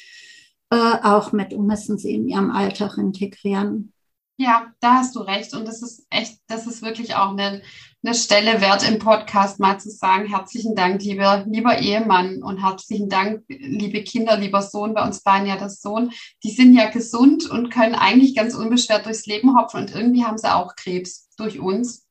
äh, 0.71 0.97
auch 1.03 1.33
mit 1.33 1.53
und 1.53 1.67
müssen 1.67 1.97
sie 1.97 2.15
in 2.15 2.27
ihrem 2.27 2.49
Alltag 2.49 2.97
integrieren. 2.97 3.93
Ja, 4.37 4.73
da 4.79 4.95
hast 4.95 5.15
du 5.15 5.19
recht. 5.19 5.53
Und 5.53 5.67
das 5.67 5.83
ist 5.83 6.07
echt, 6.09 6.39
das 6.47 6.65
ist 6.65 6.81
wirklich 6.81 7.13
auch 7.13 7.31
eine, 7.31 7.61
eine 8.03 8.15
Stelle 8.15 8.59
wert 8.59 8.87
im 8.89 8.97
Podcast, 8.97 9.59
mal 9.59 9.79
zu 9.79 9.91
sagen, 9.91 10.27
herzlichen 10.27 10.73
Dank, 10.73 11.03
lieber, 11.03 11.45
lieber 11.45 11.77
Ehemann 11.77 12.41
und 12.41 12.63
herzlichen 12.63 13.09
Dank, 13.09 13.43
liebe 13.49 14.03
Kinder, 14.03 14.37
lieber 14.37 14.63
Sohn, 14.63 14.95
bei 14.95 15.05
uns 15.05 15.21
beiden 15.21 15.47
ja 15.47 15.57
das 15.57 15.81
Sohn. 15.81 16.11
Die 16.43 16.49
sind 16.49 16.73
ja 16.73 16.89
gesund 16.89 17.47
und 17.49 17.69
können 17.69 17.93
eigentlich 17.93 18.35
ganz 18.35 18.55
unbeschwert 18.55 19.05
durchs 19.05 19.27
Leben 19.27 19.55
hopfen 19.55 19.81
und 19.81 19.93
irgendwie 19.93 20.23
haben 20.23 20.39
sie 20.39 20.51
auch 20.51 20.75
Krebs 20.75 21.29
durch 21.37 21.59
uns 21.59 22.07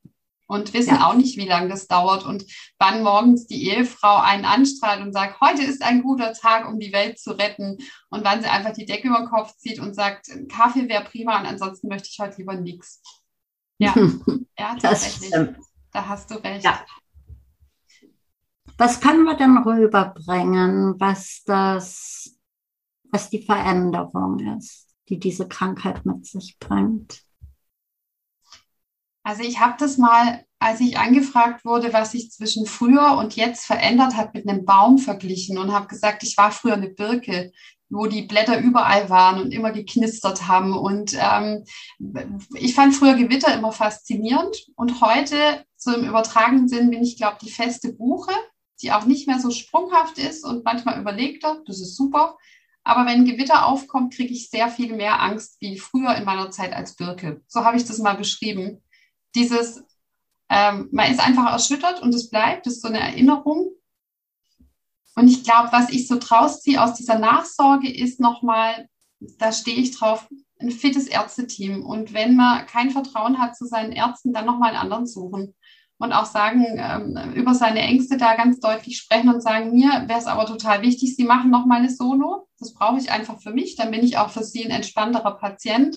und 0.51 0.74
wissen 0.74 0.96
ja. 0.96 1.07
auch 1.07 1.14
nicht, 1.14 1.36
wie 1.36 1.46
lange 1.46 1.68
das 1.68 1.86
dauert 1.86 2.26
und 2.26 2.44
wann 2.76 3.05
morgens 3.05 3.46
die 3.46 3.68
Ehefrau 3.68 4.16
einen 4.16 4.44
anstrahlt 4.44 5.01
und 5.01 5.12
sagt, 5.12 5.40
heute 5.40 5.62
ist 5.62 5.80
ein 5.80 6.03
guter 6.03 6.32
Tag, 6.32 6.68
um 6.68 6.80
die 6.80 6.92
Welt 6.92 7.20
zu 7.20 7.30
retten 7.30 7.78
und 8.09 8.24
wann 8.24 8.42
sie 8.42 8.48
einfach 8.48 8.72
die 8.72 8.84
Decke 8.84 9.07
über 9.07 9.18
den 9.18 9.28
Kopf 9.28 9.57
zieht 9.59 9.78
und 9.78 9.94
sagt, 9.94 10.26
Kaffee 10.48 10.88
wäre 10.88 11.05
prima 11.05 11.38
und 11.38 11.46
ansonsten 11.46 11.86
möchte 11.86 12.09
ich 12.11 12.18
heute 12.18 12.38
lieber 12.38 12.55
nichts. 12.55 13.01
Ja, 13.78 13.94
ja 14.59 14.74
tatsächlich. 14.82 15.30
Da 15.92 16.09
hast 16.09 16.28
du 16.32 16.34
recht. 16.34 16.64
Ja. 16.64 16.84
Was 18.76 19.01
können 19.01 19.22
wir 19.22 19.36
denn 19.36 19.57
rüberbringen, 19.57 20.98
was 20.98 21.44
das, 21.46 22.36
was 23.12 23.30
die 23.30 23.42
Veränderung 23.44 24.57
ist, 24.57 24.88
die 25.09 25.20
diese 25.20 25.46
Krankheit 25.46 26.05
mit 26.05 26.26
sich 26.26 26.59
bringt? 26.59 27.22
Also 29.22 29.42
ich 29.42 29.60
habe 29.60 29.74
das 29.78 29.98
mal, 29.98 30.44
als 30.58 30.80
ich 30.80 30.98
angefragt 30.98 31.64
wurde, 31.64 31.92
was 31.92 32.12
sich 32.12 32.30
zwischen 32.30 32.66
früher 32.66 33.16
und 33.18 33.36
jetzt 33.36 33.66
verändert 33.66 34.16
hat, 34.16 34.34
mit 34.34 34.48
einem 34.48 34.64
Baum 34.64 34.98
verglichen 34.98 35.58
und 35.58 35.72
habe 35.72 35.88
gesagt, 35.88 36.22
ich 36.22 36.36
war 36.36 36.52
früher 36.52 36.74
eine 36.74 36.88
Birke, 36.88 37.52
wo 37.90 38.06
die 38.06 38.22
Blätter 38.22 38.58
überall 38.58 39.10
waren 39.10 39.42
und 39.42 39.52
immer 39.52 39.72
geknistert 39.72 40.48
haben. 40.48 40.72
Und 40.72 41.16
ähm, 41.20 41.64
ich 42.54 42.74
fand 42.74 42.94
früher 42.94 43.14
Gewitter 43.14 43.52
immer 43.54 43.72
faszinierend 43.72 44.56
und 44.76 45.00
heute, 45.00 45.64
so 45.76 45.92
im 45.92 46.08
übertragenen 46.08 46.68
Sinn, 46.68 46.90
bin 46.90 47.02
ich, 47.02 47.16
glaube 47.16 47.38
die 47.42 47.50
feste 47.50 47.92
Buche, 47.92 48.32
die 48.80 48.92
auch 48.92 49.04
nicht 49.04 49.26
mehr 49.26 49.40
so 49.40 49.50
sprunghaft 49.50 50.18
ist 50.18 50.44
und 50.44 50.64
manchmal 50.64 51.00
überlegter. 51.00 51.60
Das 51.66 51.80
ist 51.80 51.96
super. 51.96 52.38
Aber 52.84 53.04
wenn 53.04 53.26
Gewitter 53.26 53.66
aufkommt, 53.66 54.14
kriege 54.14 54.32
ich 54.32 54.48
sehr 54.48 54.68
viel 54.68 54.94
mehr 54.94 55.20
Angst 55.20 55.56
wie 55.60 55.78
früher 55.78 56.14
in 56.14 56.24
meiner 56.24 56.50
Zeit 56.50 56.72
als 56.72 56.96
Birke. 56.96 57.42
So 57.46 57.64
habe 57.64 57.76
ich 57.76 57.84
das 57.84 57.98
mal 57.98 58.14
beschrieben 58.14 58.82
dieses, 59.35 59.83
ähm, 60.49 60.89
man 60.93 61.11
ist 61.11 61.20
einfach 61.20 61.53
erschüttert 61.53 62.03
und 62.03 62.14
es 62.14 62.31
bleibt, 62.31 62.66
das 62.66 62.74
ist 62.74 62.83
so 62.83 62.89
eine 62.89 63.01
Erinnerung. 63.01 63.70
Und 65.16 65.28
ich 65.28 65.45
glaube, 65.45 65.68
was 65.72 65.91
ich 65.91 66.07
so 66.07 66.18
draus 66.18 66.62
ziehe 66.62 66.83
aus 66.83 66.95
dieser 66.95 67.18
Nachsorge 67.18 67.93
ist 67.93 68.20
nochmal, 68.20 68.89
da 69.39 69.53
stehe 69.53 69.76
ich 69.76 69.97
drauf, 69.97 70.28
ein 70.59 70.70
fittes 70.70 71.07
Ärzteteam. 71.07 71.85
Und 71.85 72.12
wenn 72.12 72.37
man 72.37 72.66
kein 72.66 72.91
Vertrauen 72.91 73.39
hat 73.39 73.57
zu 73.57 73.66
seinen 73.66 73.93
Ärzten, 73.93 74.33
dann 74.33 74.47
nochmal 74.47 74.70
einen 74.70 74.78
anderen 74.78 75.07
suchen. 75.07 75.55
Und 75.99 76.12
auch 76.14 76.24
sagen, 76.24 76.64
ähm, 76.78 77.35
über 77.35 77.55
seine 77.55 77.81
Ängste 77.81 78.16
da 78.16 78.35
ganz 78.35 78.59
deutlich 78.59 78.97
sprechen 78.97 79.28
und 79.28 79.43
sagen, 79.43 79.74
mir 79.74 80.05
wäre 80.07 80.18
es 80.18 80.26
aber 80.26 80.47
total 80.47 80.81
wichtig, 80.81 81.14
Sie 81.14 81.24
machen 81.24 81.51
nochmal 81.51 81.81
eine 81.81 81.91
Solo. 81.91 82.49
Das 82.59 82.72
brauche 82.72 82.99
ich 82.99 83.11
einfach 83.11 83.41
für 83.43 83.53
mich. 83.53 83.76
Dann 83.76 83.91
bin 83.91 84.03
ich 84.03 84.16
auch 84.16 84.31
für 84.31 84.43
Sie 84.43 84.64
ein 84.64 84.70
entspannterer 84.70 85.37
Patient 85.37 85.97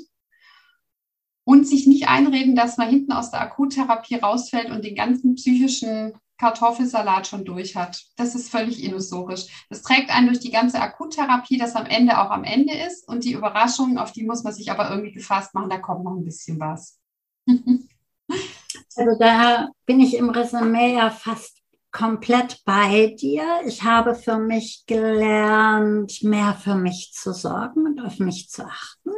und 1.46 1.68
sich 1.68 1.88
nicht 1.88 2.08
einreden, 2.08 2.56
dass 2.56 2.78
man 2.78 2.89
hinten 2.89 3.12
aus 3.12 3.32
der 3.32 3.41
Akuttherapie 3.41 4.16
rausfällt 4.16 4.72
und 4.72 4.86
den 4.86 4.96
ganzen 4.96 5.36
psychischen 5.36 6.14
Kartoffelsalat 6.38 7.28
schon 7.28 7.46
durch 7.46 7.76
hat. 7.76 8.04
Das 8.18 8.36
ist 8.36 8.50
völlig 8.50 8.84
illusorisch. 8.84 9.66
Das 9.70 9.82
trägt 9.82 10.10
einen 10.10 10.28
durch 10.28 10.39
die 10.39 10.52
ganze 10.52 10.80
Akuttherapie, 10.82 11.58
das 11.58 11.76
am 11.76 11.86
Ende 11.86 12.20
auch 12.20 12.32
am 12.32 12.44
Ende 12.44 12.74
ist. 12.74 13.08
Und 13.08 13.24
die 13.24 13.34
Überraschungen, 13.34 13.98
auf 13.98 14.12
die 14.12 14.24
muss 14.24 14.44
man 14.44 14.54
sich 14.54 14.72
aber 14.72 14.89
irgendwie 14.89 15.12
gefasst 15.12 15.54
machen, 15.54 15.70
da 15.70 15.78
kommt 15.78 16.04
noch 16.04 16.16
ein 16.16 16.26
bisschen 16.26 16.60
was. 16.60 17.00
also 17.48 19.18
da 19.20 19.70
bin 19.86 20.00
ich 20.00 20.16
im 20.18 20.30
Resümee 20.30 20.96
ja 20.96 21.10
fast 21.10 21.60
komplett 21.91 22.62
bei 22.66 23.16
dir. 23.20 23.44
Ich 23.66 23.84
habe 23.84 24.16
für 24.16 24.39
mich 24.39 24.86
gelernt, 24.88 26.24
mehr 26.24 26.56
für 26.56 26.76
mich 26.76 27.12
zu 27.14 27.34
sorgen 27.34 27.86
und 27.86 28.02
auf 28.02 28.20
mich 28.20 28.50
zu 28.50 28.66
achten 28.66 29.12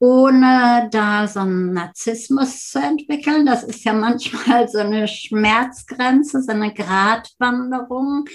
ohne 0.00 0.88
da 0.92 1.26
so 1.26 1.40
einen 1.40 1.72
Narzissmus 1.72 2.70
zu 2.70 2.78
entwickeln. 2.78 3.46
Das 3.46 3.64
ist 3.64 3.84
ja 3.84 3.92
manchmal 3.92 4.68
so 4.68 4.78
eine 4.78 5.08
Schmerzgrenze, 5.08 6.42
so 6.42 6.52
eine 6.52 6.72
Gratwanderung. 6.72 8.26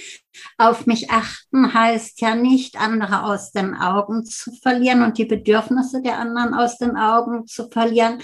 Auf 0.57 0.85
mich 0.87 1.09
achten 1.09 1.73
heißt 1.73 2.19
ja 2.21 2.35
nicht, 2.35 2.79
andere 2.79 3.23
aus 3.23 3.51
den 3.51 3.75
Augen 3.75 4.25
zu 4.25 4.51
verlieren 4.61 5.03
und 5.03 5.17
die 5.17 5.25
Bedürfnisse 5.25 6.01
der 6.01 6.19
anderen 6.19 6.53
aus 6.53 6.77
den 6.77 6.97
Augen 6.97 7.47
zu 7.47 7.69
verlieren. 7.69 8.21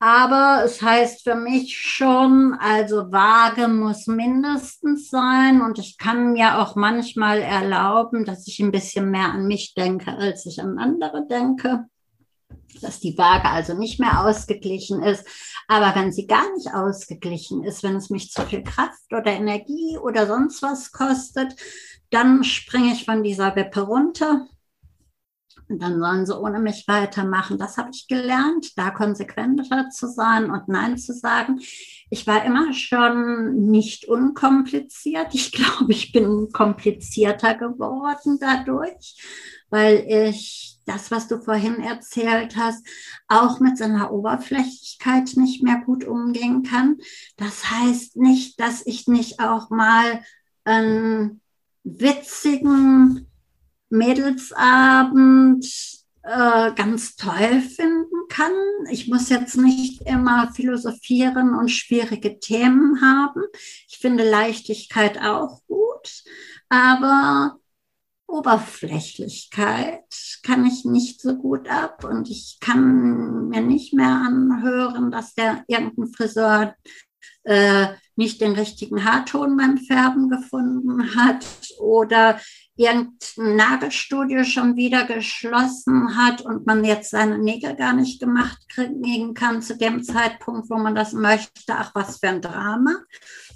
Aber 0.00 0.62
es 0.66 0.82
heißt 0.82 1.22
für 1.22 1.36
mich 1.36 1.78
schon, 1.78 2.54
also 2.60 3.10
vage 3.10 3.68
muss 3.68 4.06
mindestens 4.06 5.08
sein 5.08 5.62
und 5.62 5.78
ich 5.78 5.96
kann 5.96 6.34
mir 6.34 6.58
auch 6.58 6.76
manchmal 6.76 7.40
erlauben, 7.40 8.26
dass 8.26 8.46
ich 8.46 8.60
ein 8.60 8.72
bisschen 8.72 9.10
mehr 9.10 9.32
an 9.32 9.46
mich 9.46 9.72
denke, 9.72 10.10
als 10.10 10.44
ich 10.44 10.60
an 10.60 10.78
andere 10.78 11.26
denke 11.26 11.86
dass 12.80 13.00
die 13.00 13.16
Waage 13.16 13.48
also 13.48 13.74
nicht 13.74 14.00
mehr 14.00 14.24
ausgeglichen 14.24 15.02
ist. 15.02 15.26
Aber 15.68 15.94
wenn 15.94 16.12
sie 16.12 16.26
gar 16.26 16.52
nicht 16.54 16.74
ausgeglichen 16.74 17.64
ist, 17.64 17.82
wenn 17.82 17.96
es 17.96 18.10
mich 18.10 18.30
zu 18.30 18.42
viel 18.42 18.62
Kraft 18.62 19.12
oder 19.12 19.32
Energie 19.32 19.98
oder 19.98 20.26
sonst 20.26 20.62
was 20.62 20.92
kostet, 20.92 21.54
dann 22.10 22.44
springe 22.44 22.92
ich 22.92 23.04
von 23.04 23.22
dieser 23.22 23.56
Wippe 23.56 23.80
runter. 23.80 24.46
Und 25.68 25.82
dann 25.82 25.98
sollen 25.98 26.26
sie 26.26 26.38
ohne 26.38 26.58
mich 26.58 26.86
weitermachen. 26.86 27.58
Das 27.58 27.78
habe 27.78 27.90
ich 27.92 28.06
gelernt, 28.06 28.76
da 28.76 28.90
konsequenter 28.90 29.88
zu 29.90 30.08
sein 30.08 30.50
und 30.50 30.68
Nein 30.68 30.98
zu 30.98 31.14
sagen. 31.14 31.60
Ich 32.10 32.26
war 32.26 32.44
immer 32.44 32.72
schon 32.74 33.70
nicht 33.70 34.06
unkompliziert. 34.06 35.28
Ich 35.34 35.52
glaube, 35.52 35.92
ich 35.92 36.12
bin 36.12 36.50
komplizierter 36.52 37.54
geworden 37.54 38.38
dadurch, 38.40 39.16
weil 39.70 40.04
ich 40.08 40.78
das, 40.86 41.10
was 41.10 41.28
du 41.28 41.40
vorhin 41.40 41.80
erzählt 41.80 42.56
hast, 42.56 42.86
auch 43.28 43.60
mit 43.60 43.78
seiner 43.78 44.12
Oberflächlichkeit 44.12 45.36
nicht 45.36 45.62
mehr 45.62 45.82
gut 45.84 46.04
umgehen 46.04 46.62
kann. 46.62 46.98
Das 47.36 47.70
heißt 47.70 48.16
nicht, 48.16 48.60
dass 48.60 48.86
ich 48.86 49.08
nicht 49.08 49.40
auch 49.40 49.70
mal 49.70 50.22
einen 50.64 51.40
witzigen 51.84 53.26
Mädelsabend 53.88 55.64
äh, 56.22 56.72
ganz 56.72 57.16
toll 57.16 57.60
finden 57.60 58.28
kann. 58.28 58.52
Ich 58.90 59.08
muss 59.08 59.28
jetzt 59.28 59.56
nicht 59.56 60.02
immer 60.06 60.52
philosophieren 60.52 61.54
und 61.54 61.68
schwierige 61.68 62.40
Themen 62.40 63.00
haben. 63.02 63.42
Ich 63.88 63.98
finde 63.98 64.28
Leichtigkeit 64.28 65.18
auch 65.20 65.60
gut, 65.66 66.24
aber 66.68 67.58
Oberflächlichkeit 68.34 70.02
kann 70.42 70.66
ich 70.66 70.84
nicht 70.84 71.20
so 71.20 71.36
gut 71.36 71.68
ab 71.68 72.02
und 72.04 72.28
ich 72.28 72.58
kann 72.60 73.48
mir 73.48 73.60
nicht 73.60 73.94
mehr 73.94 74.10
anhören, 74.10 75.12
dass 75.12 75.34
der 75.34 75.62
irgendein 75.68 76.12
Friseur 76.12 76.74
äh, 77.44 77.86
nicht 78.16 78.40
den 78.40 78.52
richtigen 78.52 79.04
Haarton 79.04 79.56
beim 79.56 79.78
Färben 79.78 80.28
gefunden 80.28 81.14
hat 81.14 81.46
oder 81.78 82.40
irgendein 82.74 83.56
Nagelstudio 83.56 84.42
schon 84.42 84.74
wieder 84.76 85.04
geschlossen 85.04 86.16
hat 86.16 86.40
und 86.42 86.66
man 86.66 86.84
jetzt 86.84 87.10
seine 87.10 87.38
Nägel 87.38 87.76
gar 87.76 87.92
nicht 87.92 88.20
gemacht 88.20 88.68
kriegen 88.68 89.34
kann 89.34 89.62
zu 89.62 89.76
dem 89.76 90.02
Zeitpunkt, 90.02 90.68
wo 90.70 90.76
man 90.76 90.96
das 90.96 91.12
möchte. 91.12 91.72
Ach, 91.72 91.92
was 91.94 92.18
für 92.18 92.30
ein 92.30 92.42
Drama. 92.42 92.96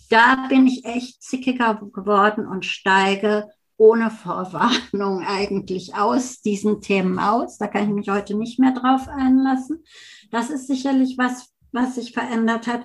Da 0.09 0.47
bin 0.49 0.69
ich 0.69 0.85
echt 0.85 1.21
zickiger 1.23 1.75
geworden 1.93 2.47
und 2.47 2.65
steige 2.65 3.49
ohne 3.79 4.11
Vorwarnung 4.11 5.25
eigentlich 5.27 5.95
aus 5.95 6.43
diesen 6.43 6.83
Themen 6.83 7.19
aus. 7.19 7.57
Da 7.57 7.67
kann 7.67 7.85
ich 7.85 7.95
mich 7.95 8.09
heute 8.11 8.35
nicht 8.35 8.59
mehr 8.59 8.73
drauf 8.73 9.09
einlassen. 9.09 9.83
Das 10.31 10.51
ist 10.51 10.67
sicherlich 10.67 11.17
was, 11.17 11.51
was 11.73 11.95
sich 11.95 12.13
verändert 12.13 12.67
hat. 12.67 12.85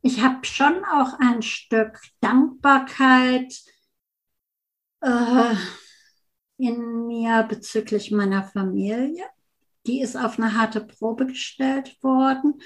Ich 0.00 0.20
habe 0.20 0.44
schon 0.44 0.84
auch 0.84 1.18
ein 1.20 1.42
Stück 1.42 2.00
Dankbarkeit 2.20 3.54
äh, 5.00 5.54
in 6.56 7.06
mir 7.06 7.44
bezüglich 7.44 8.10
meiner 8.10 8.42
Familie. 8.42 9.24
Die 9.86 10.00
ist 10.00 10.16
auf 10.16 10.38
eine 10.38 10.56
harte 10.56 10.80
Probe 10.80 11.26
gestellt 11.26 11.96
worden 12.02 12.60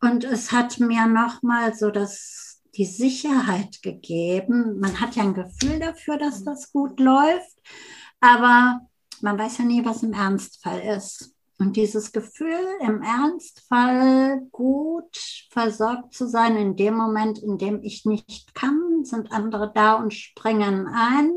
und 0.00 0.24
es 0.24 0.52
hat 0.52 0.80
mir 0.80 1.06
nochmal 1.06 1.74
so 1.74 1.90
das, 1.90 2.53
die 2.76 2.84
Sicherheit 2.84 3.82
gegeben. 3.82 4.78
Man 4.80 5.00
hat 5.00 5.16
ja 5.16 5.22
ein 5.22 5.34
Gefühl 5.34 5.78
dafür, 5.78 6.18
dass 6.18 6.44
das 6.44 6.72
gut 6.72 7.00
läuft, 7.00 7.58
aber 8.20 8.80
man 9.20 9.38
weiß 9.38 9.58
ja 9.58 9.64
nie, 9.64 9.84
was 9.84 10.02
im 10.02 10.12
Ernstfall 10.12 10.80
ist. 10.80 11.34
Und 11.58 11.76
dieses 11.76 12.10
Gefühl, 12.10 12.58
im 12.80 13.00
Ernstfall 13.02 14.40
gut 14.50 15.16
versorgt 15.50 16.12
zu 16.12 16.28
sein, 16.28 16.56
in 16.56 16.76
dem 16.76 16.94
Moment, 16.94 17.38
in 17.38 17.58
dem 17.58 17.80
ich 17.82 18.04
nicht 18.04 18.54
kann, 18.54 19.04
sind 19.04 19.30
andere 19.30 19.70
da 19.72 19.94
und 19.94 20.12
springen 20.12 20.88
ein. 20.88 21.32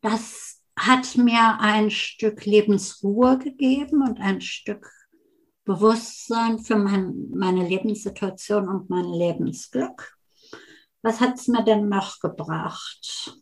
Das 0.00 0.60
hat 0.76 1.16
mir 1.16 1.58
ein 1.60 1.90
Stück 1.90 2.44
Lebensruhe 2.44 3.38
gegeben 3.38 4.02
und 4.02 4.20
ein 4.20 4.40
Stück 4.40 4.90
Bewusstsein 5.64 6.58
für 6.60 6.76
mein, 6.76 7.30
meine 7.34 7.66
Lebenssituation 7.66 8.68
und 8.68 8.88
mein 8.88 9.06
Lebensglück. 9.06 10.15
Was 11.02 11.20
hat 11.20 11.34
es 11.34 11.48
mir 11.48 11.62
denn 11.62 11.88
noch 11.88 12.20
gebracht? 12.20 13.36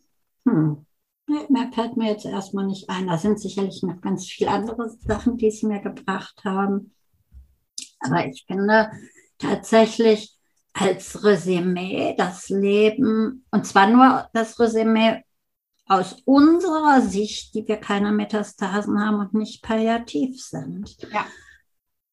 Hm. 0.45 0.85
Mehr 1.27 1.71
fällt 1.73 1.97
mir 1.97 2.11
jetzt 2.11 2.25
erstmal 2.25 2.67
nicht 2.67 2.89
ein. 2.89 3.07
Da 3.07 3.17
sind 3.17 3.39
sicherlich 3.39 3.81
noch 3.81 3.99
ganz 4.01 4.27
viele 4.27 4.51
andere 4.51 4.89
Sachen, 4.89 5.37
die 5.37 5.47
es 5.47 5.63
mir 5.63 5.79
gebracht 5.79 6.41
haben. 6.45 6.93
Aber 7.99 8.27
ich 8.27 8.45
finde 8.47 8.91
tatsächlich 9.39 10.37
als 10.73 11.23
Resümee 11.23 12.15
das 12.17 12.49
Leben, 12.49 13.45
und 13.49 13.65
zwar 13.65 13.87
nur 13.87 14.29
das 14.33 14.59
Resümee 14.59 15.23
aus 15.87 16.21
unserer 16.25 17.01
Sicht, 17.01 17.53
die 17.55 17.67
wir 17.67 17.77
keine 17.77 18.11
Metastasen 18.11 18.99
haben 18.99 19.19
und 19.19 19.33
nicht 19.33 19.63
palliativ 19.63 20.43
sind. 20.43 20.97
Ja. 21.11 21.25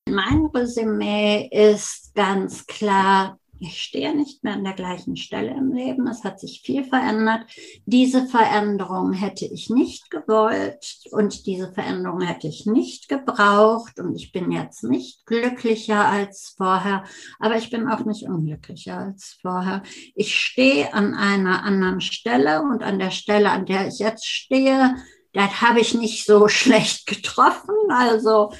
Mein 0.08 0.46
Resümee 0.46 1.48
ist 1.50 2.14
ganz 2.14 2.66
klar, 2.66 3.38
ich 3.62 3.80
stehe 3.80 4.14
nicht 4.14 4.42
mehr 4.42 4.54
an 4.54 4.64
der 4.64 4.72
gleichen 4.72 5.16
Stelle 5.16 5.52
im 5.52 5.72
Leben. 5.72 6.06
Es 6.08 6.24
hat 6.24 6.40
sich 6.40 6.62
viel 6.64 6.84
verändert. 6.84 7.42
Diese 7.86 8.26
Veränderung 8.26 9.12
hätte 9.12 9.46
ich 9.46 9.70
nicht 9.70 10.10
gewollt 10.10 10.84
und 11.12 11.46
diese 11.46 11.72
Veränderung 11.72 12.22
hätte 12.22 12.48
ich 12.48 12.66
nicht 12.66 13.08
gebraucht. 13.08 14.00
Und 14.00 14.16
ich 14.16 14.32
bin 14.32 14.50
jetzt 14.50 14.82
nicht 14.82 15.24
glücklicher 15.26 16.08
als 16.08 16.54
vorher, 16.56 17.04
aber 17.38 17.56
ich 17.56 17.70
bin 17.70 17.88
auch 17.88 18.04
nicht 18.04 18.24
unglücklicher 18.24 18.98
als 18.98 19.38
vorher. 19.40 19.82
Ich 20.14 20.36
stehe 20.36 20.92
an 20.92 21.14
einer 21.14 21.62
anderen 21.62 22.00
Stelle 22.00 22.62
und 22.62 22.82
an 22.82 22.98
der 22.98 23.12
Stelle, 23.12 23.50
an 23.50 23.66
der 23.66 23.86
ich 23.86 24.00
jetzt 24.00 24.26
stehe, 24.26 24.96
das 25.32 25.60
habe 25.60 25.80
ich 25.80 25.94
nicht 25.94 26.26
so 26.26 26.48
schlecht 26.48 27.06
getroffen. 27.06 27.76
Also 27.90 28.52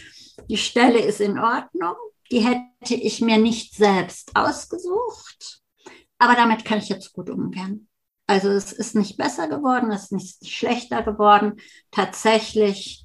die 0.48 0.56
Stelle 0.56 1.00
ist 1.00 1.20
in 1.20 1.38
Ordnung 1.38 1.96
die 2.32 2.40
hätte 2.40 2.94
ich 2.94 3.20
mir 3.20 3.36
nicht 3.36 3.74
selbst 3.74 4.34
ausgesucht, 4.34 5.60
aber 6.18 6.34
damit 6.34 6.64
kann 6.64 6.78
ich 6.78 6.88
jetzt 6.88 7.12
gut 7.12 7.28
umgehen. 7.28 7.88
Also 8.26 8.48
es 8.48 8.72
ist 8.72 8.94
nicht 8.94 9.18
besser 9.18 9.48
geworden, 9.48 9.92
es 9.92 10.04
ist 10.04 10.12
nicht 10.12 10.48
schlechter 10.48 11.02
geworden. 11.02 11.60
Tatsächlich 11.90 13.04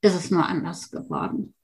ist 0.00 0.14
es 0.14 0.30
nur 0.30 0.46
anders 0.46 0.90
geworden. 0.90 1.54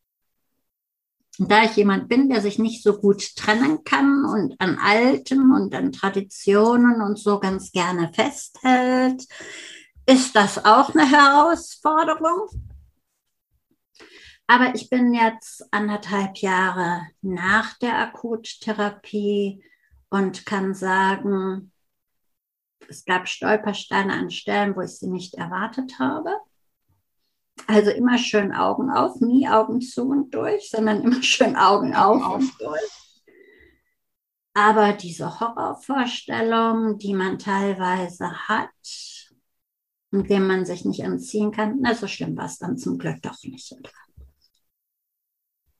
Und 1.39 1.51
da 1.51 1.65
ich 1.65 1.77
jemand 1.77 2.09
bin, 2.09 2.29
der 2.29 2.43
sich 2.43 2.59
nicht 2.59 2.83
so 2.83 2.99
gut 2.99 3.37
trennen 3.37 3.85
kann 3.85 4.25
und 4.27 4.61
an 4.61 4.77
Alten 4.77 5.53
und 5.53 5.75
an 5.75 5.93
Traditionen 5.93 7.01
und 7.01 7.19
so 7.19 7.39
ganz 7.39 7.73
gerne 7.73 8.13
festhält, 8.13 9.25
ist 10.05 10.37
das 10.37 10.65
auch 10.65 10.95
eine 10.95 11.09
Herausforderung. 11.09 12.49
Aber 14.51 14.75
ich 14.75 14.89
bin 14.89 15.13
jetzt 15.13 15.63
anderthalb 15.73 16.39
Jahre 16.39 17.03
nach 17.21 17.77
der 17.79 17.99
Akuttherapie 17.99 19.63
und 20.09 20.47
kann 20.47 20.73
sagen, 20.73 21.71
es 22.89 23.05
gab 23.05 23.29
Stolpersteine 23.29 24.15
an 24.15 24.31
Stellen, 24.31 24.75
wo 24.75 24.81
ich 24.81 24.93
sie 24.93 25.09
nicht 25.09 25.35
erwartet 25.35 25.99
habe. 25.99 26.35
Also 27.67 27.91
immer 27.91 28.17
schön 28.17 28.53
Augen 28.55 28.91
auf, 28.91 29.21
nie 29.21 29.47
Augen 29.47 29.83
zu 29.83 30.09
und 30.09 30.31
durch, 30.31 30.71
sondern 30.71 31.03
immer 31.03 31.23
schön 31.23 31.55
Augen 31.55 31.95
auf, 31.95 32.23
und 32.23 32.51
durch. 32.59 33.27
Aber 34.55 34.95
diese 34.95 35.41
Horrorvorstellung, 35.41 36.97
die 36.97 37.13
man 37.13 37.39
teilweise 37.39 38.49
hat 38.49 38.71
und 40.11 40.31
dem 40.31 40.47
man 40.47 40.65
sich 40.65 40.87
nicht 40.87 41.01
entziehen 41.01 41.53
kann, 41.53 41.81
na, 41.83 41.95
so 41.95 42.07
schlimm 42.07 42.35
war 42.35 42.47
es 42.47 42.57
dann 42.57 42.79
zum 42.79 42.97
Glück 42.97 43.21
doch 43.21 43.37
nicht 43.43 43.67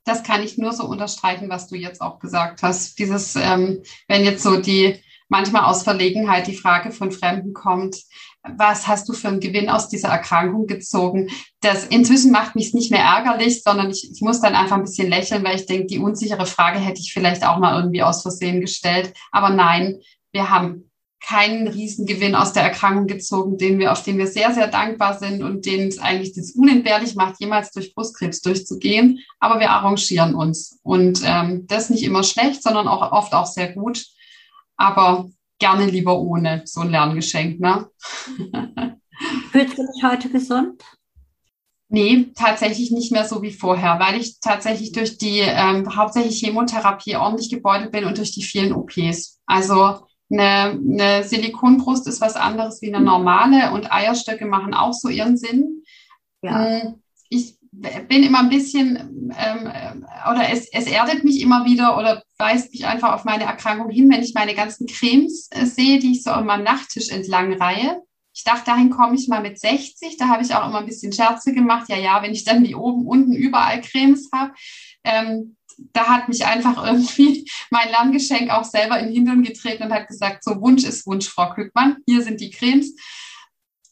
das 0.09 0.23
kann 0.23 0.43
ich 0.43 0.59
nur 0.59 0.73
so 0.73 0.85
unterstreichen, 0.85 1.49
was 1.49 1.69
du 1.69 1.77
jetzt 1.77 2.01
auch 2.01 2.19
gesagt 2.19 2.63
hast. 2.63 2.99
Dieses, 2.99 3.37
ähm, 3.37 3.83
wenn 4.09 4.25
jetzt 4.25 4.43
so 4.43 4.57
die 4.57 4.97
manchmal 5.29 5.65
aus 5.65 5.83
Verlegenheit 5.83 6.47
die 6.47 6.57
Frage 6.57 6.91
von 6.91 7.13
Fremden 7.13 7.53
kommt, 7.53 7.97
was 8.57 8.87
hast 8.87 9.09
du 9.09 9.13
für 9.13 9.29
einen 9.29 9.41
Gewinn 9.41 9.69
aus 9.69 9.89
dieser 9.89 10.09
Erkrankung 10.09 10.67
gezogen? 10.67 11.29
Das 11.61 11.87
inzwischen 11.87 12.31
macht 12.31 12.55
mich 12.55 12.73
nicht 12.73 12.91
mehr 12.91 13.03
ärgerlich, 13.03 13.63
sondern 13.63 13.91
ich, 13.91 14.11
ich 14.11 14.23
muss 14.23 14.41
dann 14.41 14.55
einfach 14.55 14.77
ein 14.77 14.85
bisschen 14.85 15.09
lächeln, 15.09 15.45
weil 15.45 15.57
ich 15.57 15.67
denke, 15.67 15.87
die 15.87 15.99
unsichere 15.99 16.47
Frage 16.47 16.79
hätte 16.79 17.01
ich 17.01 17.13
vielleicht 17.13 17.45
auch 17.45 17.59
mal 17.59 17.79
irgendwie 17.79 18.03
aus 18.03 18.23
Versehen 18.23 18.61
gestellt. 18.61 19.13
Aber 19.33 19.51
nein, 19.51 19.99
wir 20.33 20.49
haben 20.51 20.88
keinen 21.21 21.69
Riesengewinn 21.69 22.35
aus 22.35 22.53
der 22.53 22.63
Erkrankung 22.63 23.07
gezogen, 23.07 23.59
den 23.59 23.79
wir, 23.79 23.93
auf 23.93 24.03
den 24.03 24.19
wir 24.19 24.27
sehr, 24.27 24.53
sehr 24.55 24.69
dankbar 24.69 25.19
sind 25.19 25.43
und 25.43 25.67
den 25.67 25.89
es 25.89 25.99
eigentlich 25.99 26.35
das 26.35 26.53
unentbehrlich 26.53 27.17
macht, 27.17 27.41
jemals 27.41 27.73
durch 27.73 27.95
Brustkrebs 27.95 28.41
durchzugehen. 28.41 29.21
Aber 29.41 29.61
wir 29.61 29.71
arrangieren 29.71 30.35
uns. 30.35 30.79
Und 30.83 31.21
ähm, 31.25 31.67
das 31.67 31.91
nicht 31.91 32.05
immer 32.05 32.23
schlecht, 32.23 32.63
sondern 32.63 32.89
auch 32.89 33.13
oft 33.13 33.35
auch 33.35 33.47
sehr 33.47 33.73
gut. 33.73 34.07
Aber 34.77 35.29
gerne 35.59 35.87
lieber 35.87 36.19
ohne 36.19 36.63
so 36.65 36.81
ein 36.81 36.91
Lerngeschenk. 36.91 37.61
Ne? 37.61 37.89
Fühlst 39.51 39.77
du 39.77 39.83
dich 39.83 40.03
heute 40.05 40.29
gesund? 40.31 40.83
Nee, 41.91 42.27
tatsächlich 42.35 42.91
nicht 42.91 43.13
mehr 43.13 43.25
so 43.25 43.41
wie 43.41 43.53
vorher, 43.53 43.99
weil 43.99 44.21
ich 44.21 44.41
tatsächlich 44.41 44.93
durch 44.93 45.17
die 45.17 45.39
ähm, 45.39 45.97
hauptsächlich 45.97 46.39
Chemotherapie 46.39 47.17
ordentlich 47.17 47.49
gebeutelt 47.49 47.93
bin 47.93 48.05
und 48.05 48.19
durch 48.19 48.31
die 48.31 48.43
vielen 48.43 48.75
OPs. 48.75 49.41
Also 49.47 50.07
eine, 50.31 50.79
eine 50.79 51.25
Silikonbrust 51.25 52.07
ist 52.07 52.21
was 52.21 52.37
anderes 52.37 52.83
wie 52.83 52.95
eine 52.95 53.05
normale 53.05 53.73
und 53.73 53.93
Eierstöcke 53.93 54.47
machen 54.47 54.75
auch 54.75 54.93
so 54.93 55.09
ihren 55.09 55.37
Sinn. 55.37 55.83
Ja. 56.43 56.83
Mm, 56.85 57.03
ich 57.31 57.59
bin 57.71 58.23
immer 58.23 58.41
ein 58.41 58.49
bisschen, 58.49 59.33
ähm, 59.37 60.05
oder 60.31 60.51
es, 60.51 60.69
es 60.73 60.87
erdet 60.87 61.25
mich 61.25 61.41
immer 61.41 61.65
wieder 61.65 61.97
oder 61.99 62.23
weist 62.39 62.73
mich 62.73 62.87
einfach 62.87 63.13
auf 63.13 63.25
meine 63.25 63.45
Erkrankung 63.45 63.91
hin, 63.91 64.11
wenn 64.11 64.23
ich 64.23 64.35
meine 64.35 64.55
ganzen 64.55 64.87
Cremes 64.87 65.49
äh, 65.51 65.67
sehe, 65.67 65.99
die 65.99 66.13
ich 66.13 66.23
so 66.23 66.31
an 66.31 66.47
meinem 66.47 66.65
Nachttisch 66.65 67.11
entlang 67.11 67.53
reihe. 67.55 68.03
Ich 68.35 68.45
dachte, 68.45 68.67
dahin 68.67 68.91
komme 68.91 69.17
ich 69.17 69.29
mal 69.29 69.43
mit 69.43 69.59
60. 69.59 70.17
Da 70.17 70.29
habe 70.29 70.43
ich 70.43 70.55
auch 70.55 70.67
immer 70.69 70.79
ein 70.79 70.87
bisschen 70.87 71.13
Scherze 71.13 71.53
gemacht. 71.53 71.89
Ja, 71.89 71.97
ja, 71.97 72.23
wenn 72.23 72.33
ich 72.33 72.45
dann 72.45 72.65
wie 72.65 72.75
oben, 72.75 73.07
unten 73.07 73.33
überall 73.33 73.81
Cremes 73.81 74.29
habe. 74.33 74.53
Ähm, 75.03 75.57
da 75.93 76.07
hat 76.07 76.29
mich 76.29 76.45
einfach 76.45 76.85
irgendwie 76.87 77.49
mein 77.71 77.89
Lerngeschenk 77.89 78.51
auch 78.51 78.65
selber 78.65 78.99
in 78.99 79.07
den 79.07 79.15
Hintern 79.15 79.43
getreten 79.43 79.85
und 79.85 79.93
hat 79.93 80.09
gesagt, 80.09 80.45
so 80.45 80.61
Wunsch 80.61 80.85
ist 80.85 81.07
Wunsch, 81.07 81.29
Frau 81.29 81.51
Klückmann, 81.53 81.99
hier 82.07 82.23
sind 82.23 82.41
die 82.41 82.51
Cremes. 82.51 82.95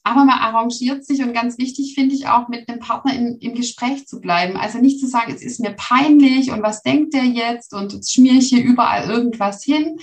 Aber 0.03 0.24
man 0.24 0.39
arrangiert 0.39 1.05
sich 1.05 1.20
und 1.20 1.32
ganz 1.32 1.59
wichtig 1.59 1.95
finde 1.97 2.14
ich 2.14 2.28
auch, 2.28 2.47
mit 2.47 2.68
einem 2.68 2.78
Partner 2.78 3.12
in, 3.12 3.39
im 3.41 3.55
Gespräch 3.57 4.07
zu 4.07 4.20
bleiben. 4.20 4.57
Also 4.57 4.78
nicht 4.78 5.01
zu 5.01 5.09
sagen, 5.09 5.32
es 5.34 5.43
ist 5.43 5.59
mir 5.59 5.72
peinlich 5.72 6.53
und 6.53 6.62
was 6.62 6.82
denkt 6.82 7.12
der 7.12 7.24
jetzt 7.24 7.74
und 7.74 7.93
jetzt 7.93 8.14
schmiere 8.14 8.37
ich 8.37 8.49
hier 8.49 8.62
überall 8.62 9.11
irgendwas 9.11 9.64
hin, 9.64 9.97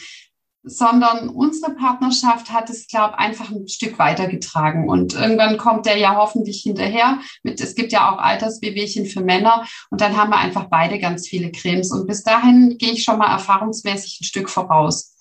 sondern 0.63 1.29
unsere 1.29 1.73
Partnerschaft 1.73 2.51
hat 2.51 2.69
es, 2.69 2.87
glaube 2.87 3.15
ich, 3.17 3.19
einfach 3.19 3.51
ein 3.51 3.67
Stück 3.67 3.99
weitergetragen. 3.99 4.89
Und 4.89 5.13
irgendwann 5.13 5.57
kommt 5.57 5.85
der 5.85 5.97
ja 5.97 6.15
hoffentlich 6.15 6.61
hinterher. 6.61 7.19
Mit, 7.43 7.59
es 7.59 7.75
gibt 7.75 7.91
ja 7.91 8.11
auch 8.11 8.17
Altersbewegchen 8.17 9.05
für 9.05 9.21
Männer 9.21 9.65
und 9.89 10.01
dann 10.01 10.17
haben 10.17 10.29
wir 10.29 10.37
einfach 10.37 10.69
beide 10.69 10.99
ganz 10.99 11.27
viele 11.27 11.51
Cremes. 11.51 11.91
Und 11.91 12.07
bis 12.07 12.23
dahin 12.23 12.77
gehe 12.77 12.93
ich 12.93 13.03
schon 13.03 13.17
mal 13.17 13.31
erfahrungsmäßig 13.31 14.19
ein 14.21 14.25
Stück 14.25 14.49
voraus. 14.49 15.15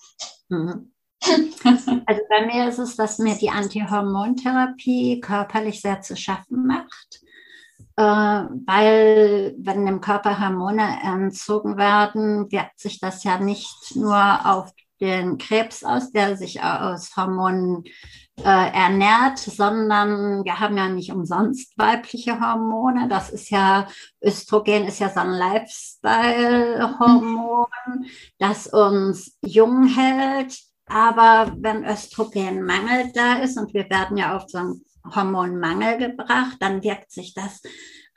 Mhm. 0.49 0.89
Also 2.05 2.21
bei 2.29 2.45
mir 2.45 2.67
ist 2.67 2.79
es, 2.79 2.97
dass 2.97 3.17
mir 3.17 3.35
die 3.35 3.49
Antihormontherapie 3.49 5.21
körperlich 5.21 5.79
sehr 5.79 6.01
zu 6.01 6.17
schaffen 6.17 6.67
macht, 6.67 7.21
äh, 7.95 8.03
weil 8.03 9.55
wenn 9.57 9.85
dem 9.85 10.01
Körper 10.01 10.39
Hormone 10.39 10.99
entzogen 11.01 11.77
werden, 11.77 12.51
wirkt 12.51 12.77
sich 12.77 12.99
das 12.99 13.23
ja 13.23 13.39
nicht 13.39 13.95
nur 13.95 14.45
auf 14.45 14.73
den 15.03 15.37
Krebs 15.37 15.83
aus, 15.83 16.11
der 16.11 16.35
sich 16.37 16.63
aus 16.63 17.15
Hormonen 17.17 17.83
äh, 18.37 18.43
ernährt, 18.43 19.37
sondern 19.37 20.45
wir 20.45 20.59
haben 20.59 20.77
ja 20.77 20.87
nicht 20.87 21.11
umsonst 21.11 21.77
weibliche 21.77 22.39
Hormone. 22.39 23.09
Das 23.09 23.29
ist 23.29 23.49
ja, 23.49 23.85
Östrogen 24.23 24.87
ist 24.87 24.99
ja 24.99 25.09
so 25.09 25.19
ein 25.19 25.31
Lifestyle-Hormon, 25.31 27.65
das 28.39 28.67
uns 28.67 29.37
jung 29.45 29.87
hält. 29.87 30.57
Aber 30.85 31.53
wenn 31.57 31.83
Östrogenmangel 31.83 33.11
da 33.13 33.39
ist 33.39 33.57
und 33.57 33.73
wir 33.73 33.89
werden 33.89 34.15
ja 34.17 34.37
auf 34.37 34.45
so 34.47 34.59
einen 34.59 34.85
Hormonmangel 35.13 35.97
gebracht, 35.97 36.55
dann 36.61 36.81
wirkt 36.81 37.11
sich 37.11 37.33
das 37.33 37.61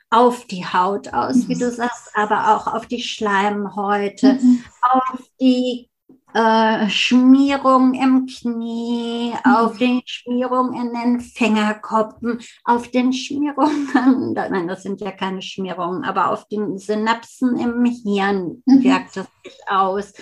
auf 0.09 0.45
die 0.45 0.65
Haut 0.65 1.13
aus, 1.13 1.49
wie 1.49 1.57
du 1.57 1.69
sagst, 1.69 2.11
aber 2.13 2.55
auch 2.55 2.73
auf 2.73 2.87
die 2.87 3.03
Schleimhäute, 3.03 4.33
mhm. 4.33 4.63
auf 4.81 5.19
die 5.39 5.89
äh, 6.37 6.87
Schmierung 6.91 7.95
im 7.95 8.27
Knie, 8.27 9.31
mhm. 9.31 9.55
auf 9.55 9.79
den 9.79 10.03
Schmierungen 10.05 10.73
in 10.79 10.93
den 10.93 11.19
Fingerkoppen, 11.19 12.39
auf 12.63 12.91
den 12.91 13.11
Schmierungen, 13.11 14.33
nein, 14.33 14.67
das 14.67 14.83
sind 14.83 15.01
ja 15.01 15.11
keine 15.11 15.41
Schmierungen, 15.41 16.03
aber 16.03 16.29
auf 16.29 16.47
den 16.47 16.77
Synapsen 16.77 17.57
im 17.57 17.83
Hirn 17.85 18.61
mhm. 18.67 18.83
wirkt 18.83 19.17
es 19.17 19.25
sich 19.43 19.57
aus. 19.67 20.13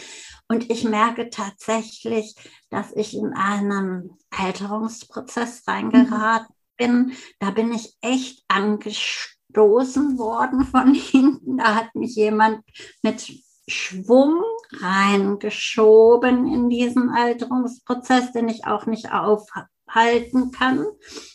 Und 0.48 0.70
ich 0.70 0.86
merke 0.86 1.30
tatsächlich, 1.30 2.36
dass 2.70 2.94
ich 2.94 3.18
in 3.18 3.34
einen 3.34 4.12
Alterungsprozess 4.30 5.64
reingeraten 5.68 6.48
mhm. 6.48 6.78
bin. 6.78 7.14
Da 7.40 7.52
bin 7.52 7.74
ich 7.74 7.98
echt 8.00 8.42
angestoßen 8.48 10.18
worden 10.18 10.64
von 10.64 10.94
hinten. 10.94 11.58
Da 11.58 11.76
hat 11.76 11.94
mich 11.94 12.16
jemand 12.16 12.62
mit 13.02 13.34
Schwung 13.68 14.42
reingeschoben 14.72 16.48
in 16.52 16.70
diesen 16.70 17.10
Alterungsprozess, 17.10 18.32
den 18.32 18.50
ich 18.50 18.66
auch 18.66 18.86
nicht 18.86 19.12
aufhalten 19.12 20.52
kann. 20.52 20.86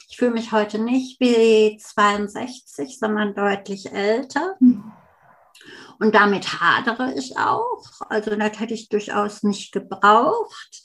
Ich 0.09 0.17
fühle 0.17 0.33
mich 0.33 0.53
heute 0.53 0.79
nicht 0.79 1.21
wie 1.21 1.79
62, 1.81 2.99
sondern 2.99 3.35
deutlich 3.35 3.93
älter. 3.93 4.57
Und 6.01 6.15
damit 6.15 6.61
hadere 6.61 7.15
ich 7.15 7.37
auch. 7.37 7.85
Also 8.09 8.35
das 8.35 8.59
hätte 8.59 8.75
ich 8.75 8.89
durchaus 8.89 9.43
nicht 9.43 9.73
gebraucht. 9.73 10.83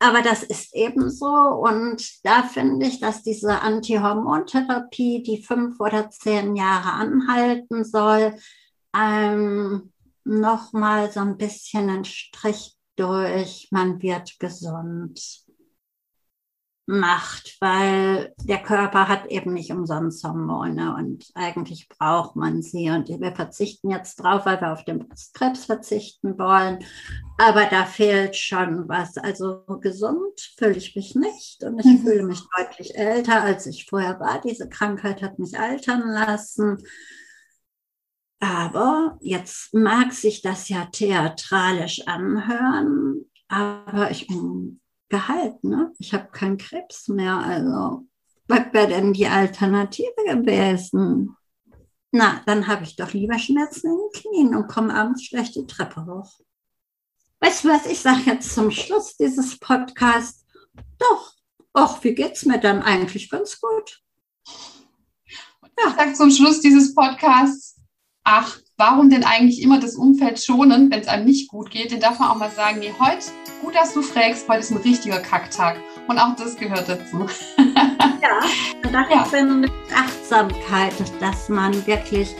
Aber 0.00 0.22
das 0.22 0.42
ist 0.42 0.74
eben 0.74 1.10
so. 1.10 1.26
Und 1.26 2.24
da 2.24 2.42
finde 2.42 2.86
ich, 2.86 3.00
dass 3.00 3.22
diese 3.22 3.60
Antihormontherapie, 3.62 5.22
die 5.22 5.42
fünf 5.42 5.80
oder 5.80 6.10
zehn 6.10 6.56
Jahre 6.56 6.92
anhalten 6.92 7.84
soll, 7.84 8.36
ähm, 8.96 9.92
noch 10.28 10.72
mal 10.72 11.10
so 11.10 11.20
ein 11.20 11.36
bisschen 11.36 11.88
einen 11.88 12.04
Strich 12.04 12.76
durch, 12.96 13.68
man 13.70 14.02
wird 14.02 14.38
gesund 14.38 15.46
macht, 16.88 17.58
weil 17.60 18.32
der 18.42 18.62
Körper 18.62 19.08
hat 19.08 19.26
eben 19.26 19.52
nicht 19.52 19.70
umsonst 19.70 20.24
Hormone 20.24 20.96
und 20.96 21.26
eigentlich 21.34 21.86
braucht 21.86 22.34
man 22.34 22.62
sie. 22.62 22.88
Und 22.88 23.08
wir 23.08 23.36
verzichten 23.36 23.90
jetzt 23.90 24.16
drauf, 24.16 24.46
weil 24.46 24.58
wir 24.62 24.72
auf 24.72 24.86
den 24.86 25.00
Brustkrebs 25.00 25.66
verzichten 25.66 26.38
wollen. 26.38 26.78
Aber 27.36 27.66
da 27.66 27.84
fehlt 27.84 28.36
schon 28.36 28.88
was. 28.88 29.18
Also 29.18 29.64
gesund 29.80 30.40
fühle 30.56 30.78
ich 30.78 30.96
mich 30.96 31.14
nicht 31.14 31.62
und 31.62 31.78
ich 31.78 31.84
mhm. 31.84 31.98
fühle 31.98 32.22
mich 32.22 32.40
deutlich 32.56 32.96
älter, 32.96 33.42
als 33.42 33.66
ich 33.66 33.84
vorher 33.84 34.18
war. 34.18 34.40
Diese 34.40 34.66
Krankheit 34.66 35.20
hat 35.20 35.38
mich 35.38 35.58
altern 35.58 36.08
lassen. 36.08 36.78
Aber 38.40 39.18
jetzt 39.20 39.74
mag 39.74 40.12
sich 40.12 40.42
das 40.42 40.68
ja 40.68 40.86
theatralisch 40.86 42.06
anhören, 42.06 43.24
aber 43.48 44.10
ich 44.10 44.26
bin 44.28 44.80
geheilt, 45.08 45.64
ne? 45.64 45.92
Ich 45.98 46.14
habe 46.14 46.28
keinen 46.30 46.56
Krebs 46.56 47.08
mehr, 47.08 47.36
also 47.36 48.06
was 48.46 48.72
wäre 48.72 48.88
denn 48.88 49.12
die 49.12 49.26
Alternative 49.26 50.24
gewesen? 50.26 51.36
Na, 52.10 52.40
dann 52.46 52.66
habe 52.66 52.84
ich 52.84 52.96
doch 52.96 53.12
lieber 53.12 53.38
Schmerzen 53.38 53.88
in 53.88 53.96
den 53.96 54.22
Knien 54.22 54.54
und 54.54 54.68
komme 54.68 54.94
abends 54.94 55.24
schlecht 55.24 55.54
die 55.56 55.66
Treppe 55.66 56.06
hoch. 56.06 56.40
Weißt 57.40 57.64
du 57.64 57.68
was, 57.68 57.86
ich 57.86 58.00
sage 58.00 58.22
jetzt 58.26 58.54
zum 58.54 58.70
Schluss 58.70 59.16
dieses 59.16 59.58
Podcasts, 59.58 60.46
doch, 60.98 61.34
ach, 61.72 62.02
wie 62.02 62.14
geht's 62.14 62.46
mir 62.46 62.58
dann 62.58 62.82
eigentlich 62.82 63.30
ganz 63.30 63.60
gut? 63.60 64.02
Ja. 64.46 65.88
Ich 65.88 65.94
sage 65.96 66.14
zum 66.14 66.30
Schluss 66.30 66.60
dieses 66.60 66.94
Podcasts, 66.94 67.77
ach, 68.28 68.58
warum 68.76 69.08
denn 69.08 69.24
eigentlich 69.24 69.62
immer 69.62 69.80
das 69.80 69.94
Umfeld 69.94 70.38
schonen, 70.42 70.90
wenn 70.90 71.00
es 71.00 71.08
einem 71.08 71.24
nicht 71.24 71.48
gut 71.48 71.70
geht? 71.70 71.90
Den 71.90 72.00
darf 72.00 72.18
man 72.18 72.28
auch 72.28 72.36
mal 72.36 72.50
sagen, 72.50 72.80
nee, 72.80 72.92
heute, 73.00 73.26
gut, 73.62 73.74
dass 73.74 73.94
du 73.94 74.02
fragst, 74.02 74.46
heute 74.48 74.60
ist 74.60 74.70
ein 74.70 74.76
richtiger 74.76 75.18
Kacktag. 75.18 75.76
Und 76.08 76.18
auch 76.18 76.36
das 76.36 76.56
gehört 76.56 76.88
dazu. 76.88 77.26
ja, 78.22 78.40
das 78.82 79.10
ja. 79.10 79.24
finde 79.24 79.70
Achtsamkeit, 79.96 80.92
dass 81.20 81.48
man 81.48 81.74
wirklich 81.86 82.34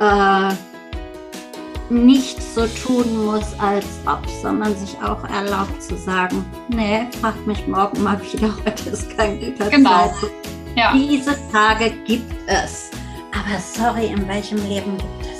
äh, 0.00 0.52
nicht 1.88 2.42
so 2.42 2.66
tun 2.66 3.24
muss, 3.24 3.58
als 3.58 3.86
ob, 4.04 4.20
sondern 4.42 4.76
sich 4.76 4.94
auch 5.02 5.24
erlaubt 5.24 5.82
zu 5.82 5.96
sagen, 5.96 6.44
nee, 6.68 7.06
frag 7.18 7.46
mich 7.46 7.66
morgen 7.66 8.02
mal 8.02 8.20
wieder, 8.30 8.54
heute 8.66 8.90
ist 8.90 9.16
kein 9.16 9.40
guter 9.40 9.70
genau. 9.70 10.08
Zeit. 10.08 10.30
Ja. 10.76 10.92
Diese 10.92 11.36
Tage 11.50 11.90
gibt 12.06 12.30
es. 12.46 12.90
Aber 13.32 13.58
sorry, 13.58 14.06
in 14.06 14.26
welchem 14.28 14.58
Leben 14.68 14.96
gibt 14.98 15.39